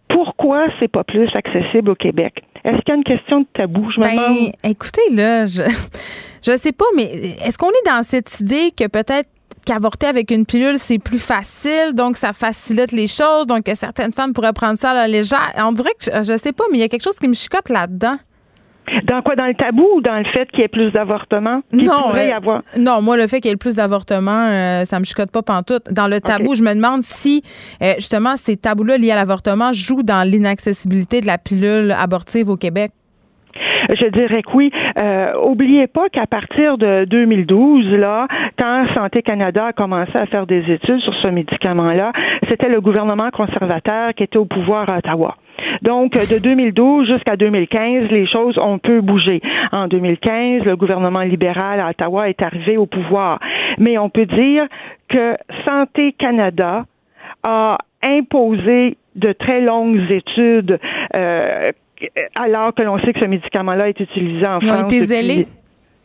[0.08, 2.44] pourquoi c'est pas plus accessible au Québec?
[2.64, 3.90] Est-ce qu'il y a une question de tabou?
[3.92, 5.64] Je me ben, écoutez, là, je,
[6.46, 7.04] je sais pas, mais
[7.46, 9.30] est-ce qu'on est dans cette idée que peut-être
[9.66, 14.34] qu'avorter avec une pilule, c'est plus facile, donc ça facilite les choses, donc certaines femmes
[14.34, 15.52] pourraient prendre ça à la légère?
[15.58, 17.70] On dirait que, je, sais pas, mais il y a quelque chose qui me chicote
[17.70, 18.16] là-dedans.
[19.06, 19.36] Dans quoi?
[19.36, 21.62] Dans le tabou ou dans le fait qu'il y ait plus d'avortements?
[21.72, 22.62] Non, euh, avoir?
[22.78, 25.92] non, moi, le fait qu'il y ait plus d'avortements, euh, ça me chicote pas pantoute.
[25.92, 27.44] Dans le tabou, je me demande si,
[27.82, 32.58] euh, justement, ces tabous-là liés à l'avortement jouent dans l'inaccessibilité de la pilule abortive au
[32.58, 32.92] Québec.
[33.92, 34.72] Je dirais que oui.
[34.98, 38.28] Euh, oubliez pas qu'à partir de 2012, là,
[38.58, 42.14] quand Santé Canada a commencé à faire des études sur ce médicament-là,
[42.50, 45.36] c'était le gouvernement conservateur qui était au pouvoir à Ottawa.
[45.82, 49.42] Donc, de 2012 jusqu'à 2015, les choses ont peu bougé.
[49.72, 53.40] En 2015, le gouvernement libéral à Ottawa est arrivé au pouvoir.
[53.78, 54.66] Mais on peut dire
[55.10, 55.36] que
[55.66, 56.86] Santé Canada
[57.44, 60.80] a imposé de très longues études
[61.16, 61.72] euh,
[62.36, 64.64] alors que l'on sait que ce médicament-là est utilisé en France.
[64.64, 65.48] Ils ont été zélés?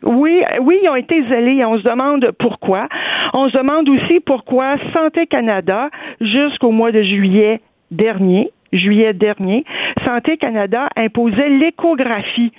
[0.03, 2.89] Oui, oui, ils ont été zélés et on se demande pourquoi.
[3.33, 5.89] On se demande aussi pourquoi Santé Canada,
[6.21, 7.61] jusqu'au mois de juillet
[7.91, 9.65] dernier, juillet dernier,
[10.05, 12.53] Santé Canada imposait l'échographie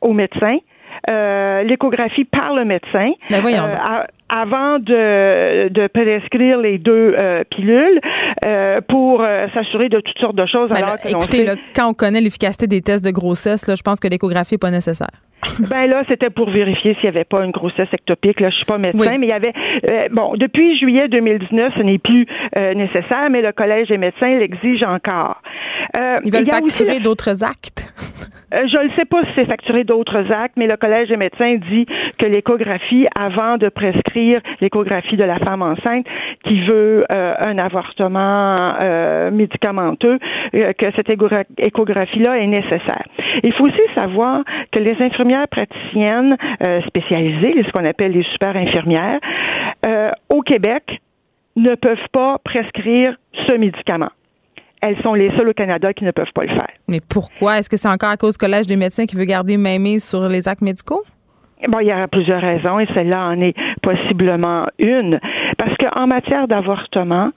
[0.00, 0.58] aux médecins.
[1.08, 3.12] Euh, l'échographie par le médecin.
[3.30, 8.00] Ben euh, avant de, de prescrire les deux euh, pilules
[8.44, 10.70] euh, pour euh, s'assurer de toutes sortes de choses.
[10.70, 14.54] Ben écoutez, quand on connaît l'efficacité des tests de grossesse, là, je pense que l'échographie
[14.54, 15.10] n'est pas nécessaire.
[15.70, 18.40] ben là, c'était pour vérifier s'il n'y avait pas une grossesse ectopique.
[18.40, 19.54] Là, je suis pas médecin, mais il y avait
[20.10, 22.26] bon depuis juillet 2019, ce n'est plus
[22.56, 25.42] nécessaire, mais le collège des médecins l'exige encore.
[25.94, 27.92] Ils veulent facturer d'autres actes?
[28.52, 31.86] je ne sais pas si c'est facturé d'autres actes, mais le collège des médecins dit
[32.18, 34.00] que l'échographie, avant de prescrire
[34.60, 36.06] l'échographie de la femme enceinte
[36.44, 40.18] qui veut euh, un avortement euh, médicamenteux,
[40.54, 41.10] euh, que cette
[41.58, 43.04] échographie-là est nécessaire.
[43.42, 44.42] Il faut aussi savoir
[44.72, 46.36] que les infirmières praticiennes
[46.86, 49.20] spécialisées, ce qu'on appelle les super infirmières,
[50.28, 51.00] au Québec,
[51.56, 53.16] ne peuvent pas prescrire
[53.46, 54.10] ce médicament
[54.82, 56.70] elles sont les seules au Canada qui ne peuvent pas le faire.
[56.88, 57.58] Mais pourquoi?
[57.58, 60.26] Est-ce que c'est encore à cause du Collège des médecins qui veut garder main sur
[60.28, 61.02] les actes médicaux?
[61.68, 63.54] Bon, il y a plusieurs raisons et celle-là en est
[63.90, 65.20] possiblement une.
[65.58, 67.30] Parce qu'en matière d'avortement,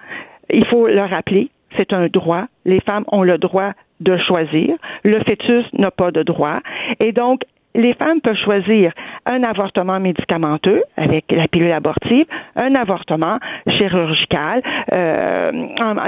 [0.49, 2.45] il faut le rappeler, c'est un droit.
[2.65, 4.75] Les femmes ont le droit de choisir.
[5.03, 6.59] Le fœtus n'a pas de droit.
[6.99, 7.41] Et donc,
[7.75, 8.91] les femmes peuvent choisir
[9.25, 12.25] un avortement médicamenteux avec la pilule abortive,
[12.55, 14.61] un avortement chirurgical
[14.91, 15.51] euh,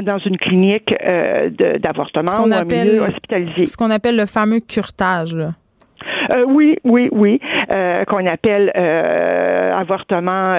[0.04, 1.50] dans une clinique euh,
[1.80, 3.66] d'avortement ou un milieu hospitalisé.
[3.66, 5.34] Ce qu'on appelle le fameux curtage.
[5.34, 5.52] Là.
[6.32, 7.40] Euh, oui, oui, oui,
[7.70, 10.58] euh, qu'on appelle euh, avortement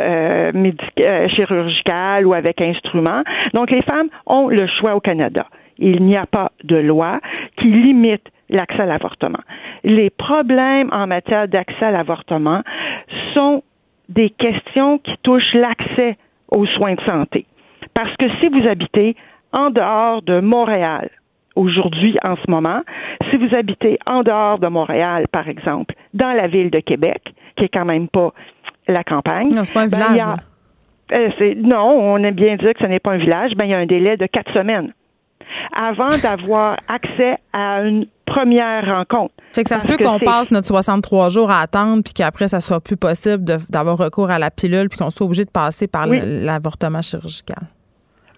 [1.35, 3.23] chirurgical ou avec instrument.
[3.55, 5.47] Donc, les femmes ont le choix au Canada.
[5.79, 7.21] Il n'y a pas de loi
[7.59, 9.41] qui limite l'accès à l'avortement.
[9.85, 12.63] Les problèmes en matière d'accès à l'avortement
[13.35, 13.63] sont
[14.09, 16.17] des questions qui touchent l'accès
[16.49, 17.47] aux soins de santé.
[17.95, 19.17] Parce que si vous habitez
[19.53, 21.11] en dehors de Montréal,
[21.57, 22.83] aujourd'hui, en ce moment,
[23.31, 27.65] si vous habitez en dehors de Montréal, par exemple, dans la ville de Québec, qui
[27.65, 28.33] est quand même pas
[28.87, 29.49] la campagne.
[29.53, 30.39] Non, c'est pas un ben, village.
[31.13, 33.53] Euh, non, on aime bien dire que ce n'est pas un village.
[33.57, 34.93] Ben, il y a un délai de quatre semaines
[35.75, 39.33] avant d'avoir accès à une première rencontre.
[39.55, 42.61] Fait que ça se peut qu'on passe notre 63 jours à attendre puis qu'après ça
[42.61, 46.07] soit plus possible d'avoir recours à la pilule puis qu'on soit obligé de passer par
[46.07, 47.63] l'avortement chirurgical.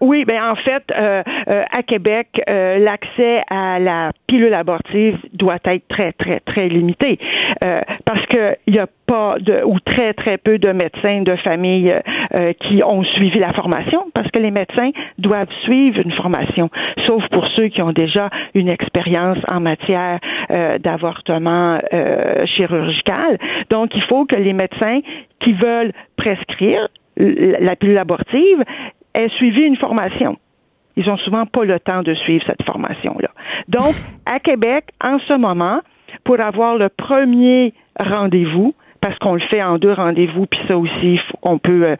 [0.01, 5.57] Oui, ben en fait, euh, euh, à Québec, euh, l'accès à la pilule abortive doit
[5.65, 7.19] être très, très, très limité
[8.05, 11.93] parce que il n'y a pas de ou très, très peu de médecins de famille
[12.59, 16.69] qui ont suivi la formation parce que les médecins doivent suivre une formation,
[17.05, 20.19] sauf pour ceux qui ont déjà une expérience en matière
[20.79, 21.79] d'avortement
[22.45, 23.37] chirurgical.
[23.69, 24.99] Donc, il faut que les médecins
[25.41, 28.63] qui veulent prescrire la pilule abortive
[29.13, 30.37] aient suivi une formation.
[30.95, 33.29] Ils n'ont souvent pas le temps de suivre cette formation-là.
[33.67, 33.93] Donc,
[34.25, 35.79] à Québec, en ce moment,
[36.23, 41.19] pour avoir le premier rendez-vous, parce qu'on le fait en deux rendez-vous, puis ça aussi,
[41.41, 41.95] on peut euh,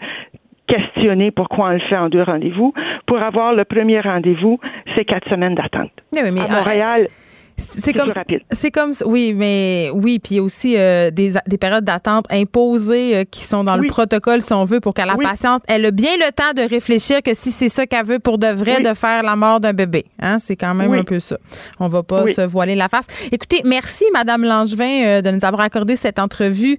[0.67, 2.73] questionner pourquoi on le fait en deux rendez-vous.
[3.05, 4.59] Pour avoir le premier rendez-vous,
[4.95, 5.91] c'est quatre semaines d'attente.
[6.15, 7.07] Oui, mais, à Montréal,
[7.59, 8.13] c'est comme
[8.51, 13.43] c'est comme oui mais oui puis aussi euh, des, des périodes d'attente imposées euh, qui
[13.43, 16.31] sont dans le protocole si on veut pour que la patiente elle ait bien le
[16.31, 19.35] temps de réfléchir que si c'est ça qu'elle veut pour de vrai de faire la
[19.35, 21.37] mort d'un bébé hein c'est quand même un peu ça.
[21.79, 23.05] On va pas se voiler la face.
[23.31, 26.77] Écoutez merci madame Langevin euh, de nous avoir accordé cette entrevue.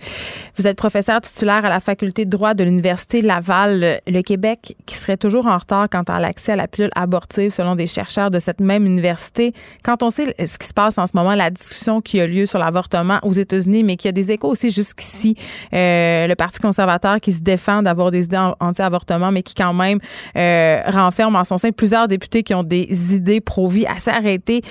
[0.58, 4.94] Vous êtes professeure titulaire à la faculté de droit de l'université Laval le Québec qui
[4.94, 8.38] serait toujours en retard quant à l'accès à la pilule abortive selon des chercheurs de
[8.38, 9.52] cette même université.
[9.84, 12.46] Quand on sait ce qui se passe en ce moment, la discussion qui a lieu
[12.46, 15.36] sur l'avortement aux États-Unis, mais qui a des échos aussi jusqu'ici.
[15.74, 19.98] Euh, le Parti conservateur qui se défend d'avoir des idées anti-avortement, mais qui quand même
[20.36, 24.62] euh, renferme en son sein plusieurs députés qui ont des idées pro-vie assez arrêtées.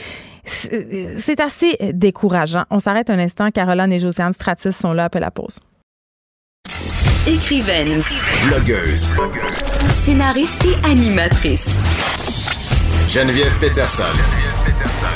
[0.44, 2.64] C'est assez décourageant.
[2.72, 3.52] On s'arrête un instant.
[3.52, 5.60] Caroline et Josiane Stratis sont là après la pause.
[7.28, 8.02] Écrivaine.
[8.48, 9.10] Blogueuse.
[10.04, 11.68] Scénariste et animatrice.
[13.08, 14.49] Geneviève Peterson.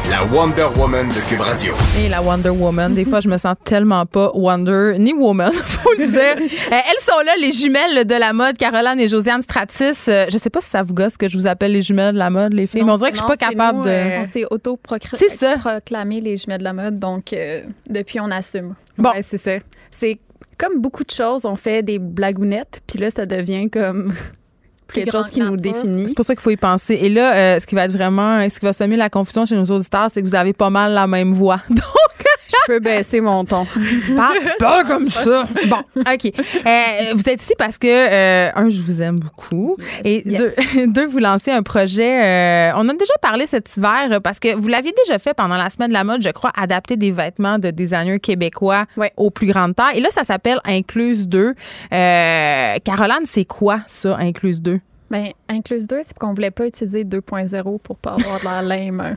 [0.10, 1.74] La Wonder Woman de Cube Radio.
[2.00, 2.94] Et la Wonder Woman.
[2.94, 6.38] Des fois, je me sens tellement pas Wonder ni Woman, faut le dire.
[6.38, 10.08] Euh, elles sont là, les jumelles de la mode, Caroline et Josiane Stratis.
[10.08, 12.20] Euh, je sais pas si ça vous gosse que je vous appelle les jumelles de
[12.20, 13.90] la mode, les filles, mais on dirait que je suis pas capable de.
[13.90, 17.36] Euh, on s'est auto-proclamé les jumelles de la mode, donc
[17.90, 18.76] depuis, on assume.
[18.98, 19.12] Bon.
[19.22, 19.54] c'est ça.
[19.90, 20.20] C'est
[20.58, 24.14] comme beaucoup de choses, on fait des blagounettes, puis là, ça devient comme
[24.94, 26.08] quelque chose qui nous définit.
[26.08, 26.94] C'est pour ça qu'il faut y penser.
[27.02, 29.56] Et là, euh, ce qui va être vraiment, ce qui va semer la confusion chez
[29.56, 31.62] nos auditeurs, c'est que vous avez pas mal la même voix.
[31.70, 31.80] Donc,
[32.48, 33.66] je peux baisser mon ton.
[34.16, 35.46] Parle pas comme ça.
[35.68, 36.32] Bon, OK.
[36.66, 39.78] Euh, vous êtes ici parce que, euh, un, je vous aime beaucoup.
[40.04, 40.24] Et
[40.88, 42.72] deux, vous lancez un projet.
[42.76, 45.90] on a déjà parlé cet hiver parce que vous l'aviez déjà fait pendant la semaine
[45.90, 48.86] de la mode, je crois, adapter des vêtements de designers québécois
[49.18, 49.98] aux plus grandes tailles.
[49.98, 51.54] Et là, ça s'appelle Incluse 2.
[51.90, 54.80] Caroline, c'est quoi ça, Incluse 2?
[55.12, 59.16] Bien, Incluse 2, c'est qu'on voulait pas utiliser 2.0 pour pas avoir de la lame.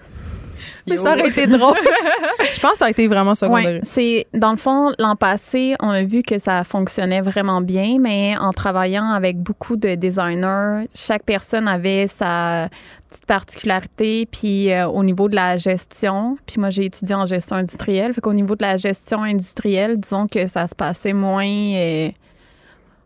[0.88, 1.76] Mais ça aurait été drôle.
[2.52, 3.74] je pense que ça a été vraiment secondaire.
[3.74, 7.96] Ouais, c'est dans le fond l'an passé, on a vu que ça fonctionnait vraiment bien,
[8.00, 12.68] mais en travaillant avec beaucoup de designers, chaque personne avait sa
[13.08, 17.56] petite particularité, puis euh, au niveau de la gestion, puis moi j'ai étudié en gestion
[17.56, 22.10] industrielle, fait qu'au niveau de la gestion industrielle, disons que ça se passait moins euh,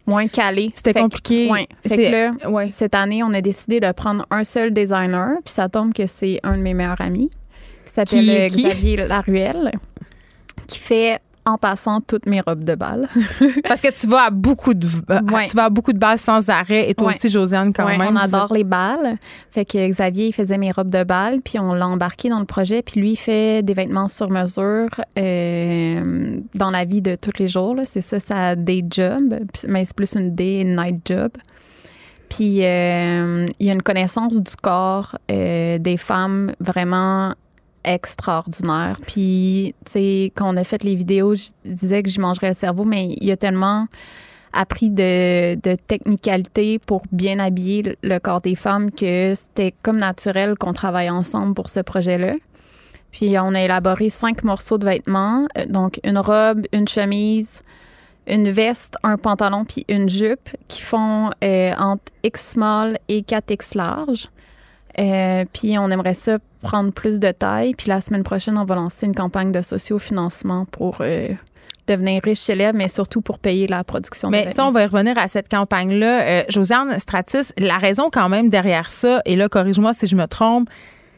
[0.06, 0.72] moins calé.
[0.74, 1.50] C'était compliqué.
[1.50, 2.70] Ouais.
[2.70, 6.40] cette année, on a décidé de prendre un seul designer, puis ça tombe que c'est
[6.42, 7.30] un de mes meilleurs amis,
[7.90, 9.72] qui s'appelle euh, Xavier Laruelle,
[10.66, 13.08] qui fait en passant toutes mes robes de bal.
[13.68, 16.48] Parce que tu vas à beaucoup de euh, tu vas à beaucoup de balles sans
[16.50, 18.00] arrêt et toi aussi Josiane quand même.
[18.00, 19.16] On adore les balles.
[19.50, 22.44] Fait que Xavier il faisait mes robes de bal puis on l'a embarqué dans le
[22.44, 24.88] projet puis lui il fait des vêtements sur mesure
[25.18, 29.34] euh, dans la vie de tous les jours c'est ça sa day job
[29.66, 31.30] mais c'est plus une day night job.
[32.28, 37.34] Puis euh, il y a une connaissance du corps des femmes vraiment
[37.84, 39.00] extraordinaire.
[39.06, 42.54] Puis, tu sais, quand on a fait les vidéos, je disais que je mangerais le
[42.54, 43.86] cerveau, mais il y a tellement
[44.52, 50.56] appris de, de technicalité pour bien habiller le corps des femmes que c'était comme naturel
[50.58, 52.34] qu'on travaille ensemble pour ce projet-là.
[53.12, 57.62] Puis on a élaboré cinq morceaux de vêtements, euh, donc une robe, une chemise,
[58.26, 63.76] une veste, un pantalon puis une jupe qui font euh, entre X small et 4X
[63.76, 64.28] large.
[64.98, 67.74] Euh, puis on aimerait ça prendre plus de taille.
[67.74, 71.28] Puis la semaine prochaine, on va lancer une campagne de socio-financement pour euh,
[71.88, 74.30] devenir riche célèbre, mais surtout pour payer la production.
[74.30, 76.22] Mais ça, on va y revenir à cette campagne-là.
[76.22, 80.26] Euh, Josiane Stratis, la raison quand même derrière ça, et là, corrige-moi si je me
[80.26, 80.68] trompe,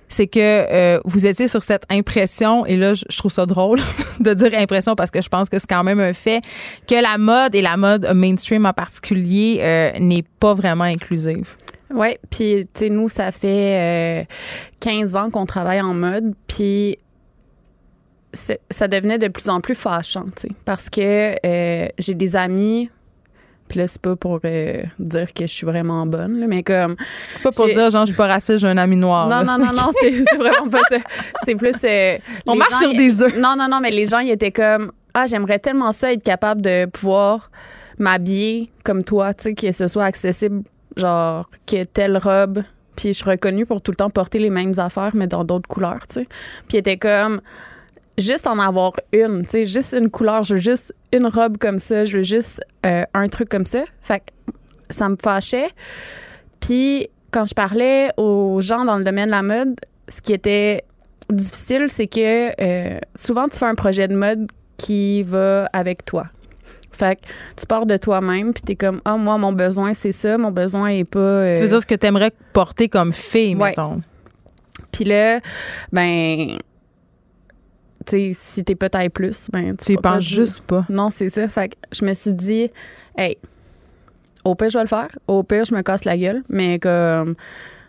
[0.09, 3.81] c'est que euh, vous étiez sur cette impression, et là, je, trouve ça drôle
[4.21, 6.43] de dire impression parce que je pense que c'est quand même un fait,
[6.87, 11.55] que la mode et la mode mainstream en particulier n'est pas vraiment inclusive.
[11.95, 14.27] Oui, puis tu sais, nous, ça fait
[14.81, 16.99] 15 euh, ans qu'on travaille en mode, puis
[18.33, 22.89] ça devenait de plus en plus fâchant, tu sais, parce que euh, j'ai des amis,
[23.69, 26.97] puis là, c'est pas pour euh, dire que je suis vraiment bonne, mais comme...
[27.35, 29.29] C'est pas pour dire, genre, je suis pas raciste, j'ai un ami noir.
[29.29, 30.99] Non, non, non, non, c'est vraiment pas ça.
[31.45, 31.75] C'est plus...
[32.47, 33.37] On marche sur des œufs.
[33.39, 36.61] Non, non, non, mais les gens, ils étaient comme, ah, j'aimerais tellement ça, être capable
[36.63, 37.51] de pouvoir
[37.99, 40.63] m'habiller comme toi, tu sais, que ce soit accessible
[40.97, 42.63] genre que telle robe
[42.97, 45.69] puis je suis reconnue pour tout le temps porter les mêmes affaires mais dans d'autres
[45.69, 46.29] couleurs tu sais.
[46.69, 47.41] Puis était comme
[48.19, 51.79] juste en avoir une tu sais juste une couleur je veux juste une robe comme
[51.79, 53.85] ça je veux juste euh, un truc comme ça.
[54.03, 54.53] Fait que
[54.91, 55.71] ça me fâchait.
[56.61, 59.77] Puis quand je parlais aux gens dans le domaine de la mode
[60.09, 60.85] ce qui était
[61.31, 66.27] difficile c'est que euh, souvent tu fais un projet de mode qui va avec toi
[67.03, 67.27] fait que
[67.57, 70.89] tu pars de toi-même, puis t'es comme, ah, moi, mon besoin, c'est ça, mon besoin
[70.89, 71.53] est pas.
[71.55, 74.01] Tu veux dire ce que t'aimerais porter comme fille, mettons?
[74.93, 75.41] Puis là,
[75.91, 76.59] ben,
[78.07, 80.83] tu sais, si t'es pas taille plus, ben, tu y penses juste pas.
[80.89, 81.49] Non, c'est ça.
[81.49, 82.71] Fait que je me suis dit,
[83.17, 83.37] hey,
[84.45, 85.09] au pire, je vais le faire.
[85.27, 86.43] Au pire, je me casse la gueule.
[86.49, 87.35] Mais comme.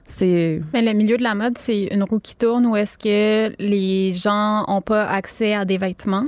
[0.06, 0.62] C'est...
[0.74, 4.12] Mais le milieu de la mode, c'est une roue qui tourne où est-ce que les
[4.12, 6.26] gens n'ont pas accès à des vêtements.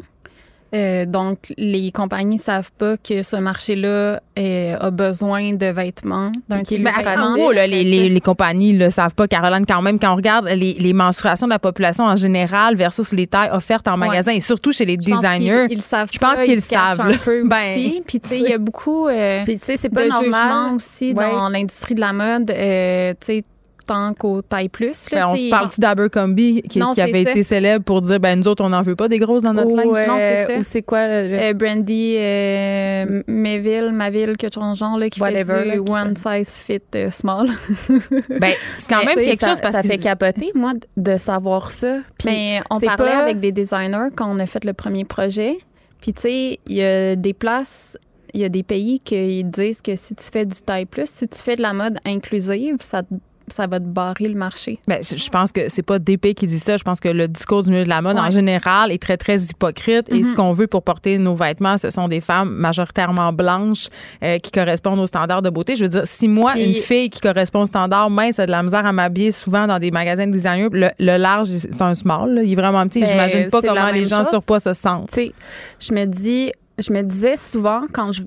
[0.76, 6.60] Euh, donc, les compagnies savent pas que ce marché-là euh, a besoin de vêtements d'un
[6.60, 6.80] okay.
[6.80, 10.12] ben, En gros, là, les, les, les, compagnies ne savent pas, Caroline, quand même, quand
[10.12, 13.96] on regarde les, les, menstruations de la population en général versus les tailles offertes en
[13.96, 15.68] magasin et surtout chez les designers.
[15.70, 17.00] Ils, savent Je pense qu'ils savent.
[17.00, 18.04] Un peu ben, aussi.
[18.08, 20.76] Puis, tu sais, il y a beaucoup euh, Puis, c'est pas de normal.
[20.76, 22.52] aussi dans l'industrie de la mode.
[22.52, 23.44] Euh, tu sais,
[23.86, 25.10] tant qu'au taille plus.
[25.12, 28.48] Là, ben, on se parle-tu d'Abercrombie qui, qui avait été célèbre pour dire ben nous
[28.48, 30.08] autres on n'en veut pas des grosses dans notre ligne.
[30.08, 30.60] non, c'est ça.
[30.60, 35.72] Ou c'est quoi euh, Brandy euh, Mayville, Maville quelque chose genre là qui Whatever, fait
[35.74, 37.48] du one size fit euh, small.
[38.30, 41.72] ben c'est quand même quelque ça, chose parce ça que fait capoter moi de savoir
[41.72, 42.00] ça.
[42.18, 43.24] Puis Mais on parlait pas...
[43.24, 45.58] avec des designers quand on a fait le premier projet.
[46.02, 47.98] Puis tu sais, il y a des places
[48.36, 51.26] il y a des pays qui disent que si tu fais du taille plus, si
[51.26, 53.14] tu fais de la mode inclusive, ça te
[53.48, 54.80] ça va te barrer le marché.
[54.88, 56.78] Ben, je pense que c'est pas DP qui dit ça.
[56.78, 59.38] Je pense que le discours du milieu de la mode en général est très, très
[59.42, 60.12] hypocrite.
[60.12, 60.36] Et ce mhm.
[60.36, 63.88] qu'on veut pour porter nos vêtements, ce sont des femmes majoritairement blanches
[64.24, 65.76] euh, qui correspondent aux standards de beauté.
[65.76, 68.64] Je veux dire, si moi, une fille qui correspond aux standards mince a de la
[68.64, 72.42] misère à m'habiller souvent dans des magasins de designer, le, large, c'est un small.
[72.44, 73.02] Il est vraiment petit.
[73.02, 75.12] Ben, J'imagine pas comment les gens sur poids se sentent.
[75.12, 75.32] sais,
[75.80, 78.24] je me dis, je me disais souvent quand je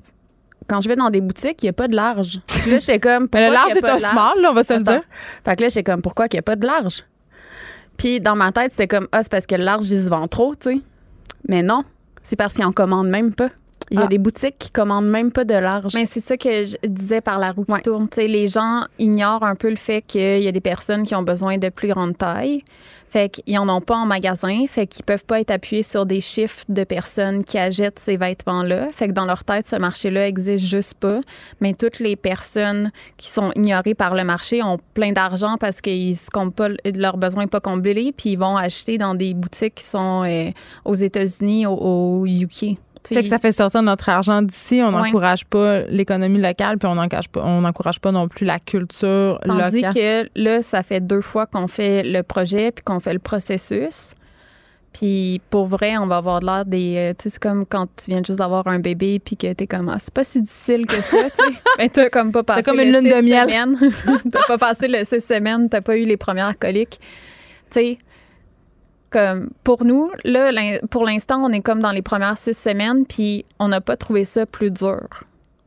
[0.69, 2.39] quand je vais dans des boutiques, il n'y a pas de large.
[2.47, 3.27] Puis là, j'étais comme.
[3.33, 5.01] Mais le large, c'est un small, là, on va se le dire.
[5.43, 7.03] Fait que là, j'étais comme, pourquoi il n'y a pas de large?
[7.97, 10.29] Puis dans ma tête, c'était comme, ah, c'est parce que le large, ils se vendent
[10.29, 10.81] trop, tu sais.
[11.47, 11.83] Mais non,
[12.23, 13.49] c'est parce qu'ils en commandent même pas.
[13.91, 14.07] Il y a ah.
[14.07, 15.93] des boutiques qui commandent même pas de large.
[15.95, 18.07] Mais c'est ça que je disais par la roue qui tourne.
[18.17, 21.57] les gens ignorent un peu le fait qu'il y a des personnes qui ont besoin
[21.57, 22.63] de plus grande taille.
[23.09, 24.65] Fait qu'ils en ont pas en magasin.
[24.67, 28.89] Fait qu'ils peuvent pas être appuyés sur des chiffres de personnes qui achètent ces vêtements-là.
[28.93, 31.21] Fait que dans leur tête, ce marché-là existe juste pas.
[31.59, 36.15] Mais toutes les personnes qui sont ignorées par le marché ont plein d'argent parce qu'ils
[36.15, 38.13] se comptent pas, leurs besoins pas comblés.
[38.15, 40.51] Puis ils vont acheter dans des boutiques qui sont euh,
[40.85, 42.77] aux États-Unis, au, au UK.
[43.07, 44.81] Fait que ça fait sortir notre argent d'ici.
[44.83, 48.59] On n'encourage pas l'économie locale, puis on n'encourage pas, on n'encourage pas non plus la
[48.59, 49.93] culture Tandis locale.
[49.93, 54.13] que là, ça fait deux fois qu'on fait le projet puis qu'on fait le processus.
[54.93, 56.95] Puis pour vrai, on va avoir l'air des.
[56.97, 59.67] Euh, tu sais, c'est comme quand tu viens juste d'avoir un bébé puis que t'es
[59.67, 61.59] comme, ah, c'est pas si difficile que ça, tu sais.
[61.77, 62.63] Ben, t'as comme pas passé.
[62.63, 63.77] comme une lune de miel.
[64.31, 66.99] t'as pas passé le six semaines, t'as pas eu les premières coliques.
[67.69, 67.97] Tu sais,
[69.09, 70.51] comme pour nous, là,
[70.89, 74.25] pour l'instant, on est comme dans les premières six semaines, puis on n'a pas trouvé
[74.25, 75.07] ça plus dur.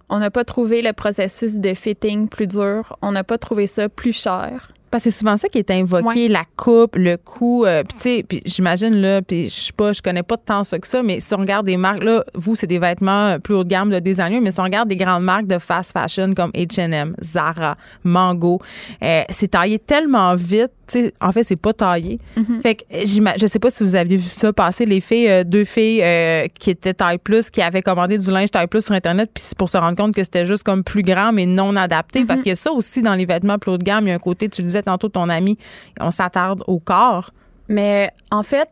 [0.09, 2.97] On n'a pas trouvé le processus de fitting plus dur.
[3.01, 4.72] On n'a pas trouvé ça plus cher.
[4.93, 7.65] Parce que c'est souvent ça qui est invoqué, la coupe, le coût.
[7.65, 10.65] Euh, puis tu sais, puis j'imagine là, puis je sais pas, je connais pas tant
[10.65, 13.55] ça que ça, mais si on regarde des marques là, vous c'est des vêtements plus
[13.55, 16.35] haut de gamme de designers, mais si on regarde des grandes marques de fast fashion
[16.35, 17.75] comme H&M, Zara,
[18.05, 18.61] Mango,
[19.03, 20.73] euh, c'est taillé tellement vite
[21.21, 22.19] en fait, c'est pas taillé.
[22.37, 22.63] Mm-hmm.
[22.63, 25.65] Fait que je sais pas si vous aviez vu ça passer, les filles, euh, deux
[25.65, 29.31] filles euh, qui étaient taille plus, qui avaient commandé du linge taille plus sur Internet,
[29.33, 32.23] puis pour se rendre compte que c'était juste comme plus grand, mais non adapté.
[32.23, 32.27] Mm-hmm.
[32.27, 34.19] Parce que ça aussi, dans les vêtements plus haut de gamme, il y a un
[34.19, 35.59] côté, tu disais tantôt, ton ami,
[36.01, 37.31] on s'attarde au corps.
[37.69, 38.69] Mais en fait,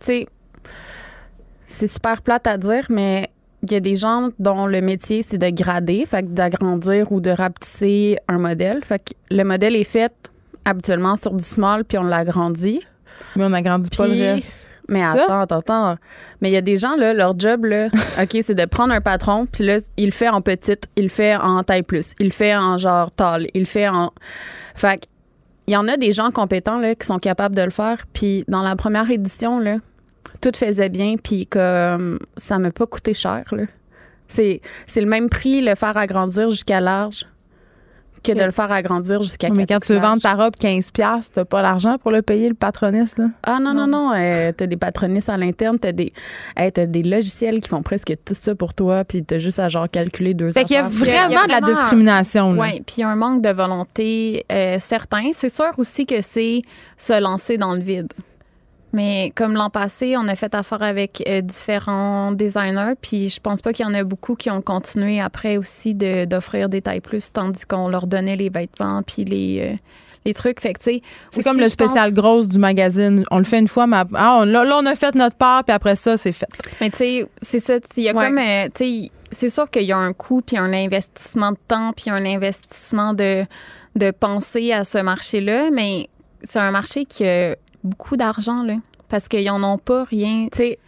[0.00, 0.26] tu sais,
[1.66, 3.30] c'est super plate à dire, mais
[3.62, 7.30] il y a des gens dont le métier, c'est de grader, fait d'agrandir ou de
[7.30, 8.84] rapetisser un modèle.
[8.84, 10.12] Fait que le modèle est fait
[10.64, 12.80] habituellement sur du small, puis on l'agrandit.
[13.36, 14.68] Mais on n'agrandit pas le reste.
[14.88, 15.96] Mais attends, attends, attends.
[16.40, 17.88] Mais il y a des gens, là, leur job, là,
[18.22, 21.08] OK, c'est de prendre un patron, puis là, il le fait en petite, il le
[21.10, 24.12] fait en taille plus, il le fait en genre tall, il le fait en.
[24.74, 25.06] Fait
[25.68, 28.06] il y en a des gens compétents, là, qui sont capables de le faire.
[28.14, 29.76] Puis dans la première édition, là,
[30.40, 33.44] tout faisait bien, puis comme ça m'a pas coûté cher.
[34.28, 37.26] C'est, c'est le même prix, le faire agrandir jusqu'à large
[38.22, 41.30] que de le faire agrandir jusqu'à Mais quand tu veux vendre ta robe 15 pièces,
[41.32, 43.26] t'as pas l'argent pour le payer le patroniste là?
[43.42, 46.12] Ah non non non, euh, t'as des patronistes à l'interne, t'as des
[46.56, 49.88] as des logiciels qui font presque tout ça pour toi, puis t'as juste à genre
[49.88, 52.62] calculer deux Fait qu'il y a vraiment de la discrimination là.
[52.62, 55.30] Oui, puis il y a un manque de volonté euh, certain.
[55.32, 56.62] C'est sûr aussi que c'est
[56.96, 58.12] se lancer dans le vide.
[58.92, 63.60] Mais comme l'an passé, on a fait affaire avec euh, différents designers, puis je pense
[63.60, 67.32] pas qu'il y en a beaucoup qui ont continué après aussi d'offrir des tailles plus,
[67.32, 69.76] tandis qu'on leur donnait les vêtements puis les, euh,
[70.24, 70.60] les trucs.
[70.60, 73.24] Fait c'est comme le spécial grosse du magazine.
[73.30, 75.96] On le fait une fois, mais ah, là, on a fait notre part, puis après
[75.96, 76.48] ça, c'est fait.
[76.80, 77.74] Mais tu sais, c'est ça.
[77.96, 80.72] Il y a comme, euh, tu c'est sûr qu'il y a un coût, puis un
[80.72, 83.44] investissement de temps, puis un investissement de,
[83.94, 86.08] de pensée à ce marché-là, mais
[86.44, 88.74] c'est un marché qui a beaucoup d'argent, là.
[89.08, 90.48] Parce qu'ils n'en ont pas rien.
[90.52, 90.78] Tu sais,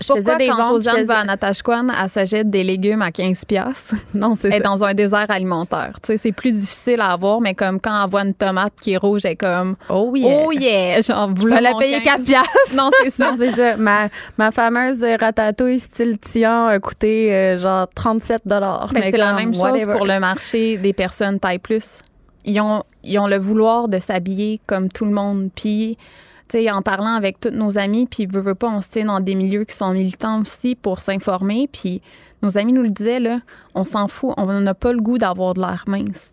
[0.00, 3.10] je Pourquoi faisais des quand ventes, Josiane va à Natashquan, elle s'achète des légumes à
[3.10, 5.98] 15 pièces Non, c'est dans un désert alimentaire.
[6.02, 8.92] Tu sais, c'est plus difficile à avoir, mais comme quand elle voit une tomate qui
[8.92, 10.42] est rouge, elle est comme Oh yeah!
[10.44, 11.00] Oh yeah!
[11.06, 12.42] Genre, vous la payer 4 pièces
[12.76, 13.32] Non, c'est ça.
[13.38, 13.76] c'est ça.
[13.76, 18.90] Ma, ma fameuse ratatouille style Tian a coûté euh, genre 37 dollars.
[18.92, 22.00] Ben, c'est la même chose pour le marché des personnes taille plus.
[22.44, 25.50] Ils ont, ils ont le vouloir de s'habiller comme tout le monde.
[25.54, 25.96] Puis
[26.70, 29.34] en parlant avec tous nos amis, puis veut, veut pas, on se tient dans des
[29.34, 31.68] milieux qui sont militants aussi pour s'informer.
[31.70, 32.02] Puis
[32.42, 33.38] nos amis nous le disaient, là,
[33.74, 36.32] on s'en fout, on n'a pas le goût d'avoir de l'air mince.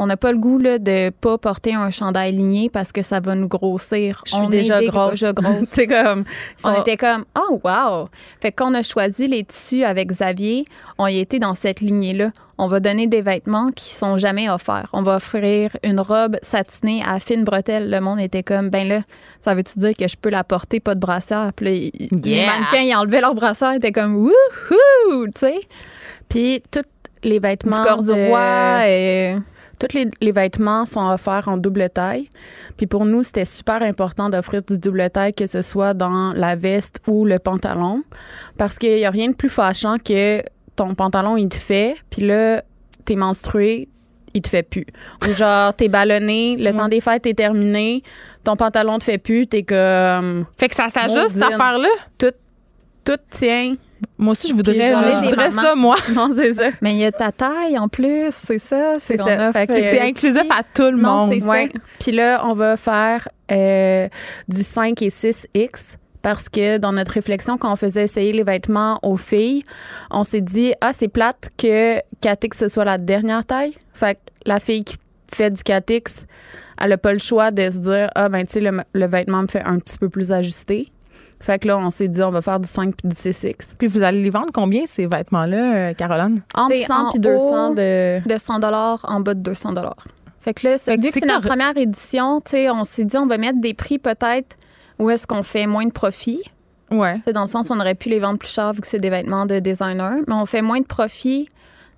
[0.00, 3.18] On n'a pas le goût là, de pas porter un chandail ligné parce que ça
[3.18, 4.22] va nous grossir.
[4.26, 5.24] Je suis on déjà grosse.
[5.64, 6.22] C'est comme,
[6.62, 8.08] on était comme, oh wow.
[8.40, 10.66] Fait qu'on a choisi les tissus avec Xavier,
[10.98, 12.30] on y était dans cette lignée-là.
[12.58, 14.88] On va donner des vêtements qui sont jamais offerts.
[14.92, 17.88] On va offrir une robe satinée à fine bretelle.
[17.88, 19.02] Le monde était comme, ben là,
[19.40, 21.52] ça veut-tu dire que je peux la porter pas de brassière?
[21.54, 21.92] Puis
[22.24, 25.60] les mannequins, ils enlevaient leur brassière, ils étaient comme, wouhou, tu sais.
[26.28, 26.82] Puis tous
[27.22, 27.78] les vêtements.
[27.78, 29.36] Du corps du roi et
[29.78, 32.28] tous les, vêtements sont offerts en double taille.
[32.76, 36.56] Puis pour nous, c'était super important d'offrir du double taille, que ce soit dans la
[36.56, 38.02] veste ou le pantalon.
[38.56, 40.42] Parce qu'il n'y a rien de plus fâchant que
[40.78, 42.62] ton pantalon, il te fait, puis là,
[43.04, 43.88] t'es menstrué,
[44.32, 44.86] il te fait plus.
[45.28, 48.02] Ou genre, t'es ballonné, le temps des fêtes est terminé,
[48.44, 50.46] ton pantalon te fait plus, t'es comme.
[50.56, 51.88] Fait que ça s'ajuste, cette affaire-là?
[52.16, 52.32] Tout,
[53.04, 53.74] tout tient
[54.16, 54.92] moi aussi, je voudrais,
[55.50, 55.96] ça, moi.
[56.14, 56.70] Non, c'est ça.
[56.80, 58.94] Mais il y a ta taille en plus, c'est ça.
[59.00, 59.52] C'est ça.
[59.52, 61.32] C'est inclusif à tout le monde.
[61.32, 61.64] c'est ça.
[61.98, 64.08] Puis là, on va faire euh,
[64.46, 68.98] du 5 et 6X parce que dans notre réflexion, quand on faisait essayer les vêtements
[69.02, 69.64] aux filles,
[70.10, 73.74] on s'est dit, ah, c'est plate que 4X, ce soit la dernière taille.
[73.94, 74.96] Fait que la fille qui
[75.32, 76.24] fait du 4X,
[76.80, 79.42] elle n'a pas le choix de se dire, ah, ben, tu sais, le, le vêtement
[79.42, 80.90] me fait un petit peu plus ajusté.
[81.40, 83.74] Fait que là, on s'est dit, on va faire du 5 puis du C6.
[83.78, 86.42] Puis vous allez les vendre combien, ces vêtements-là, euh, Caroline?
[86.54, 88.28] Entre 100 et 200 de...
[88.28, 89.74] De 100 en bas de 200
[90.40, 93.60] Fait que là, vu que c'est notre première édition, on s'est dit, on va mettre
[93.60, 94.56] des prix peut-être
[94.98, 96.42] où est-ce qu'on fait moins de profit.
[96.90, 97.20] Ouais.
[97.24, 99.10] C'est dans le sens, on aurait pu les vendre plus cher vu que c'est des
[99.10, 101.48] vêtements de designer, mais on fait moins de profit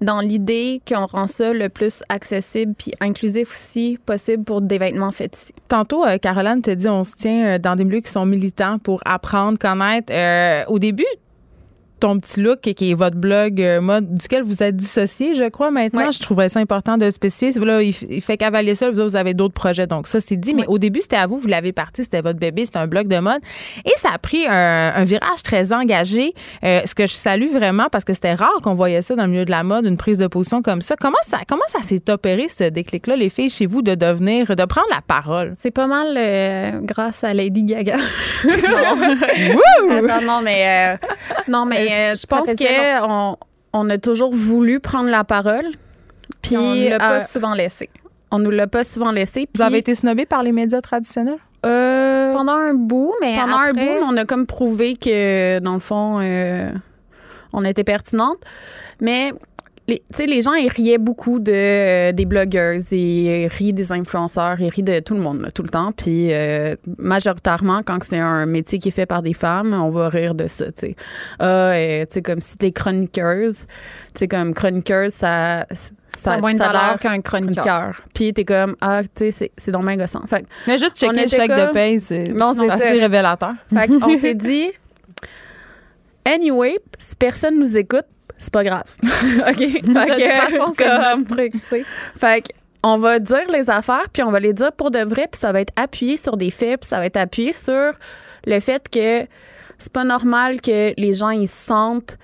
[0.00, 5.10] dans l'idée qu'on rend ça le plus accessible puis inclusif aussi possible pour des vêtements
[5.10, 5.54] faits ici.
[5.68, 8.78] Tantôt, euh, Caroline te dit on se tient euh, dans des milieux qui sont militants
[8.78, 10.12] pour apprendre, connaître.
[10.12, 11.06] Euh, au début,
[12.00, 15.70] ton petit look qui est votre blog euh, mode duquel vous êtes dissocié, je crois,
[15.70, 16.10] maintenant.
[16.10, 17.52] Je trouvais ça important de spécifier.
[17.60, 19.86] Là, il, fait cavaler ça, vous, avez d'autres projets.
[19.86, 20.54] Donc, ça, c'est dit.
[20.54, 23.06] Mais au début, c'était à vous, vous l'avez parti, c'était votre bébé, c'était un blog
[23.06, 23.40] de mode.
[23.84, 28.04] Et ça a pris un, virage très engagé, euh, ce que je salue vraiment parce
[28.04, 30.26] que c'était rare qu'on voyait ça dans le milieu de la mode, une prise de
[30.26, 30.96] position comme ça.
[30.98, 34.64] Comment ça, comment ça s'est opéré, ce déclic-là, les filles, chez vous, de devenir, de
[34.64, 35.54] prendre la parole?
[35.58, 37.96] C'est pas mal euh, grâce à Lady Gaga.
[40.22, 40.98] non, mais,
[41.48, 43.36] non, mais euh, je pense qu'on
[43.72, 45.66] on a toujours voulu prendre la parole.
[46.42, 47.88] Puis on ne l'a pas euh, souvent laissé.
[48.30, 49.48] On nous l'a pas souvent laissé.
[49.54, 51.38] Vous avez été snobé par les médias traditionnels?
[51.66, 55.80] Euh, pendant un bout, mais pendant un bout, on a comme prouvé que dans le
[55.80, 56.20] fond,
[57.52, 58.38] on était pertinente.
[59.00, 59.32] Mais
[59.90, 64.68] les, les gens, ils riaient beaucoup de, euh, des blogueuses, ils rient des influenceurs, ils
[64.68, 65.92] rient de tout le monde, tout le temps.
[65.92, 70.08] Puis euh, majoritairement, quand c'est un métier qui est fait par des femmes, on va
[70.08, 70.96] rire de ça, tu sais.
[71.38, 73.66] Ah, tu sais, comme si t'es chroniqueuse,
[74.14, 75.66] tu sais, comme chroniqueuse, ça...
[76.16, 78.02] Ça, a moins de valeur qu'un chroniqueur.
[78.12, 80.26] Puis t'es comme, ah, tu sais, c'est donc bien gossant.
[80.26, 82.34] Fait Mais juste checker le chèque de paye, c'est
[82.68, 83.52] assez révélateur.
[83.72, 84.72] Fait on s'est dit,
[86.24, 88.06] anyway, si personne nous écoute,
[88.40, 88.84] c'est pas grave.
[89.02, 89.58] OK?
[89.58, 91.84] Fait que, comme, truc, tu sais.
[92.16, 92.42] Fait
[92.82, 95.52] on va dire les affaires, puis on va les dire pour de vrai, puis ça
[95.52, 97.92] va être appuyé sur des faits, puis ça va être appuyé sur
[98.46, 99.26] le fait que
[99.78, 102.16] c'est pas normal que les gens ils se sentent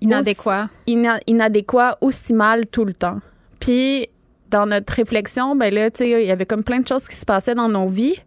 [0.00, 3.20] inadéquats, inadéquats aussi mal tout le temps.
[3.60, 4.08] Puis
[4.48, 7.14] dans notre réflexion, ben là, tu sais, il y avait comme plein de choses qui
[7.14, 8.20] se passaient dans nos vies.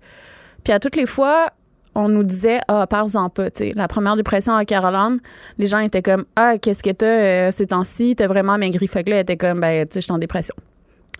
[0.63, 1.49] Puis à toutes les fois,
[1.95, 5.19] on nous disait ah parle-en pas tu la première dépression à Caroline
[5.57, 8.15] les gens étaient comme ah qu'est-ce que t'as euh, ces temps-ci?
[8.15, 8.87] T'as vraiment maigri.
[8.87, 10.55] Fait que là elle était comme ben tu sais je suis en dépression.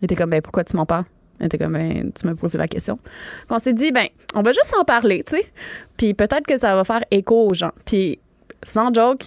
[0.01, 1.05] Elle était comme ben pourquoi tu m'en parles?
[1.39, 2.99] Elle était comme ben tu m'as posé la question.
[3.49, 5.45] On s'est dit ben on va juste en parler tu sais.
[5.97, 7.71] Puis peut-être que ça va faire écho aux gens.
[7.85, 8.19] Puis
[8.63, 9.25] sans joke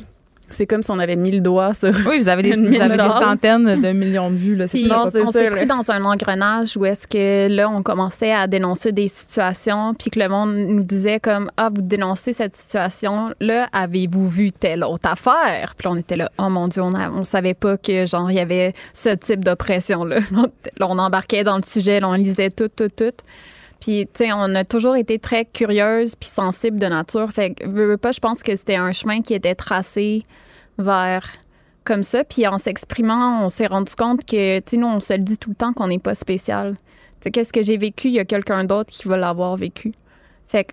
[0.49, 1.93] c'est comme si on avait mis le doigt sur.
[2.07, 4.57] Oui, vous avez des, vous avez des centaines de millions de vues.
[4.57, 8.47] Là, Puis, on, s'est pris dans un engrenage où est-ce que là, on commençait à
[8.47, 13.33] dénoncer des situations, puis que le monde nous disait comme Ah, vous dénoncez cette situation,
[13.41, 15.75] là, avez-vous vu telle autre affaire?
[15.77, 18.37] Puis là, on était là, oh mon Dieu, on, on savait pas que, genre, il
[18.37, 20.21] y avait ce type d'oppression-là.
[20.31, 20.47] là,
[20.89, 23.13] on embarquait dans le sujet, là, on lisait tout, tout, tout.
[23.87, 27.31] Puis, tu sais, on a toujours été très curieuse puis sensible de nature.
[27.31, 30.25] Fait que, pas, je pense que c'était un chemin qui était tracé
[30.77, 31.25] vers
[31.85, 32.25] comme ça.
[32.25, 35.39] Puis, en s'exprimant, on s'est rendu compte que, tu sais, nous, on se le dit
[35.39, 36.75] tout le temps qu'on n'est pas spécial.
[37.21, 39.93] Tu qu'est-ce que j'ai vécu, il y a quelqu'un d'autre qui va l'avoir vécu.
[40.49, 40.73] Fait que,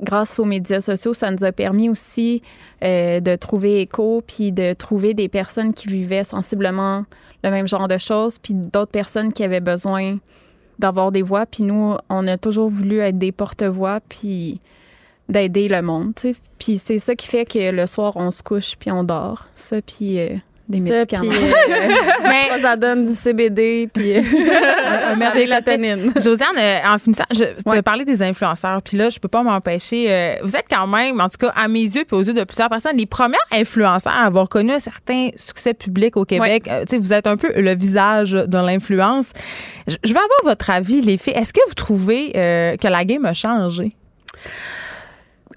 [0.00, 2.42] grâce aux médias sociaux, ça nous a permis aussi
[2.82, 7.04] euh, de trouver écho, puis de trouver des personnes qui vivaient sensiblement
[7.44, 10.14] le même genre de choses, puis d'autres personnes qui avaient besoin
[10.78, 11.46] d'avoir des voix.
[11.46, 14.60] Puis nous, on a toujours voulu être des porte-voix, puis
[15.28, 16.14] d'aider le monde.
[16.58, 19.46] Puis c'est ça qui fait que le soir, on se couche, puis on dort.
[19.54, 20.36] Ça, puis euh,
[20.68, 21.32] des médicaments.
[21.32, 21.88] Euh,
[22.22, 24.22] mais ça donne du CBD puis euh,
[25.12, 26.12] un mélatonine.
[26.16, 30.38] Josiane, euh, en finissant, je te parler des influenceurs, puis là, je peux pas m'empêcher.
[30.42, 32.68] vous êtes quand même, en tout cas, à mes yeux, puis aux yeux de plusieurs
[32.68, 36.64] personnes, les premières influenceurs à avoir connu un certain succès public au Québec.
[36.64, 39.32] Tu sais, vous êtes un peu le visage de l'influence.
[39.86, 41.34] Je, je veux avoir votre avis, les filles.
[41.34, 43.90] Est-ce que vous trouvez que la game a changé?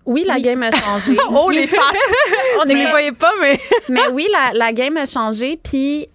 [0.05, 1.17] Oui, la game a changé.
[1.31, 1.79] oh, les faces!
[2.61, 3.59] On ne les voyait pas, mais.
[3.89, 6.07] mais oui, la, la, game a changé, puis.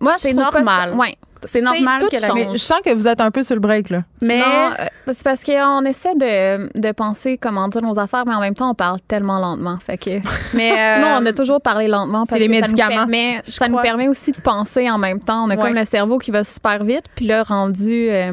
[0.00, 0.94] Moi, c'est normal.
[0.98, 1.16] Oui.
[1.46, 3.90] C'est normal que la mais je sens que vous êtes un peu sur le break,
[3.90, 4.00] là.
[4.22, 8.40] Mais euh, c'est parce qu'on essaie de, de, penser comment dire nos affaires, mais en
[8.40, 9.78] même temps, on parle tellement lentement.
[9.78, 10.10] Fait que.
[10.54, 12.24] Mais euh, non, on a toujours parlé lentement.
[12.26, 13.06] C'est les médicaments.
[13.08, 15.44] Mais ça nous permet aussi de penser en même temps.
[15.44, 18.08] On a comme le cerveau qui va super vite, puis là, rendu.
[18.08, 18.30] Euh,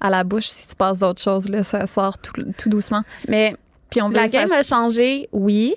[0.00, 1.48] à la bouche si tu passes d'autres choses.
[1.48, 3.02] Là, ça sort tout, doucement.
[3.28, 3.54] Mais
[3.90, 5.74] puis on la game a changé, oui.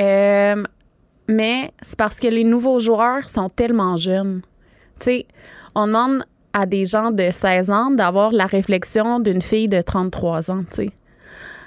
[0.00, 0.62] Euh,
[1.28, 4.42] mais c'est parce que les nouveaux joueurs sont tellement jeunes.
[5.00, 5.26] Tu sais,
[5.74, 10.50] on demande à des gens de 16 ans d'avoir la réflexion d'une fille de 33
[10.50, 10.90] ans, tu sais.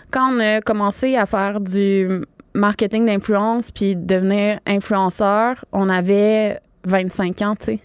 [0.09, 7.41] Quand on a commencé à faire du marketing d'influence puis devenir influenceur, on avait 25
[7.43, 7.80] ans, tu sais.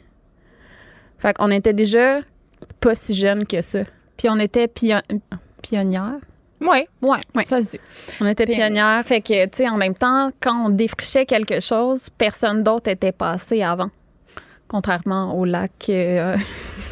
[1.19, 2.21] Fait qu'on était déjà
[2.81, 3.81] pas si jeunes que ça.
[4.17, 6.21] Puis on était pionnières.
[6.61, 7.81] Oui, ouais, ouais, ça se dit.
[8.21, 9.05] On était pionnières.
[9.05, 13.13] Fait que, tu sais, en même temps, quand on défrichait quelque chose, personne d'autre était
[13.13, 13.91] passé avant.
[14.69, 16.37] Contrairement au lac euh,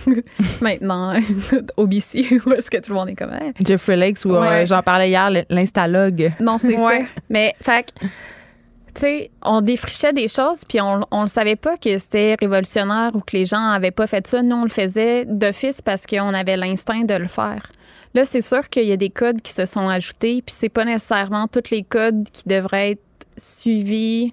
[0.60, 1.14] maintenant
[1.76, 3.32] au BC, où est-ce que tout le monde est comme.
[3.64, 6.32] Jeffrey Lakes, où euh, j'en parlais hier, l'instalogue.
[6.40, 6.98] Non, c'est ça.
[7.30, 7.92] Mais, fait
[8.94, 13.20] tu sais, on défrichait des choses, puis on ne savait pas que c'était révolutionnaire ou
[13.20, 14.42] que les gens n'avaient pas fait ça.
[14.42, 17.66] Nous, on le faisait d'office parce qu'on avait l'instinct de le faire.
[18.14, 20.84] Là, c'est sûr qu'il y a des codes qui se sont ajoutés, puis c'est pas
[20.84, 23.02] nécessairement tous les codes qui devraient être
[23.36, 24.32] suivis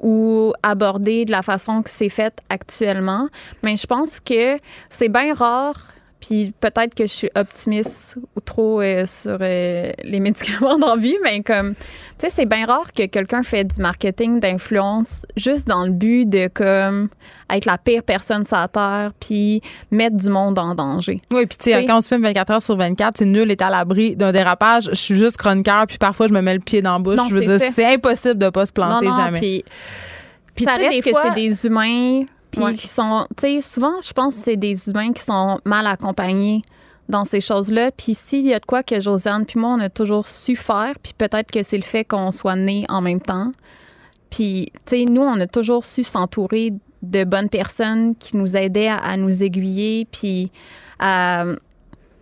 [0.00, 3.28] ou abordés de la façon que c'est fait actuellement.
[3.64, 4.58] Mais je pense que
[4.90, 5.88] c'est bien rare
[6.20, 11.42] puis peut-être que je suis optimiste ou trop euh, sur euh, les médicaments d'envie, mais
[11.42, 11.82] comme, tu
[12.18, 16.48] sais, c'est bien rare que quelqu'un fait du marketing d'influence juste dans le but de,
[16.48, 17.08] comme,
[17.50, 19.60] être la pire personne sur la Terre, puis
[19.90, 21.20] mettre du monde en danger.
[21.30, 23.62] Oui, puis tu sais, quand on se filme 24 heures sur 24, c'est nul est
[23.62, 24.88] à l'abri d'un dérapage.
[24.90, 27.20] Je suis juste chroniqueur, puis parfois, je me mets le pied dans la bouche.
[27.28, 29.38] je veux dire, c'est impossible de pas se planter jamais.
[29.38, 29.64] Puis,
[30.54, 32.24] puis ça reste que c'est des humains
[32.76, 36.62] qui sont, tu sais, souvent, je pense que c'est des humains qui sont mal accompagnés
[37.08, 37.90] dans ces choses-là.
[37.92, 40.94] Puis s'il y a de quoi que Josiane puis moi, on a toujours su faire,
[41.02, 43.52] puis peut-être que c'est le fait qu'on soit nés en même temps.
[44.30, 46.72] Puis, tu sais, nous, on a toujours su s'entourer
[47.02, 50.50] de bonnes personnes qui nous aidaient à, nous aiguiller, puis
[50.98, 51.44] à,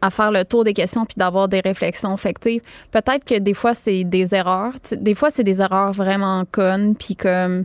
[0.02, 2.16] à, faire le tour des questions, puis d'avoir des réflexions.
[2.16, 2.34] Fait
[2.90, 4.74] peut-être que des fois, c'est des erreurs.
[4.92, 7.64] des fois, c'est des erreurs vraiment connes, puis comme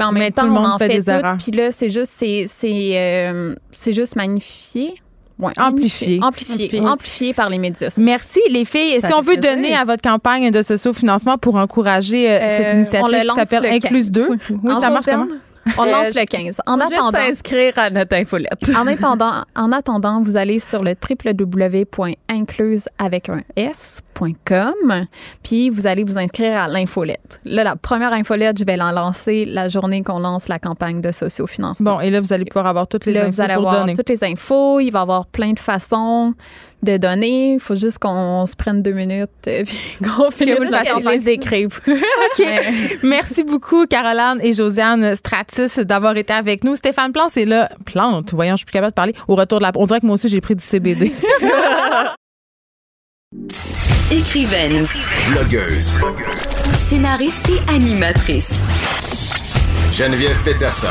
[0.00, 1.36] mais en même temps, on en fait, des erreurs.
[1.36, 4.94] Puis là, c'est juste, c'est, c'est, euh, c'est juste magnifié.
[5.38, 6.20] Ouais, amplifié.
[6.22, 6.80] Amplifié.
[6.80, 7.94] Amplifié par les médias.
[7.98, 9.00] Merci, les filles.
[9.00, 13.22] si on veut donner à votre campagne de socio-financement pour encourager euh, cette euh, initiative
[13.22, 14.28] qui s'appelle Inclus 2,
[14.62, 15.26] oui, ça marche comment?
[15.78, 16.60] On lance le 15.
[16.66, 18.70] En attendant, s'inscrire à notre infolette.
[18.76, 25.06] en, attendant, en attendant, vous allez sur le www.incluse avec un S.com,
[25.42, 27.40] puis vous allez vous inscrire à l'infolette.
[27.44, 31.12] Là, la première infolette, je vais la lancer la journée qu'on lance la campagne de
[31.12, 31.96] sociofinancement.
[31.96, 34.08] Bon, et là, vous allez pouvoir avoir toutes les là, infos vous allez avoir toutes
[34.08, 34.80] les infos.
[34.80, 36.34] Il va y avoir plein de façons
[36.82, 37.54] de donner.
[37.54, 39.64] Il faut juste qu'on se prenne deux minutes et
[40.02, 41.80] qu'on finisse que les écrive.
[41.86, 42.46] OK.
[43.02, 46.76] Merci beaucoup, Caroline et Josiane Stratis, d'avoir été avec nous.
[46.76, 47.68] Stéphane Plante, c'est là.
[47.84, 49.14] Plante, voyons, je suis plus capable de parler.
[49.28, 49.72] Au retour de la.
[49.76, 51.12] On dirait que moi aussi, j'ai pris du CBD.
[54.10, 54.86] Écrivaine.
[55.30, 55.94] Blogueuse.
[56.88, 58.50] Scénariste et animatrice.
[59.92, 60.88] Geneviève Peterson.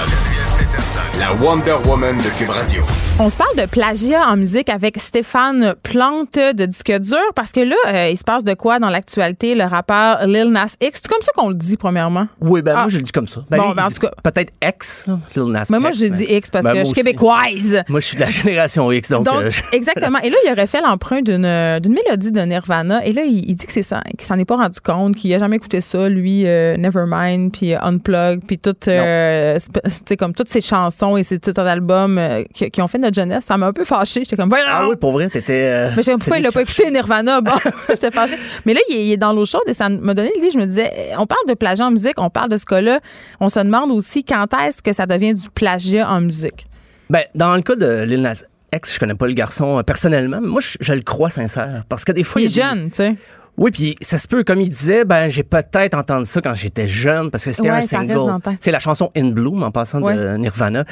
[1.17, 2.81] La Wonder Woman de Cube Radio.
[3.19, 7.59] On se parle de plagiat en musique avec Stéphane Plante de Disque Dur parce que
[7.59, 11.01] là, euh, il se passe de quoi dans l'actualité, le rappeur Lil Nas X?
[11.03, 12.27] C'est comme ça qu'on le dit, premièrement?
[12.39, 12.81] Oui, ben Ah.
[12.81, 13.41] moi, je le dis comme ça.
[13.49, 16.49] Ben, Bon, ben, en tout cas- Peut-être X, Lil Nas Mais moi, j'ai dit X
[16.49, 17.83] parce ben, que je suis québécoise.
[17.89, 19.25] Moi, je suis de la génération X, donc.
[19.25, 20.19] Donc, euh, je- exactement.
[20.19, 23.05] Et là, il aurait fait l'emprunt d'une d'une mélodie de Nirvana.
[23.05, 25.33] Et là, il, il dit que c'est ça, qu'il s'en est pas rendu compte, qu'il
[25.33, 30.33] a jamais écouté ça, lui, euh, Nevermind, puis euh, Unplugged, puis euh, tu sais, comme
[30.33, 33.45] toutes ces chansons et ces titres d'albums euh, qui, qui ont fait notre jeunesse.
[33.45, 34.22] Ça m'a un peu fâché.
[34.22, 35.65] J'étais comme, Ah oui, pour vrai, t'étais.
[35.65, 37.41] euh, mais je sais pas pourquoi il l'a pas écouté Nirvana?
[37.41, 37.52] Bon,
[37.90, 38.38] j'étais fâchée.
[38.65, 40.49] Mais là, il est, il est dans l'eau chaude et ça m'a donné l'idée.
[40.52, 42.99] Je me disais, on parle de plagiat en musique, on parle de ce cas-là.
[43.40, 46.68] On se demande aussi quand est-ce que ça devient du plagiat en musique.
[47.10, 50.40] Ben, dans le cas de Lil Nas X, je connais pas le garçon euh, personnellement,
[50.41, 51.84] mais moi, je, je le crois sincère.
[51.90, 52.40] Parce que des fois.
[52.40, 53.15] Il est jeune, tu sais.
[53.60, 56.88] Oui, puis ça se peut, comme il disait, ben j'ai peut-être entendu ça quand j'étais
[56.88, 58.40] jeune parce que c'était Ouais, un single.
[58.61, 60.38] C'est la chanson In Bloom en passant de.
[60.38, 60.86] Nirvana.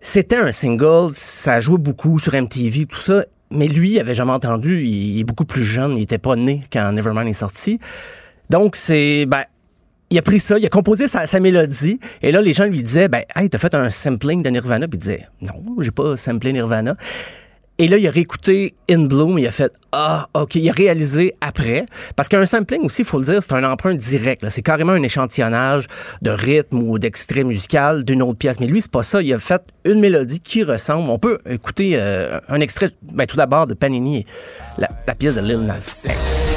[0.00, 3.24] C'était un single, ça jouait beaucoup sur MTV, tout ça.
[3.50, 4.82] Mais lui, il avait jamais entendu.
[4.82, 5.96] Il, il est beaucoup plus jeune.
[5.96, 7.78] Il était pas né quand Nevermind est sorti.
[8.50, 9.44] Donc c'est ben
[10.10, 12.82] il a pris ça, il a composé sa, sa mélodie, et là, les gens lui
[12.82, 16.16] disaient, ben, hey, t'as fait un sampling de Nirvana, puis il disait, non, j'ai pas
[16.16, 16.96] samplé Nirvana.
[17.80, 21.34] Et là, il a réécouté In Bloom, il a fait Ah, OK, il a réalisé
[21.40, 21.86] après.
[22.16, 24.44] Parce qu'un sampling aussi, il faut le dire, c'est un emprunt direct.
[24.48, 25.86] C'est carrément un échantillonnage
[26.20, 28.58] de rythme ou d'extrait musical d'une autre pièce.
[28.58, 29.22] Mais lui, c'est pas ça.
[29.22, 31.08] Il a fait une mélodie qui ressemble.
[31.08, 34.26] On peut écouter euh, un extrait, ben, tout d'abord, de Panini,
[34.76, 36.54] la, la pièce de Lil Nas X.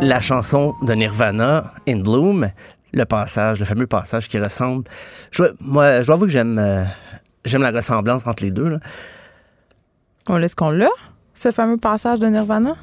[0.00, 2.50] la chanson de Nirvana, In Bloom,
[2.92, 4.84] le passage, le fameux passage qui ressemble.
[5.30, 6.84] Je, moi, je dois avouer que j'aime, euh,
[7.44, 8.68] j'aime la ressemblance entre les deux.
[8.68, 8.78] là.
[10.28, 10.88] On laisse qu'on l'a,
[11.34, 12.76] ce fameux passage de Nirvana?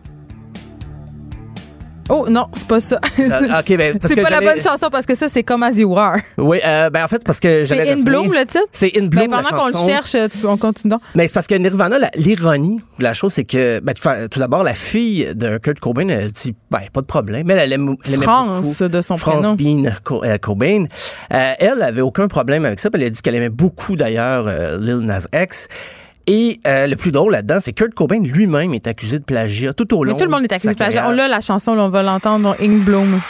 [2.09, 2.99] Oh non, c'est pas ça.
[3.49, 5.95] Ah, ok, ben, c'est pas la bonne chanson parce que ça, c'est comme As You
[5.97, 6.17] Are.
[6.37, 8.03] Oui, euh, ben en fait, parce que j'allais C'est In.
[8.03, 8.65] Bloom, le titre?
[8.71, 9.23] C'est In Bloom.
[9.23, 11.01] Mais pendant qu'on le cherche, tu- on continue donc.
[11.15, 13.93] Mais c'est parce que Nirvana, l'ironie de la chose, c'est que, ben,
[14.29, 17.49] tout d'abord, la fille de Kurt Cobain, elle dit, ben, pas de problème.
[17.51, 19.55] Elle, elle aime, elle France, beaucoup de son France prénom.
[19.83, 20.85] Bean Co- euh, Cobain.
[21.33, 22.89] Euh, elle avait aucun problème avec ça.
[22.93, 25.67] Elle a dit qu'elle aimait beaucoup, d'ailleurs, euh, Lil Nas X.
[26.29, 29.93] Et euh, le plus drôle là-dedans, c'est Kurt Cobain lui-même est accusé de plagiat tout
[29.95, 30.11] au long.
[30.13, 31.05] Mais tout le monde est accusé de plagiat.
[31.07, 33.21] On l'a, la chanson, là, on va l'entendre, donc In Bloom.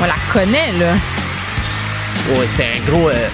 [0.00, 0.92] On la connaît, là.
[2.38, 3.08] Ouais, c'était un gros.
[3.08, 3.28] euh,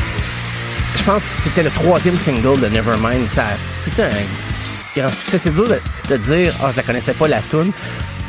[0.94, 3.26] je pense que c'était le troisième single de Nevermind.
[3.26, 5.38] Ça a été un grand succès.
[5.38, 7.72] C'est dur de, de dire, ah, je la connaissais pas la tune,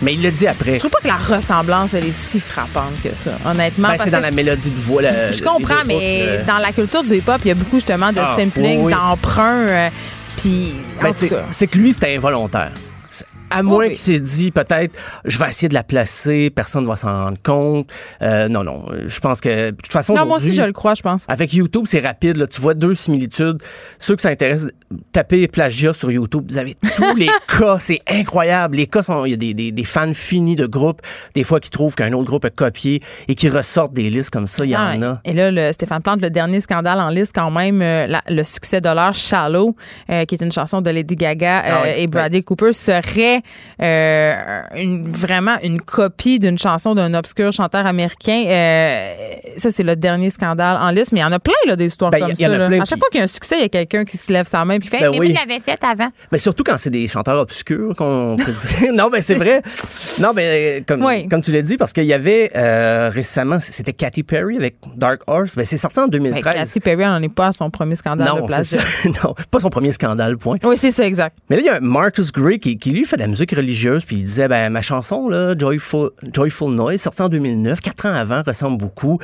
[0.03, 0.75] mais il le dit après.
[0.75, 3.87] Je trouve pas que la ressemblance, elle est si frappante que ça, honnêtement.
[3.89, 5.01] Ben, c'est dans la mélodie de voix.
[5.01, 8.11] la- Je comprends, mais euh, dans la culture du hip-hop, il y a beaucoup justement
[8.11, 8.93] de Ah, sampling, oui, oui.
[8.93, 9.67] d'emprunt.
[9.67, 9.89] euh,
[10.37, 11.45] Puis, en ben, tout c'est cas.
[11.51, 12.71] c'est que lui, c'était involontaire.
[13.53, 13.87] À moins oui.
[13.89, 17.41] qu'il s'est dit, peut-être, je vais essayer de la placer, personne ne va s'en rendre
[17.43, 17.89] compte.
[18.21, 18.85] Euh, non, non.
[19.07, 21.23] Je pense que, de toute façon, Non, moi aussi, je le crois, je pense.
[21.27, 22.37] Avec YouTube, c'est rapide.
[22.37, 22.47] Là.
[22.47, 23.57] Tu vois deux similitudes.
[23.99, 24.71] Ceux qui s'intéressent,
[25.11, 26.45] tapez plagiat sur YouTube.
[26.49, 27.27] Vous avez tous les
[27.59, 27.77] cas.
[27.79, 28.77] C'est incroyable.
[28.77, 29.25] Les cas sont.
[29.25, 31.01] Il y a des, des, des fans finis de groupes,
[31.35, 34.47] des fois qui trouvent qu'un autre groupe a copié et qui ressortent des listes comme
[34.47, 34.65] ça.
[34.65, 35.21] Il y Ah, en a.
[35.25, 38.43] Et là, le Stéphane Plante, le dernier scandale en liste, quand même, euh, la- le
[38.43, 39.75] succès de l'heure Shallow,
[40.09, 43.41] euh, qui est une chanson de Lady Gaga euh, Ah oui, et Bradley Cooper, serait
[43.81, 48.43] euh, une- vraiment une copie d'une chanson d'un obscur chanteur américain.
[48.47, 49.13] Euh,
[49.57, 51.85] ça, c'est le dernier scandale en liste, mais il y en a plein là, des
[51.85, 52.47] histoires Ben, comme ça.
[52.47, 52.65] là.
[52.81, 54.47] À chaque fois qu'il y a un succès, il y a quelqu'un qui se lève
[54.47, 55.29] sa main puis fait Ben Mais oui.
[55.29, 56.09] je l'avais fait avant.
[56.31, 58.93] Mais surtout quand c'est des chanteurs obscurs qu'on peut dire.
[58.93, 59.61] non, mais c'est vrai.
[60.19, 61.27] Non, mais euh, comme, Oui.
[61.27, 65.21] comme tu l'as dit, parce qu'il y avait euh, récemment, c'était Katy Perry avec Dark
[65.27, 65.55] Horse.
[65.55, 66.53] Ben, c'est sorti en Ben, 2013.
[66.53, 68.81] Katy Perry n'en est pas à son premier scandale de non, plagiat.
[68.81, 69.09] ça.
[69.23, 70.57] non, pas son premier scandale, point.
[70.63, 71.37] Oui, c'est ça, exact.
[71.49, 73.51] Mais là, il y a un Marcus Gray qui, qui, lui fait de la musique
[73.55, 78.05] religieuse, puis il disait ben ma chanson là, Joyful Joyful Noise, sortie en 2009, quatre
[78.05, 79.17] ans avant, ressemble beaucoup.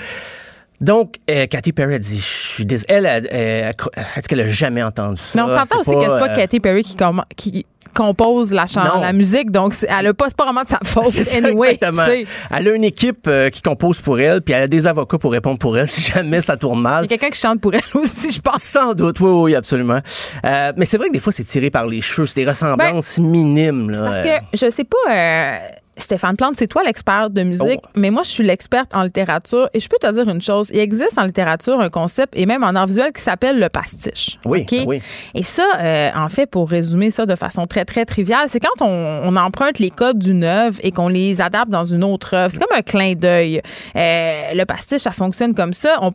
[0.81, 4.27] Donc, euh, Katy Perry a dit, je suis dés- elle, elle, elle, elle a dit
[4.29, 5.31] qu'elle a jamais entendu ça.
[5.45, 6.95] Mais on s'entend aussi que c'est pas euh, Katy Perry qui,
[7.35, 9.01] qui compose la, chan- Non.
[9.01, 11.05] la musique, donc elle a pas, pas vraiment de sa faute.
[11.09, 12.03] Ça, anyway, exactement.
[12.51, 15.31] Elle a une équipe euh, qui compose pour elle, puis elle a des avocats pour
[15.31, 17.03] répondre pour elle si jamais ça tourne Il y mal.
[17.03, 18.61] a quelqu'un qui chante pour elle aussi, je pense.
[18.63, 19.99] Sans doute, oui, oui, absolument.
[20.45, 22.25] Euh, mais c'est vrai que des fois, c'est tiré par les cheveux.
[22.27, 23.89] C'est des ressemblances minimes.
[23.91, 23.99] Là.
[24.01, 24.97] Parce que je sais pas.
[25.11, 25.57] euh,
[26.01, 27.89] Stéphane Plante, c'est toi l'expert de musique, oh.
[27.95, 29.69] mais moi, je suis l'experte en littérature.
[29.73, 30.69] Et je peux te dire une chose.
[30.73, 34.39] Il existe en littérature un concept, et même en art visuel, qui s'appelle le pastiche.
[34.45, 35.01] Oui, oui.
[35.35, 38.85] Et ça, euh, en fait, pour résumer ça de façon très, très triviale, c'est quand
[38.85, 42.51] on, emprunte les codes d'une œuvre et qu'on les adapte dans une autre œuvre.
[42.51, 43.61] C'est comme un clin d'œil.
[43.95, 45.97] Euh, le pastiche, ça fonctionne comme ça.
[46.01, 46.11] On,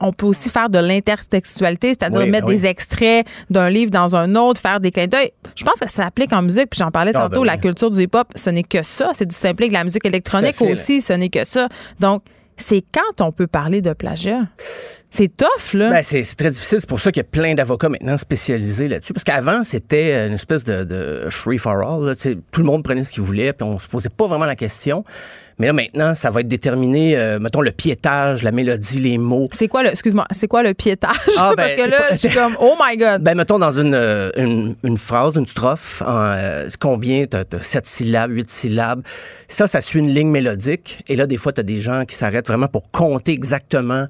[0.00, 4.60] on peut aussi faire de l'intertextualité, c'est-à-dire mettre des extraits d'un livre dans un autre,
[4.60, 5.30] faire des clins d'œil.
[5.54, 7.90] Je pense que ça s'applique en musique, puis j'en parlais ah, tantôt, ben la culture
[7.90, 9.10] du hip-hop, ce n'est que ça.
[9.14, 11.68] C'est du simple que la musique électronique aussi, ce n'est que ça.
[12.00, 12.22] Donc,
[12.56, 14.42] c'est quand on peut parler de plagiat?
[15.10, 15.90] C'est tough, là.
[15.90, 16.78] Ben, c'est très difficile.
[16.80, 19.12] C'est pour ça qu'il y a plein d'avocats maintenant spécialisés là-dessus.
[19.12, 22.16] Parce qu'avant, c'était une espèce de, free for all.
[22.50, 25.04] Tout le monde prenait ce qu'il voulait, puis on se posait pas vraiment la question.
[25.58, 29.48] Mais là, maintenant, ça va être déterminé, euh, mettons, le piétage, la mélodie, les mots.
[29.52, 31.16] C'est quoi le, excuse-moi, c'est quoi le piétage?
[31.38, 33.22] Ah, Parce ben, que là, je suis comme, oh my God.
[33.22, 37.26] Ben, mettons, dans une, euh, une, une phrase, une strophe, euh, combien?
[37.26, 39.02] T'as, as sept syllabes, huit syllabes.
[39.46, 41.02] Ça, ça suit une ligne mélodique.
[41.08, 44.06] Et là, des fois, t'as des gens qui s'arrêtent vraiment pour compter exactement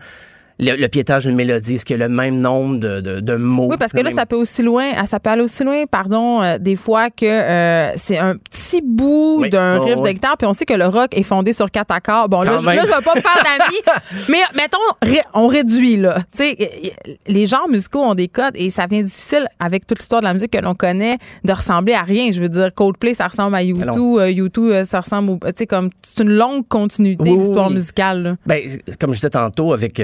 [0.58, 3.68] le, piétage d'une mélodie, est-ce qu'il y a le même nombre de, de, mots?
[3.70, 6.42] Oui, parce que là, ça peut aussi loin, ah, ça peut aller aussi loin, pardon,
[6.42, 10.52] euh, des fois que euh, c'est un petit bout d'un riff de guitare, puis on
[10.52, 12.28] sait que le rock est fondé sur quatre accords.
[12.28, 16.18] Bon, là, je, là, je vais pas me faire d'amis, mais mettons, on réduit, là.
[16.30, 16.92] Tu sais,
[17.26, 20.34] les genres musicaux ont des codes et ça vient difficile, avec toute l'histoire de la
[20.34, 22.30] musique que l'on connaît, de ressembler à rien.
[22.32, 25.38] Je veux dire, Coldplay, ça ressemble à U2, U2, euh, ça ressemble au...
[25.44, 28.36] Tu sais, comme, c'est une longue continuité d'histoire musicale.
[28.46, 28.60] Ben,
[29.00, 30.00] comme je disais tantôt, avec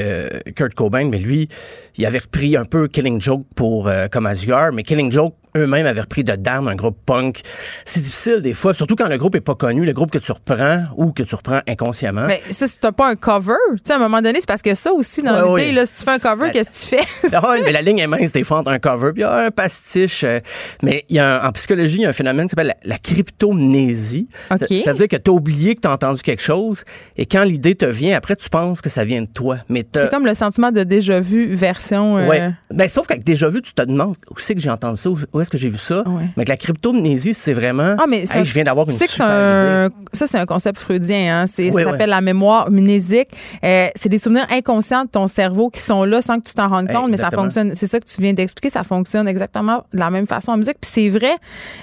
[0.55, 1.49] Kurt Cobain, mais lui,
[1.97, 5.87] il avait repris un peu Killing Joke pour euh, comme Azure, mais Killing Joke eux-mêmes
[5.87, 7.41] avaient repris de Damn, un groupe punk.
[7.85, 10.33] C'est difficile des fois, surtout quand le groupe est pas connu, le groupe que tu
[10.33, 12.27] reprends ou que tu reprends inconsciemment.
[12.27, 13.55] Mais ça, c'est pas un cover.
[13.73, 15.99] Tu sais, à un moment donné, c'est parce que ça aussi, dans l'idée, là, si
[15.99, 17.31] tu fais un cover, qu'est-ce que tu fais?
[17.43, 20.25] Ah mais la ligne est mince des fois entre un cover puis un pastiche.
[20.25, 20.41] Euh,
[20.83, 24.29] mais il y a en psychologie, il y a un phénomène qui s'appelle la, cryptomnésie.
[24.69, 26.85] C'est-à-dire que tu as oublié que tu as entendu quelque chose
[27.17, 29.59] et quand l'idée te vient, après, tu penses que ça vient de toi.
[29.69, 32.19] Mais c'est comme le sentiment de déjà vu version.
[32.19, 32.27] Euh...
[32.27, 32.51] Ouais.
[32.71, 35.40] Ben, sauf qu'avec déjà vu, tu te demandes où c'est que j'ai entendu ça, où
[35.43, 36.05] est-ce que j'ai vu ça?
[36.07, 37.97] Mais avec la cryptomnésie, c'est vraiment.
[37.99, 39.95] Ah, mais je viens d'avoir une super idée.
[40.13, 41.43] Ça, c'est un concept freudien.
[41.43, 41.47] Hein?
[41.47, 43.29] ça s'appelle la mémoire mnésique.
[43.65, 46.69] Euh, c'est des souvenirs inconscients de ton cerveau qui sont là sans que tu t'en
[46.69, 47.75] rendes compte, mais ça fonctionne.
[47.75, 48.71] C'est ça que tu viens d'expliquer.
[48.71, 50.77] Ça fonctionne exactement de la même façon en musique.
[50.81, 51.35] Puis c'est vrai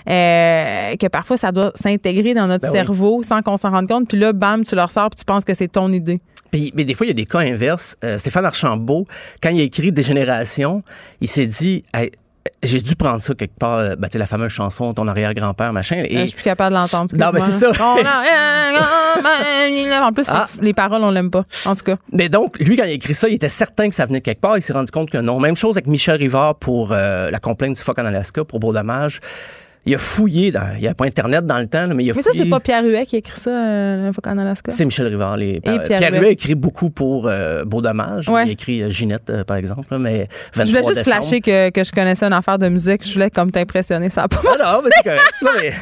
[0.09, 4.07] euh, que parfois, ça doit s'intégrer dans notre ben cerveau sans qu'on s'en rende compte.
[4.07, 6.19] Puis là, bam, tu leur sors puis tu penses que c'est ton idée.
[6.51, 7.97] Puis, mais des fois, il y a des cas inverses.
[8.03, 9.05] Euh, Stéphane Archambault,
[9.41, 10.83] quand il a écrit Dégénération,
[11.21, 11.83] il s'est dit
[12.63, 16.03] j'ai dû prendre ça quelque part, euh, ben, la fameuse chanson Ton arrière-grand-père, machin.
[16.05, 16.21] Et...
[16.21, 17.15] je suis plus capable de l'entendre.
[17.15, 17.69] Non, mais c'est ça.
[20.01, 20.47] en plus, ah.
[20.61, 21.97] les paroles, on l'aime pas, en tout cas.
[22.11, 24.23] Mais donc, lui, quand il a écrit ça, il était certain que ça venait de
[24.23, 24.57] quelque part.
[24.57, 25.39] Il s'est rendu compte que non.
[25.39, 28.73] Même chose avec Michel Rivard pour euh, la complainte du phoque en Alaska, pour Beau
[28.73, 29.21] Dommage
[29.85, 30.51] il a fouillé.
[30.51, 32.49] Dans, il n'y a pas Internet dans le temps, mais il a mais ça, c'est
[32.49, 34.71] pas Pierre Huet qui a écrit ça, euh, en Alaska?
[34.71, 35.37] C'est Michel Rivard.
[35.37, 38.25] Les, Pierre, Pierre Huet a écrit beaucoup pour euh, Beau Dommage.
[38.27, 39.97] Il a écrit euh, Ginette, euh, par exemple.
[39.97, 43.07] mais 23 je voulais juste flasher que, que, je connaissais une affaire de musique.
[43.07, 44.09] Je voulais comme t'impressionner.
[44.09, 45.33] Ça pas ah non, mais c'est correct.
[45.41, 45.73] mais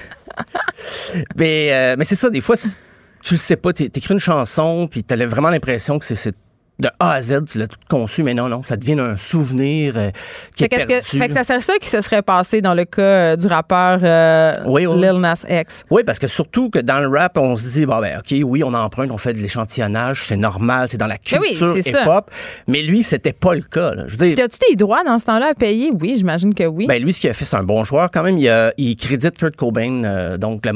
[1.38, 5.16] mais, mais c'est ça, des fois, tu le sais pas, t'écris une chanson, puis t'as
[5.26, 6.36] vraiment l'impression que c'est
[6.80, 9.94] de A à Z, tu l'as tout conçu, mais non, non, ça devient un souvenir
[9.96, 10.12] euh,
[10.56, 10.94] qui est perdu.
[10.94, 13.48] Que, fait que ça serait ça qui se serait passé dans le cas euh, du
[13.48, 15.86] rappeur euh, Lil Nas X?
[15.90, 18.64] Oui, parce que surtout que dans le rap, on se dit, bon, ben, OK, oui,
[18.64, 22.30] on emprunte, on fait de l'échantillonnage, c'est normal, c'est dans la ben culture hip-hop.
[22.68, 23.94] Mais lui, c'était pas le cas.
[23.94, 24.04] Là.
[24.08, 25.92] Je veux dire, As-tu des droits dans ce temps-là à payer?
[26.00, 26.88] Oui, j'imagine que oui.
[26.88, 28.38] Ben, lui, ce qu'il a fait, c'est un bon joueur quand même.
[28.38, 30.74] Il, a, il crédite Kurt Cobain, donc la,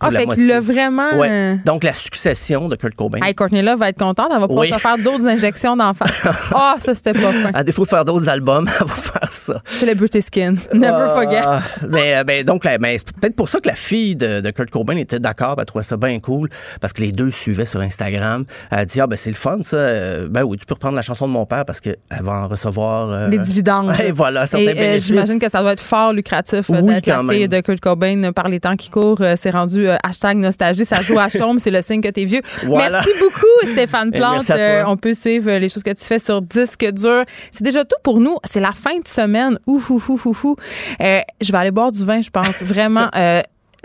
[0.00, 0.58] ah, la fait moitié.
[0.60, 1.16] vraiment...
[1.16, 1.58] Ouais.
[1.64, 3.20] Donc, la succession de Kurt Cobain.
[3.22, 6.04] Hey, Courtney Love va être contente, elle va pouvoir se faire d'autres injection d'enfants.
[6.52, 7.50] Ah, oh, ça, c'était pas fin.
[7.54, 9.62] À défaut de faire d'autres albums, elle va faire ça.
[9.66, 10.68] Celebrity Skins.
[10.72, 11.42] Never uh, forget.
[11.88, 14.96] Mais, ben, donc, ben, c'est peut-être pour ça que la fille de, de Kurt Cobain
[14.96, 15.56] était d'accord.
[15.58, 16.48] Elle trouvait ça bien cool
[16.80, 18.44] parce que les deux suivaient sur Instagram.
[18.70, 19.76] Elle a dit, ah, ben, c'est le fun, ça.
[19.76, 22.48] Euh, ben oui, tu peux reprendre la chanson de mon père parce qu'elle va en
[22.48, 23.10] recevoir.
[23.10, 23.92] Euh, des dividendes.
[24.04, 27.48] Et voilà, certains Et, euh, J'imagine que ça doit être fort lucratif d'être la fille
[27.48, 29.22] de Kurt Cobain par les temps qui courent.
[29.36, 30.84] c'est rendu hashtag nostalgie.
[30.84, 32.40] Ça joue à chaume, c'est le signe que t'es vieux.
[32.66, 34.50] Merci beaucoup, Stéphane Plante.
[34.86, 37.24] on peut suivre les choses que tu fais sur disque dur.
[37.50, 38.36] C'est déjà tout pour nous.
[38.44, 39.58] C'est la fin de semaine.
[39.66, 39.82] Ouh.
[39.88, 42.62] Euh, je vais aller boire du vin, je pense.
[42.62, 43.08] Vraiment.
[43.18, 43.42] Euh,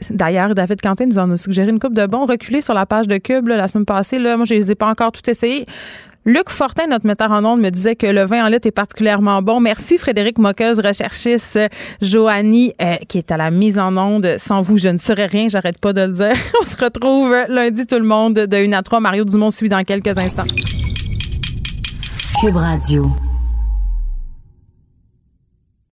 [0.10, 3.08] D'ailleurs, David Quentin nous en a suggéré une coupe de bons reculés sur la page
[3.08, 4.20] de Cube la semaine passée.
[4.20, 5.66] Là, moi, je ne les ai pas encore tout essayés.
[6.26, 9.42] Luc Fortin, notre metteur en ondes, me disait que le vin en litre est particulièrement
[9.42, 9.60] bon.
[9.60, 11.60] Merci Frédéric Moqueuse, recherchiste
[12.02, 14.36] Joanie, euh, qui est à la mise en onde.
[14.40, 16.34] Sans vous, je ne serais rien, j'arrête pas de le dire.
[16.62, 19.00] On se retrouve lundi tout le monde de 1 à 3.
[19.00, 20.46] Mario Dumont suit dans quelques instants.
[22.44, 23.33] Cube Radio.